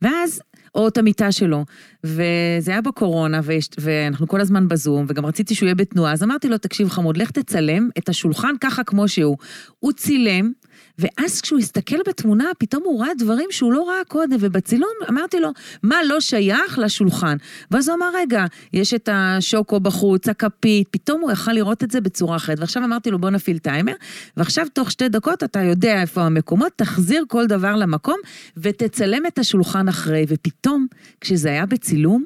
ואז 0.02 0.40
או 0.74 0.88
את 0.88 0.98
המיטה 0.98 1.32
שלו. 1.32 1.64
וזה 2.04 2.70
היה 2.70 2.80
בקורונה, 2.80 3.40
ויש, 3.44 3.68
ואנחנו 3.78 4.28
כל 4.28 4.40
הזמן 4.40 4.68
בזום, 4.68 5.06
וגם 5.08 5.26
רציתי 5.26 5.54
שהוא 5.54 5.66
יהיה 5.66 5.74
בתנועה, 5.74 6.12
אז 6.12 6.22
אמרתי 6.22 6.48
לו, 6.48 6.58
תקשיב 6.58 6.88
חמוד, 6.88 7.16
לך 7.16 7.30
תצלם 7.30 7.88
את 7.98 8.08
השולחן 8.08 8.54
ככה 8.60 8.84
כמו 8.84 9.08
שהוא. 9.08 9.36
הוא 9.78 9.92
צילם, 9.92 10.52
ואז 10.98 11.40
כשהוא 11.40 11.58
הסתכל 11.58 11.96
בתמונה, 12.06 12.44
פתאום 12.58 12.82
הוא 12.84 13.00
ראה 13.00 13.14
דברים 13.18 13.48
שהוא 13.50 13.72
לא 13.72 13.88
ראה 13.88 14.04
קודם, 14.08 14.36
ובצילום 14.40 14.90
אמרתי 15.08 15.40
לו, 15.40 15.50
מה 15.82 15.96
לא 16.08 16.20
שייך 16.20 16.78
לשולחן? 16.78 17.36
ואז 17.70 17.88
הוא 17.88 17.96
אמר, 17.96 18.10
רגע, 18.14 18.44
יש 18.72 18.94
את 18.94 19.08
השוקו 19.12 19.80
בחוץ, 19.80 20.28
הכפית, 20.28 20.88
פתאום 20.90 21.20
הוא 21.20 21.30
יכל 21.30 21.52
לראות 21.52 21.84
את 21.84 21.90
זה 21.90 22.00
בצורה 22.00 22.36
אחרת. 22.36 22.60
ועכשיו 22.60 22.84
אמרתי 22.84 23.10
לו, 23.10 23.18
בוא 23.18 23.30
נפעיל 23.30 23.58
טיימר, 23.58 23.94
ועכשיו 24.36 24.66
תוך 24.72 24.90
שתי 24.90 25.08
דקות 25.08 25.42
אתה 25.42 25.62
יודע 25.62 26.00
איפה 26.00 26.22
המקומות, 26.22 26.72
תחזיר 26.76 27.24
כל 27.28 27.46
דבר 27.46 27.76
למקום, 27.76 28.16
ותצלם 28.56 29.26
את 29.26 29.38
השולחן 29.38 29.88
אחרי. 29.88 30.24
ופתאום, 30.28 30.86
כשזה 31.20 31.48
היה 31.48 31.66
בצילום, 31.66 32.24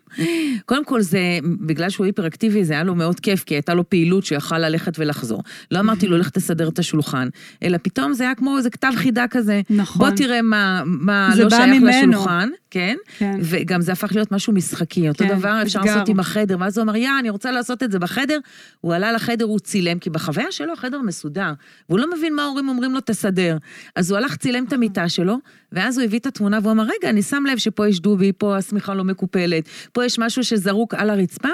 קודם 0.67 0.85
כל 0.85 1.01
זה, 1.01 1.39
בגלל 1.61 1.91
שהוא 1.91 2.07
היפראקטיבי, 2.07 2.65
זה 2.65 2.73
היה 2.73 2.85
לו 2.85 2.95
מאוד 2.95 3.21
כיף, 3.21 3.45
כי 3.45 3.55
הייתה 3.55 3.75
לו 3.75 3.91
פעילות 3.91 4.25
שיכל 4.25 4.59
ללכת 4.59 4.99
ולחזור. 4.99 5.43
לא 5.71 5.81
אמרתי 5.81 6.07
לו, 6.07 6.19
לך 6.19 6.31
תסדר 6.31 6.69
את 6.69 6.79
השולחן, 6.79 7.29
אלא 7.63 7.79
פתאום 7.83 8.13
זה 8.13 8.25
היה 8.25 8.35
כמו 8.35 8.56
איזה 8.59 8.71
כתב 8.71 8.93
חידה 8.97 9.25
כזה. 9.31 9.61
נכון. 9.71 10.09
בוא 10.09 10.17
תראה 10.17 10.43
מה, 10.43 10.83
מה 10.85 11.31
זה 11.35 11.45
לא 11.45 11.51
שייך 11.51 11.83
ממנו. 11.83 12.13
לשולחן, 12.13 12.49
כן? 12.71 12.97
כן. 13.19 13.39
וגם 13.43 13.81
זה 13.81 13.93
הפך 13.93 14.13
להיות 14.13 14.33
משהו 14.33 14.53
משחקי. 14.53 15.09
אותו 15.09 15.25
כן, 15.25 15.39
דבר 15.39 15.63
אפשר 15.63 15.81
אתגר. 15.81 15.93
לעשות 15.93 16.09
עם 16.09 16.21
החדר, 16.21 16.57
ואז 16.61 16.79
הוא 16.79 16.85
אמר, 16.85 16.97
יא, 16.97 17.11
אני 17.21 17.31
רוצה 17.31 17.51
לעשות 17.51 17.83
את 17.83 17.93
זה 17.93 17.99
בחדר. 17.99 18.39
הוא 18.81 18.95
עלה 18.95 19.13
לחדר, 19.13 19.45
הוא 19.45 19.59
צילם, 19.59 19.99
כי 19.99 20.11
בחוויה 20.11 20.53
שלו 20.53 20.73
החדר 20.73 21.01
מסודר, 21.01 21.53
והוא 21.89 21.99
לא 21.99 22.07
מבין 22.17 22.35
מה 22.35 22.43
ההורים 22.43 22.69
אומרים 22.69 22.95
לו, 22.95 23.01
תסדר. 23.01 23.57
אז 23.97 24.11
הוא 24.11 24.19
הלך, 24.19 24.37
צילם 24.37 24.65
את 24.65 24.73
המיטה 24.73 25.09
שלו, 25.09 25.39
ואז 25.73 25.99
הוא 25.99 26.05
הביא 26.05 26.19
את 26.19 26.27
התמונה 26.27 26.59
והוא 26.63 26.73
אמר, 26.73 26.83
רגע, 26.83 27.11
אני 27.11 27.23
שם 27.23 27.45
לב 27.53 27.59
שפה 27.59 27.89
יש 27.89 28.01
דובי, 28.01 28.33
פה 28.39 28.57
השמיכה 28.57 28.95
לא 28.95 29.05
מקופלת, 29.05 29.69
פה 29.93 30.05
יש 30.05 30.19
משהו 30.19 30.45
שזרוק 30.45 30.95
על 30.95 31.11
הרצפה, 31.11 31.49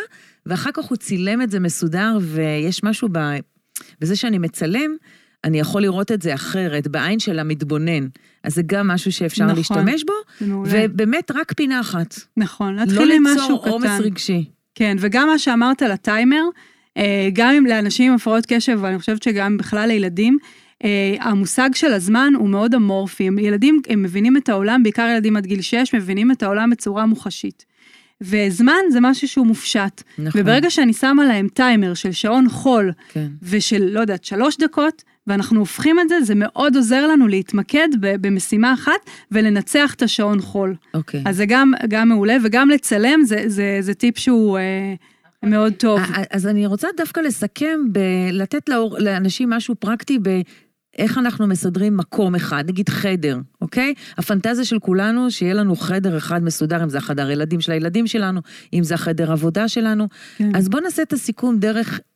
ואחר 0.47 0.71
כך 0.75 0.85
הוא 0.85 0.97
צילם 0.97 1.43
את 1.43 1.51
זה 1.51 1.61
מסודר, 1.61 2.19
ויש 2.21 2.85
משהו 2.85 3.09
ב... 3.12 3.19
בזה 4.01 4.17
שאני 4.17 4.38
מצלם, 4.38 4.97
אני 5.45 5.61
יכול 5.61 5.83
לראות 5.83 6.13
את 6.13 6.23
זה 6.23 6.35
אחרת, 6.35 6.89
בעין 6.89 7.19
של 7.19 7.39
המתבונן. 7.39 8.07
אז 8.45 8.55
זה 8.55 8.63
גם 8.67 8.89
משהו 8.89 9.13
שאפשר 9.13 9.45
נכון. 9.45 9.57
להשתמש 9.57 10.05
בו. 10.05 10.13
ובאמת 10.67 11.31
רק 11.35 11.53
פינה 11.53 11.81
אחת. 11.81 12.15
נכון, 12.37 12.75
לא 12.75 12.81
להתחיל 12.81 13.13
עם 13.13 13.23
משהו 13.23 13.41
ליצור 13.41 13.69
עומס 13.69 13.85
קטן. 13.85 14.03
רגשי. 14.03 14.45
כן, 14.75 14.97
וגם 15.01 15.29
מה 15.29 15.39
שאמרת 15.39 15.83
על 15.83 15.91
הטיימר, 15.91 16.43
אה, 16.97 17.29
גם 17.33 17.55
אם 17.55 17.67
לאנשים 17.67 18.11
עם 18.11 18.17
הפרעות 18.17 18.47
קשב, 18.47 18.79
ואני 18.83 18.99
חושבת 18.99 19.23
שגם 19.23 19.57
בכלל 19.57 19.89
לילדים, 19.89 20.39
אה, 20.85 21.15
המושג 21.21 21.71
של 21.75 21.93
הזמן 21.93 22.33
הוא 22.37 22.49
מאוד 22.49 22.75
אמורפי. 22.75 23.29
ילדים, 23.39 23.83
הם 23.89 24.03
מבינים 24.03 24.37
את 24.37 24.49
העולם, 24.49 24.83
בעיקר 24.83 25.09
ילדים 25.13 25.37
עד 25.37 25.47
גיל 25.47 25.61
6, 25.61 25.95
מבינים 25.95 26.31
את 26.31 26.43
העולם 26.43 26.71
בצורה 26.71 27.07
מוחשית. 27.07 27.65
וזמן 28.21 28.81
זה 28.91 29.01
משהו 29.01 29.29
שהוא 29.29 29.47
מופשט. 29.47 30.03
נכון. 30.19 30.41
וברגע 30.41 30.71
שאני 30.71 30.93
שמה 30.93 31.25
להם 31.25 31.49
טיימר 31.49 31.95
של 31.95 32.13
שעון 32.13 32.49
חול 32.49 32.93
כן. 33.09 33.27
ושל, 33.43 33.85
לא 33.85 34.01
יודעת, 34.01 34.25
שלוש 34.25 34.57
דקות, 34.57 35.03
ואנחנו 35.27 35.61
הופכים 35.61 36.01
את 36.01 36.09
זה, 36.09 36.21
זה 36.23 36.35
מאוד 36.37 36.77
עוזר 36.77 37.07
לנו 37.07 37.29
להתמקד 37.29 37.89
במשימה 38.01 38.75
אחת 38.75 39.01
ולנצח 39.31 39.95
את 39.95 40.03
השעון 40.03 40.41
חול. 40.41 40.75
אוקיי. 40.95 41.23
אז 41.27 41.37
זה 41.37 41.47
גם, 41.47 41.73
גם 41.89 42.09
מעולה, 42.09 42.37
וגם 42.45 42.71
לצלם 42.71 43.21
זה, 43.25 43.45
זה, 43.47 43.79
זה 43.81 43.95
טיפ 43.95 44.19
שהוא 44.19 44.59
אה, 44.59 44.95
מאוד 45.43 45.73
טוב. 45.73 46.01
א- 46.01 46.23
אז 46.31 46.47
אני 46.47 46.67
רוצה 46.67 46.89
דווקא 46.97 47.21
לסכם, 47.21 47.81
לתת 48.33 48.69
לאור- 48.69 48.99
לאנשים 48.99 49.51
משהו 49.51 49.75
פרקטי 49.75 50.19
ב... 50.23 50.29
איך 50.99 51.19
אנחנו 51.19 51.47
מסדרים 51.47 51.97
מקום 51.97 52.35
אחד, 52.35 52.65
נגיד 52.69 52.89
חדר, 52.89 53.39
אוקיי? 53.61 53.95
הפנטזיה 54.19 54.65
של 54.65 54.79
כולנו, 54.79 55.31
שיהיה 55.31 55.55
לנו 55.55 55.77
חדר 55.77 56.17
אחד 56.17 56.45
מסודר, 56.45 56.85
אם 56.85 56.89
זה 56.89 56.99
החדר 56.99 57.31
ילדים 57.31 57.61
של 57.61 57.73
הילדים 57.73 58.07
שלנו, 58.07 58.41
אם 58.73 58.85
זה 58.85 58.95
החדר 58.95 59.33
עבודה 59.33 59.69
שלנו. 59.69 60.09
כן. 60.37 60.51
אז 60.57 60.69
בואו 60.69 60.83
נעשה 60.83 61.03
את 61.03 61.13
הסיכום 61.13 61.59
דרך 61.59 61.89
אה, 61.93 61.95
אה, 61.95 62.12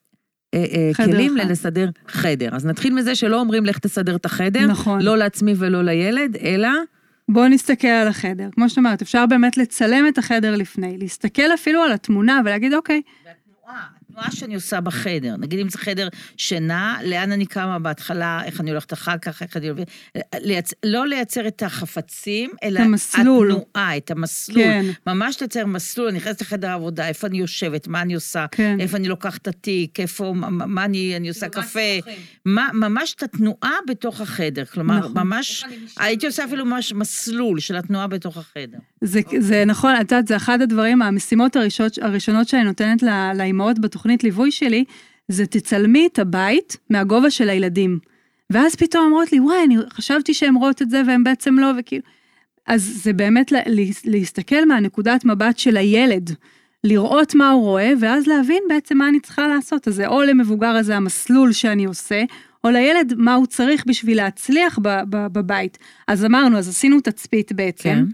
כלים 0.97 1.39
אחד. 1.39 1.51
לסדר 1.51 1.89
חדר. 2.09 2.49
אז 2.53 2.67
נתחיל 2.67 2.95
מזה 2.95 3.15
שלא 3.15 3.41
אומרים 3.41 3.67
לך 3.67 3.79
תסדר 3.79 4.17
את 4.17 4.25
החדר, 4.25 4.67
נכון. 4.67 5.03
לא 5.03 5.17
לעצמי 5.17 5.55
ולא 5.57 5.83
לילד, 5.83 6.37
אלא... 6.37 6.69
בואו 7.29 7.49
נסתכל 7.49 7.89
על 7.89 8.09
החדר. 8.09 8.49
כמו 8.53 8.69
שאת 8.69 8.79
אומרת, 8.79 9.03
אפשר 9.03 9.27
באמת 9.27 9.57
לצלם 9.57 10.09
את 10.09 10.19
החדר 10.19 10.57
לפני, 10.57 10.99
להסתכל 10.99 11.55
אפילו 11.55 11.83
על 11.83 11.93
התמונה 11.93 12.41
ולהגיד, 12.45 12.75
אוקיי, 12.75 13.03
והתנועה, 13.25 13.87
התנועה 14.17 14.33
שאני 14.33 14.55
עושה 14.55 14.81
בחדר, 14.81 15.37
נגיד 15.39 15.61
אם 15.61 15.69
זה 15.69 15.79
חדר 15.79 16.09
שינה, 16.37 16.99
לאן 17.05 17.33
אני 17.33 17.47
קמה 17.47 17.79
בהתחלה, 17.79 18.41
איך 18.45 18.61
אני 18.61 18.71
הולכת 18.71 18.93
אחר 18.93 19.19
כך, 19.19 19.43
איך 19.43 19.57
אני 19.57 19.69
הולכת... 19.69 19.91
לייצ... 20.35 20.71
לא 20.85 21.07
לייצר 21.07 21.49
את 21.49 21.63
החפצים, 21.63 22.51
אלא 22.63 22.81
המסלול. 22.81 23.51
התנועה, 23.51 23.97
את 23.97 24.11
המסלול. 24.11 24.65
כן. 24.65 24.85
ממש 25.07 25.41
לייצר 25.41 25.67
מסלול, 25.67 26.09
אני 26.09 26.17
נכנסת 26.17 26.41
לחדר 26.41 26.69
העבודה, 26.69 27.09
איפה 27.09 27.27
אני 27.27 27.39
יושבת, 27.39 27.89
מה 27.89 28.03
אני 28.03 28.15
עושה, 28.15 28.47
כן. 28.51 28.77
איפה 28.81 28.97
אני 28.97 29.09
לוקחת 29.09 29.43
את 29.43 29.49
התיק, 29.49 30.01
איפה, 30.01 30.33
מה, 30.37 30.51
מה 30.51 30.85
אני, 30.85 31.17
אני 31.17 31.29
עושה 31.29 31.49
קפה, 31.49 31.81
מה, 32.45 32.69
ממש 32.75 33.15
את 33.15 33.23
התנועה 33.23 33.73
בתוך 33.89 34.21
החדר. 34.21 34.65
כלומר, 34.65 34.99
נכון. 34.99 35.13
ממש, 35.15 35.65
הייתי 35.99 36.27
עושה 36.27 36.45
אפילו 36.45 36.65
ממש 36.65 36.93
מסלול 36.93 37.61
של 37.61 37.77
התנועה 37.77 38.07
בתוך 38.07 38.37
החדר. 38.37 38.79
זה, 39.01 39.21
זה 39.39 39.65
נכון, 39.65 39.95
את 39.95 40.01
יודעת, 40.01 40.27
זה 40.27 40.37
אחד 40.37 40.63
הדברים, 40.63 41.03
המשימות 41.03 41.57
הראשונות, 41.57 41.99
הראשונות 42.03 42.49
שאני 42.49 42.65
נותנת 42.65 43.03
לאימהות 43.35 43.79
בתוכנית 43.79 44.06
ליווי 44.23 44.51
שלי, 44.51 44.85
זה 45.29 45.47
תצלמי 45.47 46.09
את 46.13 46.19
הבית 46.19 46.77
מהגובה 46.91 47.31
של 47.31 47.49
הילדים. 47.49 47.99
ואז 48.51 48.75
פתאום 48.75 49.05
אומרות 49.05 49.33
לי, 49.33 49.41
וואי, 49.41 49.65
אני 49.65 49.77
חשבתי 49.93 50.35
שהן 50.35 50.55
רואות 50.55 50.83
את 50.83 50.91
זה 50.91 51.03
והן 51.07 51.25
בעצם 51.25 51.59
לא, 51.59 51.67
וכאילו... 51.79 52.03
אז 52.67 53.01
זה 53.03 53.13
באמת 53.13 53.53
לה- 53.53 53.61
לה- 53.67 53.83
להסתכל 54.05 54.65
מהנקודת 54.69 55.25
מבט 55.25 55.59
של 55.59 55.77
הילד, 55.77 56.31
לראות 56.85 57.35
מה 57.35 57.51
הוא 57.51 57.63
רואה, 57.63 57.93
ואז 58.01 58.27
להבין 58.27 58.63
בעצם 58.69 58.99
מה 58.99 59.09
אני 59.09 59.21
צריכה 59.21 59.49
לעשות. 59.49 59.89
אז 59.89 59.95
זה 59.95 60.07
או 60.07 60.23
למבוגר 60.23 60.67
הזה 60.77 60.97
המסלול 60.97 61.53
שאני 61.53 61.85
עושה, 61.85 62.23
או 62.65 62.71
לילד 62.71 63.15
מה 63.17 63.35
הוא 63.35 63.47
צריך 63.47 63.85
בשביל 63.87 64.17
להצליח 64.17 64.79
בבית. 65.11 65.79
אז 66.09 66.25
אמרנו, 66.25 66.59
אז 66.59 66.69
עשינו 66.69 67.01
תצפית 67.01 67.53
בעצם. 67.53 67.89
כן. 67.89 68.05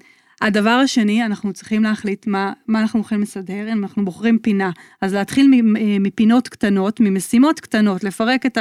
הדבר 0.47 0.71
השני, 0.71 1.25
אנחנו 1.27 1.53
צריכים 1.53 1.83
להחליט 1.83 2.27
מה, 2.27 2.53
מה 2.69 2.81
אנחנו 2.81 2.99
הולכים 3.01 3.21
לסדר, 3.23 3.73
אם 3.73 3.83
אנחנו 3.83 4.05
בוחרים 4.05 4.39
פינה. 4.39 4.71
אז 5.01 5.15
להתחיל 5.15 5.49
מ- 5.51 6.03
מפינות 6.03 6.49
קטנות, 6.49 7.01
ממשימות 7.01 7.61
קטנות, 7.61 8.05
לפרק 8.05 8.47
את 8.47 8.59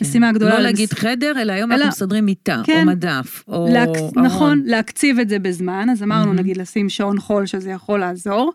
המשימה 0.00 0.28
הגדולה. 0.28 0.50
לא 0.50 0.58
לס- 0.58 0.64
להגיד 0.64 0.92
חדר, 0.92 1.32
אלא 1.42 1.52
היום 1.52 1.72
אלא- 1.72 1.78
אנחנו 1.84 1.88
מסדרים 1.88 2.24
מיטה, 2.24 2.58
או 2.58 2.64
כן. 2.64 2.86
מדף, 2.88 3.44
או 3.48 3.68
להק... 3.72 3.88
ארון. 3.96 4.24
נכון, 4.24 4.62
להקציב 4.66 5.18
את 5.18 5.28
זה 5.28 5.38
בזמן, 5.38 5.86
אז 5.92 6.02
אמרנו 6.02 6.26
מהמם. 6.26 6.38
נגיד 6.38 6.56
לשים 6.56 6.88
שעון 6.88 7.20
חול 7.20 7.46
שזה 7.46 7.70
יכול 7.70 8.00
לעזור. 8.00 8.52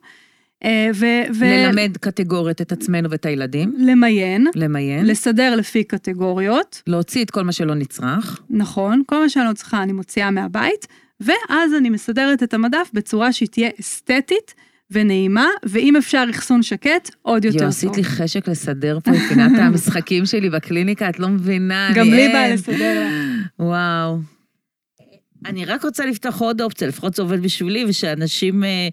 אה, 0.63 0.89
ו... 0.95 1.05
ו... 1.39 1.45
ללמד 1.45 1.97
קטגוריות 1.99 2.61
את 2.61 2.71
עצמנו 2.71 3.09
ואת 3.09 3.25
הילדים, 3.25 3.73
למיין, 3.77 4.47
למיין, 4.55 5.05
לסדר 5.05 5.55
לפי 5.55 5.83
קטגוריות, 5.83 6.81
להוציא 6.87 7.23
את 7.23 7.31
כל 7.31 7.43
מה 7.43 7.51
שלא 7.51 7.75
נצרך. 7.75 8.39
נכון, 8.49 9.01
כל 9.05 9.19
מה 9.23 9.29
שאני 9.29 9.45
לא 9.47 9.53
צריכה 9.53 9.83
אני 9.83 9.91
מוציאה 9.93 10.31
מהבית, 10.31 10.87
ואז 11.19 11.73
אני 11.77 11.89
מסדרת 11.89 12.43
את 12.43 12.53
המדף 12.53 12.89
בצורה 12.93 13.33
שהיא 13.33 13.49
תהיה 13.49 13.69
אסתטית 13.79 14.53
ונעימה, 14.91 15.47
ואם 15.65 15.95
אפשר 15.95 16.23
אחסון 16.31 16.63
שקט, 16.63 17.11
עוד 17.21 17.45
יותר 17.45 17.57
יו, 17.57 17.61
טוב. 17.61 17.69
עשית 17.69 17.97
לי 17.97 18.03
חשק 18.03 18.47
לסדר 18.47 18.99
פה 19.03 19.11
את 19.11 19.21
פינת 19.29 19.51
המשחקים 19.61 20.25
שלי 20.25 20.49
בקליניקה, 20.49 21.09
את 21.09 21.19
לא 21.19 21.27
מבינה, 21.27 21.89
גם 21.95 22.01
אני 22.01 22.11
לי 22.11 22.25
אין. 22.27 22.31
בא 22.33 22.53
לסדר. 22.53 23.07
וואו. 23.59 24.17
אני 25.45 25.65
רק 25.65 25.83
רוצה 25.83 26.05
לפתוח 26.05 26.41
עוד 26.41 26.61
אופציה, 26.61 26.87
לפחות 26.87 27.15
זה 27.15 27.21
עובד 27.21 27.41
בשבילי, 27.41 27.85
ושאנשים, 27.87 28.63
אה, 28.63 28.87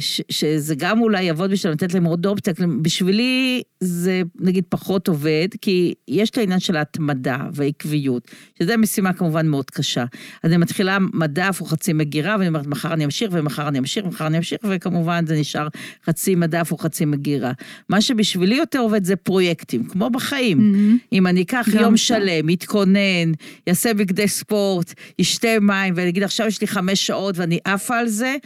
ש, 0.00 0.20
שזה 0.28 0.74
גם 0.74 1.00
אולי 1.00 1.24
יעבוד 1.24 1.50
בשביל 1.50 1.72
לתת 1.72 1.94
להם 1.94 2.04
עוד 2.04 2.26
אופציה. 2.26 2.52
בשבילי 2.82 3.62
זה 3.80 4.22
נגיד 4.40 4.64
פחות 4.68 5.08
עובד, 5.08 5.48
כי 5.60 5.94
יש 6.08 6.30
את 6.30 6.38
העניין 6.38 6.60
של 6.60 6.76
ההתמדה 6.76 7.38
והעקביות, 7.52 8.30
שזו 8.58 8.72
משימה 8.78 9.12
כמובן 9.12 9.46
מאוד 9.46 9.70
קשה. 9.70 10.04
אז 10.42 10.50
אני 10.50 10.56
מתחילה 10.56 10.98
מדף 11.12 11.58
או 11.60 11.66
חצי 11.66 11.92
מגירה, 11.92 12.36
ואני 12.38 12.48
אומרת, 12.48 12.66
מחר 12.66 12.92
אני 12.92 13.04
אמשיך, 13.04 13.30
ומחר 13.32 13.68
אני 13.68 13.78
אמשיך, 13.78 14.04
ומחר 14.04 14.26
אני 14.26 14.38
אמשיך, 14.38 14.58
וכמובן 14.64 15.26
זה 15.26 15.40
נשאר 15.40 15.68
חצי 16.06 16.34
מדף 16.34 16.72
או 16.72 16.78
חצי 16.78 17.04
מגירה. 17.04 17.52
מה 17.88 18.00
שבשבילי 18.00 18.56
יותר 18.56 18.78
עובד 18.78 19.04
זה 19.04 19.16
פרויקטים, 19.16 19.84
כמו 19.84 20.10
בחיים. 20.10 20.58
מהמם. 20.58 20.98
אם 21.12 21.26
אני 21.26 21.42
אקח 21.42 21.68
יום 21.80 21.94
אפשר. 21.94 22.18
שלם, 22.18 22.48
יתכונן, 22.48 23.32
יעשה 23.66 23.94
בגדי 23.94 24.28
ספורט, 24.28 24.94
ישתה 25.18 25.60
מים, 25.60 25.94
ואני 25.96 26.08
אגיד 26.08 26.22
עכשיו 26.22 26.46
יש 26.46 26.60
לי 26.60 26.66
חמש 26.66 27.06
שעות 27.06 27.38
ואני 27.38 27.58
עפה 27.64 27.98
על 27.98 28.08
זה, 28.08 28.36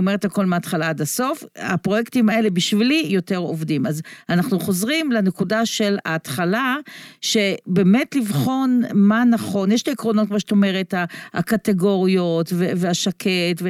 גומרת 0.00 0.24
הכל 0.24 0.46
מההתחלה 0.46 0.88
עד 0.88 1.00
הסוף. 1.00 1.44
הפרויקטים 1.56 2.28
האלה 2.28 2.50
בשבילי 2.50 3.06
יותר 3.08 3.36
עובדים. 3.36 3.86
אז 3.86 4.02
אנחנו 4.28 4.60
חוזרים 4.60 5.12
לנקודה 5.12 5.66
של 5.66 5.96
ההתחלה, 6.04 6.76
שבאמת 7.20 8.16
לבחון 8.16 8.82
מה 8.94 9.24
נכון. 9.24 9.72
יש 9.72 9.82
את 9.82 9.88
העקרונות, 9.88 10.28
כמו 10.28 10.40
שאת 10.40 10.50
אומרת, 10.50 10.94
הקטגוריות 11.34 12.52
והשקט, 12.56 13.62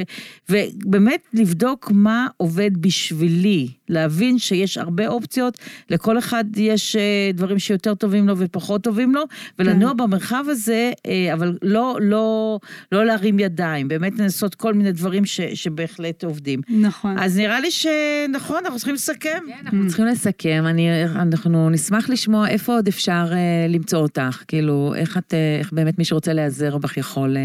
ובאמת 0.49 1.21
לבדוק 1.33 1.91
מה 1.93 2.27
עובד 2.37 2.77
בשבילי. 2.77 3.67
להבין 3.91 4.39
שיש 4.39 4.77
הרבה 4.77 5.07
אופציות, 5.07 5.57
לכל 5.89 6.17
אחד 6.17 6.43
יש 6.57 6.95
אה, 6.95 7.31
דברים 7.33 7.59
שיותר 7.59 7.95
טובים 7.95 8.27
לו 8.27 8.37
ופחות 8.37 8.83
טובים 8.83 9.15
לו, 9.15 9.23
ולנוע 9.59 9.91
כן. 9.91 9.97
במרחב 9.97 10.45
הזה, 10.47 10.91
אה, 11.07 11.33
אבל 11.33 11.57
לא, 11.61 11.97
לא, 12.01 12.59
לא 12.91 13.05
להרים 13.05 13.39
ידיים, 13.39 13.87
באמת 13.87 14.19
לנסות 14.19 14.55
כל 14.55 14.73
מיני 14.73 14.91
דברים 14.91 15.25
ש, 15.25 15.41
שבהחלט 15.41 16.23
עובדים. 16.23 16.61
נכון. 16.69 17.17
אז 17.19 17.37
נראה 17.37 17.59
לי 17.59 17.71
שנכון, 17.71 18.57
אנחנו 18.63 18.77
צריכים 18.77 18.95
לסכם. 18.95 19.39
כן, 19.47 19.53
אנחנו 19.63 19.87
צריכים 19.87 20.05
לסכם, 20.05 20.63
אני, 20.67 21.05
אנחנו 21.05 21.69
נשמח 21.69 22.09
לשמוע 22.09 22.47
איפה 22.47 22.73
עוד 22.73 22.87
אפשר 22.87 23.25
אה, 23.31 23.37
למצוא 23.69 23.99
אותך, 23.99 24.43
כאילו, 24.47 24.93
איך 24.95 25.17
את, 25.17 25.33
איך 25.59 25.73
באמת 25.73 25.97
מי 25.97 26.05
שרוצה 26.05 26.33
להיעזר 26.33 26.77
בך 26.77 26.97
יכול... 26.97 27.37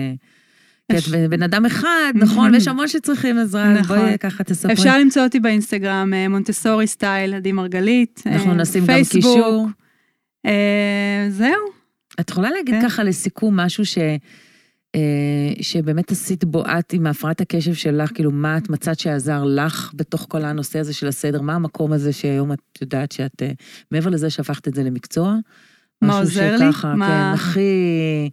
כי 0.93 0.99
את 0.99 1.31
בן 1.31 1.43
אדם 1.43 1.67
אחד, 1.67 2.13
נכון, 2.15 2.55
ויש 2.55 2.69
המון 2.69 2.89
שצריכים 2.89 3.39
עזרה, 3.39 3.73
נכון. 3.73 3.99
בואי 3.99 4.19
ככה 4.19 4.45
תספרי. 4.45 4.73
אפשר 4.73 4.99
למצוא 4.99 5.25
אותי 5.25 5.41
באינסטגרם, 5.41 6.15
אה, 6.15 6.29
מונטסורי 6.29 6.87
סטייל, 6.87 7.35
עדי 7.35 7.53
מרגלית. 7.53 8.23
אנחנו 8.27 8.51
אה, 8.51 8.57
נשים 8.57 8.87
גם 8.87 8.99
קישור. 9.11 9.69
אה, 10.47 11.27
זהו. 11.31 11.67
את 12.21 12.31
יכולה 12.31 12.51
להגיד 12.51 12.75
כן. 12.75 12.89
ככה 12.89 13.05
לסיכום 13.05 13.57
משהו 13.57 13.87
ש... 13.87 13.99
שבאמת 15.61 16.11
עשית 16.11 16.45
בו 16.45 16.65
את 16.67 16.93
עם 16.93 17.07
הפרעת 17.07 17.41
הקשב 17.41 17.75
שלך, 17.75 18.11
כאילו 18.15 18.31
מה 18.31 18.57
את 18.57 18.71
מצאת 18.71 18.99
שעזר 18.99 19.45
לך 19.45 19.93
בתוך 19.95 20.27
כל 20.29 20.45
הנושא 20.45 20.79
הזה 20.79 20.95
של 20.95 21.09
הסדר, 21.09 21.41
מה 21.41 21.55
המקום 21.55 21.93
הזה 21.93 22.13
שהיום 22.13 22.53
את 22.53 22.59
יודעת 22.81 23.13
שאת, 23.13 23.43
מעבר 23.91 24.11
לזה 24.11 24.31
שהפכת 24.31 24.69
את 24.69 24.75
זה 24.75 24.83
למקצוע, 24.83 25.35
מה 26.03 26.19
עוזר 26.19 26.57
לי? 26.57 26.69
משהו 26.69 26.73
שככה, 26.73 26.95
כן, 26.99 27.03
הכי... 27.35 28.31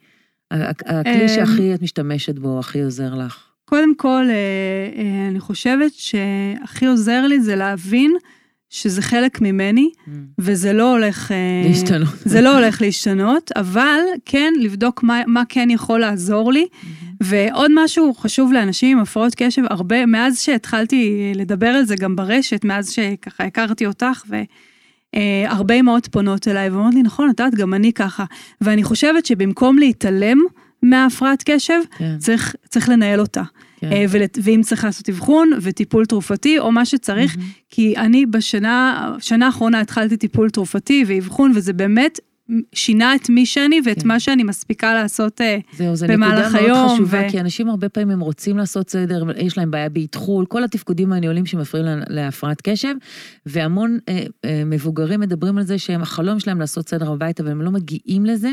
הכלי 0.85 1.29
שהכי 1.29 1.73
את 1.73 1.81
משתמשת 1.81 2.39
בו, 2.39 2.59
הכי 2.59 2.81
עוזר 2.81 3.15
לך. 3.15 3.53
קודם 3.65 3.95
כל, 3.95 4.25
אה, 4.29 4.33
אה, 5.03 5.27
אני 5.29 5.39
חושבת 5.39 5.91
שהכי 5.93 6.85
עוזר 6.85 7.27
לי 7.27 7.41
זה 7.41 7.55
להבין 7.55 8.15
שזה 8.69 9.01
חלק 9.01 9.41
ממני, 9.41 9.89
mm. 9.95 10.09
וזה 10.39 10.73
לא 10.73 10.91
הולך... 10.91 11.31
אה, 11.31 11.37
להשתנות. 11.69 12.13
זה 12.25 12.41
לא 12.41 12.57
הולך 12.57 12.81
להשתנות, 12.81 13.51
אבל 13.55 13.99
כן 14.25 14.53
לבדוק 14.59 15.03
מה, 15.03 15.21
מה 15.27 15.43
כן 15.49 15.69
יכול 15.69 15.99
לעזור 15.99 16.53
לי. 16.53 16.65
Mm-hmm. 16.71 17.05
ועוד 17.21 17.71
משהו 17.75 18.13
חשוב 18.13 18.53
לאנשים 18.53 18.97
עם 18.97 19.03
הפרעות 19.03 19.35
קשב, 19.35 19.61
הרבה, 19.69 20.05
מאז 20.05 20.39
שהתחלתי 20.39 21.31
לדבר 21.35 21.67
על 21.67 21.85
זה 21.85 21.95
גם 21.95 22.15
ברשת, 22.15 22.65
מאז 22.65 22.89
שככה 22.89 23.43
הכרתי 23.43 23.85
אותך, 23.85 24.23
ו... 24.29 24.35
אה, 25.15 25.45
הרבה 25.47 25.73
אמהות 25.73 26.07
פונות 26.07 26.47
אליי 26.47 26.69
ואומרות 26.69 26.93
לי, 26.93 27.03
נכון, 27.03 27.29
את 27.29 27.39
יודעת, 27.39 27.55
גם 27.55 27.73
אני 27.73 27.93
ככה. 27.93 28.25
ואני 28.61 28.83
חושבת 28.83 29.25
שבמקום 29.25 29.77
להתעלם 29.77 30.37
מהפרעת 30.81 31.43
קשב, 31.45 31.79
כן. 31.97 32.17
צריך, 32.17 32.55
צריך 32.69 32.89
לנהל 32.89 33.19
אותה. 33.19 33.43
כן. 33.77 33.91
אה, 33.91 34.05
ואם 34.43 34.61
צריך 34.63 34.83
לעשות 34.83 35.09
אבחון 35.09 35.51
וטיפול 35.61 36.05
תרופתי 36.05 36.59
או 36.59 36.71
מה 36.71 36.85
שצריך, 36.85 37.35
mm-hmm. 37.35 37.69
כי 37.69 37.97
אני 37.97 38.25
בשנה, 38.25 39.11
שנה 39.19 39.45
האחרונה 39.45 39.79
התחלתי 39.79 40.17
טיפול 40.17 40.49
תרופתי 40.49 41.03
ואבחון, 41.07 41.51
וזה 41.55 41.73
באמת 41.73 42.19
שינה 42.73 43.15
את 43.15 43.29
מי 43.29 43.45
שאני 43.45 43.81
ואת 43.85 44.01
כן. 44.01 44.07
מה 44.07 44.19
שאני 44.19 44.43
מספיקה 44.43 44.93
לעשות 44.93 45.41
אה, 45.41 45.57
זהו, 45.77 45.93
במהלך 46.07 46.55
היום. 46.55 46.55
זהו, 46.55 46.55
זו 46.55 46.55
נקודה 46.55 46.73
מאוד 46.73 46.91
חשובה, 46.91 47.21
ו... 47.27 47.31
כי 47.31 47.39
אנשים 47.39 47.69
הרבה 47.69 47.89
פעמים 47.89 48.09
הם 48.09 48.19
רוצים 48.19 48.57
לעשות 48.57 48.89
סדר, 48.89 49.23
יש 49.37 49.57
להם 49.57 49.71
בעיה 49.71 49.89
באתחול, 49.89 50.45
כל 50.45 50.63
התפקודים 50.63 51.13
הניהולים 51.13 51.45
שמפריעים 51.45 51.87
להפרעת 52.09 52.61
קשב, 52.63 52.93
והמון 53.45 53.97
אה, 54.09 54.23
אה, 54.45 54.63
מבוגרים 54.65 55.19
מדברים 55.19 55.57
על 55.57 55.63
זה 55.63 55.77
שהם, 55.77 56.01
החלום 56.01 56.39
שלהם 56.39 56.59
לעשות 56.59 56.89
סדר 56.89 57.11
בבית, 57.11 57.39
אבל 57.39 57.51
הם 57.51 57.61
לא 57.61 57.71
מגיעים 57.71 58.25
לזה, 58.25 58.51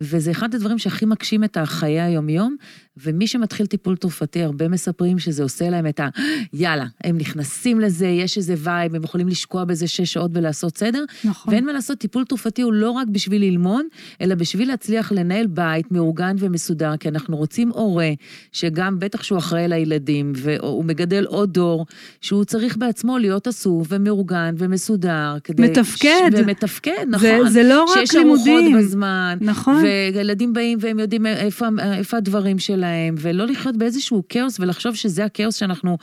וזה 0.00 0.30
אחד 0.30 0.54
הדברים 0.54 0.78
שהכי 0.78 1.06
מקשים 1.06 1.44
את 1.44 1.56
החיי 1.56 2.00
היומיום, 2.00 2.56
ומי 2.96 3.26
שמתחיל 3.26 3.66
טיפול 3.66 3.96
תרופתי, 3.96 4.42
הרבה 4.42 4.68
מספרים 4.68 5.18
שזה 5.18 5.42
עושה 5.42 5.70
להם 5.70 5.86
את 5.86 6.00
ה... 6.00 6.08
יאללה, 6.52 6.86
הם 7.04 7.18
נכנסים 7.18 7.80
לזה, 7.80 8.06
יש 8.06 8.36
איזה 8.36 8.54
vibe, 8.58 8.94
הם 8.94 9.04
יכולים 9.04 9.28
לשקוע 9.28 9.64
בזה 9.64 9.86
שש 9.86 10.12
שעות 10.12 10.30
ולעשות 10.34 10.78
סדר. 10.78 11.04
נכון. 11.24 11.54
ואין 11.54 11.64
מה 11.64 11.72
לעשות, 11.72 11.98
טיפול 11.98 12.24
תרופתי 12.24 12.62
הוא 12.62 12.72
לא 12.72 12.90
רק 12.90 13.08
בשביל 13.08 13.25
ללמוד, 13.34 13.84
אלא 14.20 14.34
בשביל 14.34 14.68
להצליח 14.68 15.12
לנהל 15.12 15.46
בית 15.46 15.92
מאורגן 15.92 16.36
ומסודר, 16.38 16.96
כי 16.96 17.08
אנחנו 17.08 17.36
רוצים 17.36 17.70
הורה, 17.70 18.10
שגם, 18.52 18.98
בטח 18.98 19.22
שהוא 19.22 19.38
אחראי 19.38 19.68
לילדים, 19.68 20.32
והוא 20.36 20.84
מגדל 20.84 21.24
עוד 21.24 21.52
דור, 21.52 21.86
שהוא 22.20 22.44
צריך 22.44 22.76
בעצמו 22.76 23.18
להיות 23.18 23.48
אסוף 23.48 23.86
ומאורגן 23.90 24.54
ומסודר, 24.58 25.36
כדי... 25.44 25.62
מתפקד. 25.62 26.30
ש... 26.36 26.40
ומתפקד, 26.40 27.04
נכון. 27.08 27.28
זה, 27.44 27.50
זה 27.50 27.62
לא 27.62 27.84
רק 27.84 27.98
שיש 27.98 28.14
לימודים. 28.14 28.44
שיש 28.44 28.66
ארוחות 28.66 28.84
בזמן. 28.84 29.38
נכון. 29.40 29.82
וילדים 30.14 30.52
באים 30.52 30.78
והם 30.80 30.98
יודעים 30.98 31.26
איפה, 31.26 31.66
איפה 31.92 32.16
הדברים 32.16 32.58
שלהם, 32.58 33.14
ולא 33.18 33.46
לחיות 33.46 33.76
באיזשהו 33.76 34.22
כאוס 34.28 34.60
ולחשוב 34.60 34.94
שזה 34.94 35.24
הכאוס 35.24 35.56
שאנחנו 35.56 35.98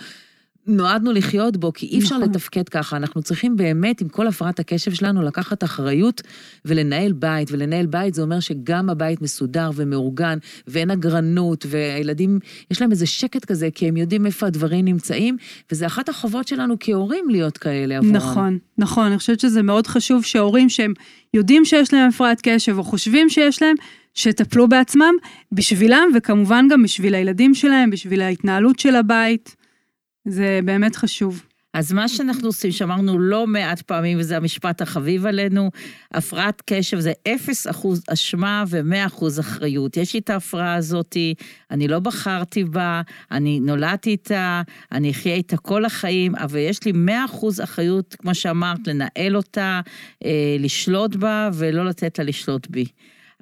נועדנו 0.67 1.11
לחיות 1.11 1.57
בו, 1.57 1.73
כי 1.73 1.85
אי 1.85 1.99
אפשר 1.99 2.17
נכון. 2.17 2.29
לתפקד 2.29 2.69
ככה. 2.69 2.97
אנחנו 2.97 3.21
צריכים 3.21 3.55
באמת, 3.55 4.01
עם 4.01 4.09
כל 4.09 4.27
הפרעת 4.27 4.59
הקשב 4.59 4.93
שלנו, 4.93 5.21
לקחת 5.21 5.63
אחריות 5.63 6.21
ולנהל 6.65 7.11
בית. 7.11 7.51
ולנהל 7.51 7.85
בית 7.85 8.13
זה 8.13 8.21
אומר 8.21 8.39
שגם 8.39 8.89
הבית 8.89 9.21
מסודר 9.21 9.69
ומאורגן, 9.75 10.37
ואין 10.67 10.91
אגרנות, 10.91 11.65
והילדים, 11.69 12.39
יש 12.71 12.81
להם 12.81 12.91
איזה 12.91 13.05
שקט 13.05 13.45
כזה, 13.45 13.69
כי 13.75 13.87
הם 13.87 13.97
יודעים 13.97 14.25
איפה 14.25 14.47
הדברים 14.47 14.85
נמצאים, 14.85 15.37
וזה 15.71 15.85
אחת 15.85 16.09
החובות 16.09 16.47
שלנו 16.47 16.75
כהורים 16.79 17.29
להיות 17.29 17.57
כאלה 17.57 17.97
עבורם. 17.97 18.15
נכון, 18.15 18.57
נכון. 18.77 19.05
אני 19.05 19.17
חושבת 19.17 19.39
שזה 19.39 19.61
מאוד 19.61 19.87
חשוב 19.87 20.23
שהורים 20.23 20.69
שהם 20.69 20.93
יודעים 21.33 21.65
שיש 21.65 21.93
להם 21.93 22.09
הפרעת 22.09 22.39
קשב, 22.43 22.77
או 22.77 22.83
חושבים 22.83 23.29
שיש 23.29 23.61
להם, 23.61 23.75
שטפלו 24.13 24.67
בעצמם, 24.67 25.13
בשבילם, 25.51 26.09
וכמובן 26.15 26.67
גם 26.71 26.83
בשביל 26.83 27.15
הילדים 27.15 27.53
שלהם, 27.53 27.89
בשביל 27.89 28.21
ההתנהלות 28.21 28.79
של 28.79 28.95
הבית. 28.95 29.62
זה 30.25 30.59
באמת 30.65 30.95
חשוב. 30.95 31.43
אז 31.73 31.93
מה 31.93 32.07
שאנחנו 32.07 32.47
עושים, 32.47 32.71
שאמרנו 32.71 33.19
לא 33.19 33.47
מעט 33.47 33.81
פעמים, 33.81 34.19
וזה 34.19 34.37
המשפט 34.37 34.81
החביב 34.81 35.25
עלינו, 35.25 35.69
הפרעת 36.11 36.61
קשב 36.65 36.99
זה 36.99 37.13
0% 37.27 37.29
אשמה 38.13 38.63
ו-100% 38.67 39.39
אחריות. 39.39 39.97
יש 39.97 40.13
לי 40.13 40.19
את 40.19 40.29
ההפרעה 40.29 40.75
הזאתי, 40.75 41.33
אני 41.71 41.87
לא 41.87 41.99
בחרתי 41.99 42.63
בה, 42.63 43.01
אני 43.31 43.59
נולדתי 43.59 44.09
איתה, 44.09 44.61
אני 44.91 45.11
אחיה 45.11 45.35
איתה 45.35 45.57
כל 45.57 45.85
החיים, 45.85 46.35
אבל 46.35 46.59
יש 46.59 46.85
לי 46.85 46.91
100% 46.91 47.63
אחריות, 47.63 48.15
כמו 48.19 48.35
שאמרת, 48.35 48.87
לנהל 48.87 49.37
אותה, 49.37 49.81
אה, 50.25 50.55
לשלוט 50.59 51.15
בה 51.15 51.49
ולא 51.53 51.85
לתת 51.85 52.19
לה 52.19 52.25
לשלוט 52.25 52.67
בי. 52.69 52.85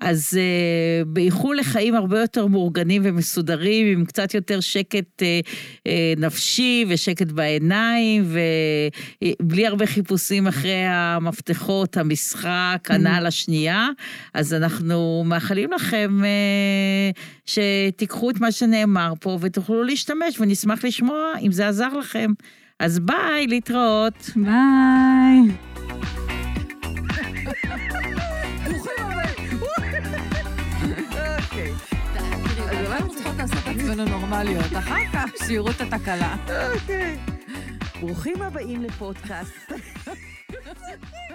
אז 0.02 0.34
uh, 0.34 1.06
באיחול 1.06 1.58
לחיים 1.58 1.96
הרבה 1.96 2.20
יותר 2.20 2.48
מאורגנים 2.48 3.02
ומסודרים, 3.06 3.88
עם 3.88 4.06
קצת 4.06 4.34
יותר 4.34 4.60
שקט 4.60 5.22
uh, 5.22 5.48
uh, 5.88 5.92
נפשי 6.18 6.86
ושקט 6.90 7.28
בעיניים, 7.32 8.26
ובלי 9.42 9.68
הרבה 9.68 9.86
חיפושים 9.86 10.48
אחרי 10.48 10.84
המפתחות, 10.86 11.98
המשחק, 11.98 12.78
mm. 12.88 12.94
הנעל 12.94 13.26
השנייה. 13.26 13.88
אז 14.34 14.54
אנחנו 14.54 15.24
מאחלים 15.26 15.72
לכם 15.72 16.20
uh, 16.22 17.20
שתיקחו 17.46 18.30
את 18.30 18.40
מה 18.40 18.52
שנאמר 18.52 19.14
פה 19.20 19.38
ותוכלו 19.42 19.84
להשתמש, 19.84 20.40
ונשמח 20.40 20.86
לשמוע 20.86 21.34
אם 21.42 21.52
זה 21.52 21.68
עזר 21.68 21.94
לכם. 22.00 22.32
אז 22.80 23.00
ביי, 23.00 23.48
להתראות. 23.48 24.30
ביי. 24.36 26.21
ממנו 33.92 34.06
נורמליות. 34.06 34.66
אחר 34.78 35.06
כך 35.14 35.30
שיראו 35.48 35.70
את 35.70 35.82
התקלה. 35.82 36.36
אוקיי. 36.74 37.18
ברוכים 38.00 38.42
הבאים 38.42 38.82
לפודקאסט. 38.82 39.72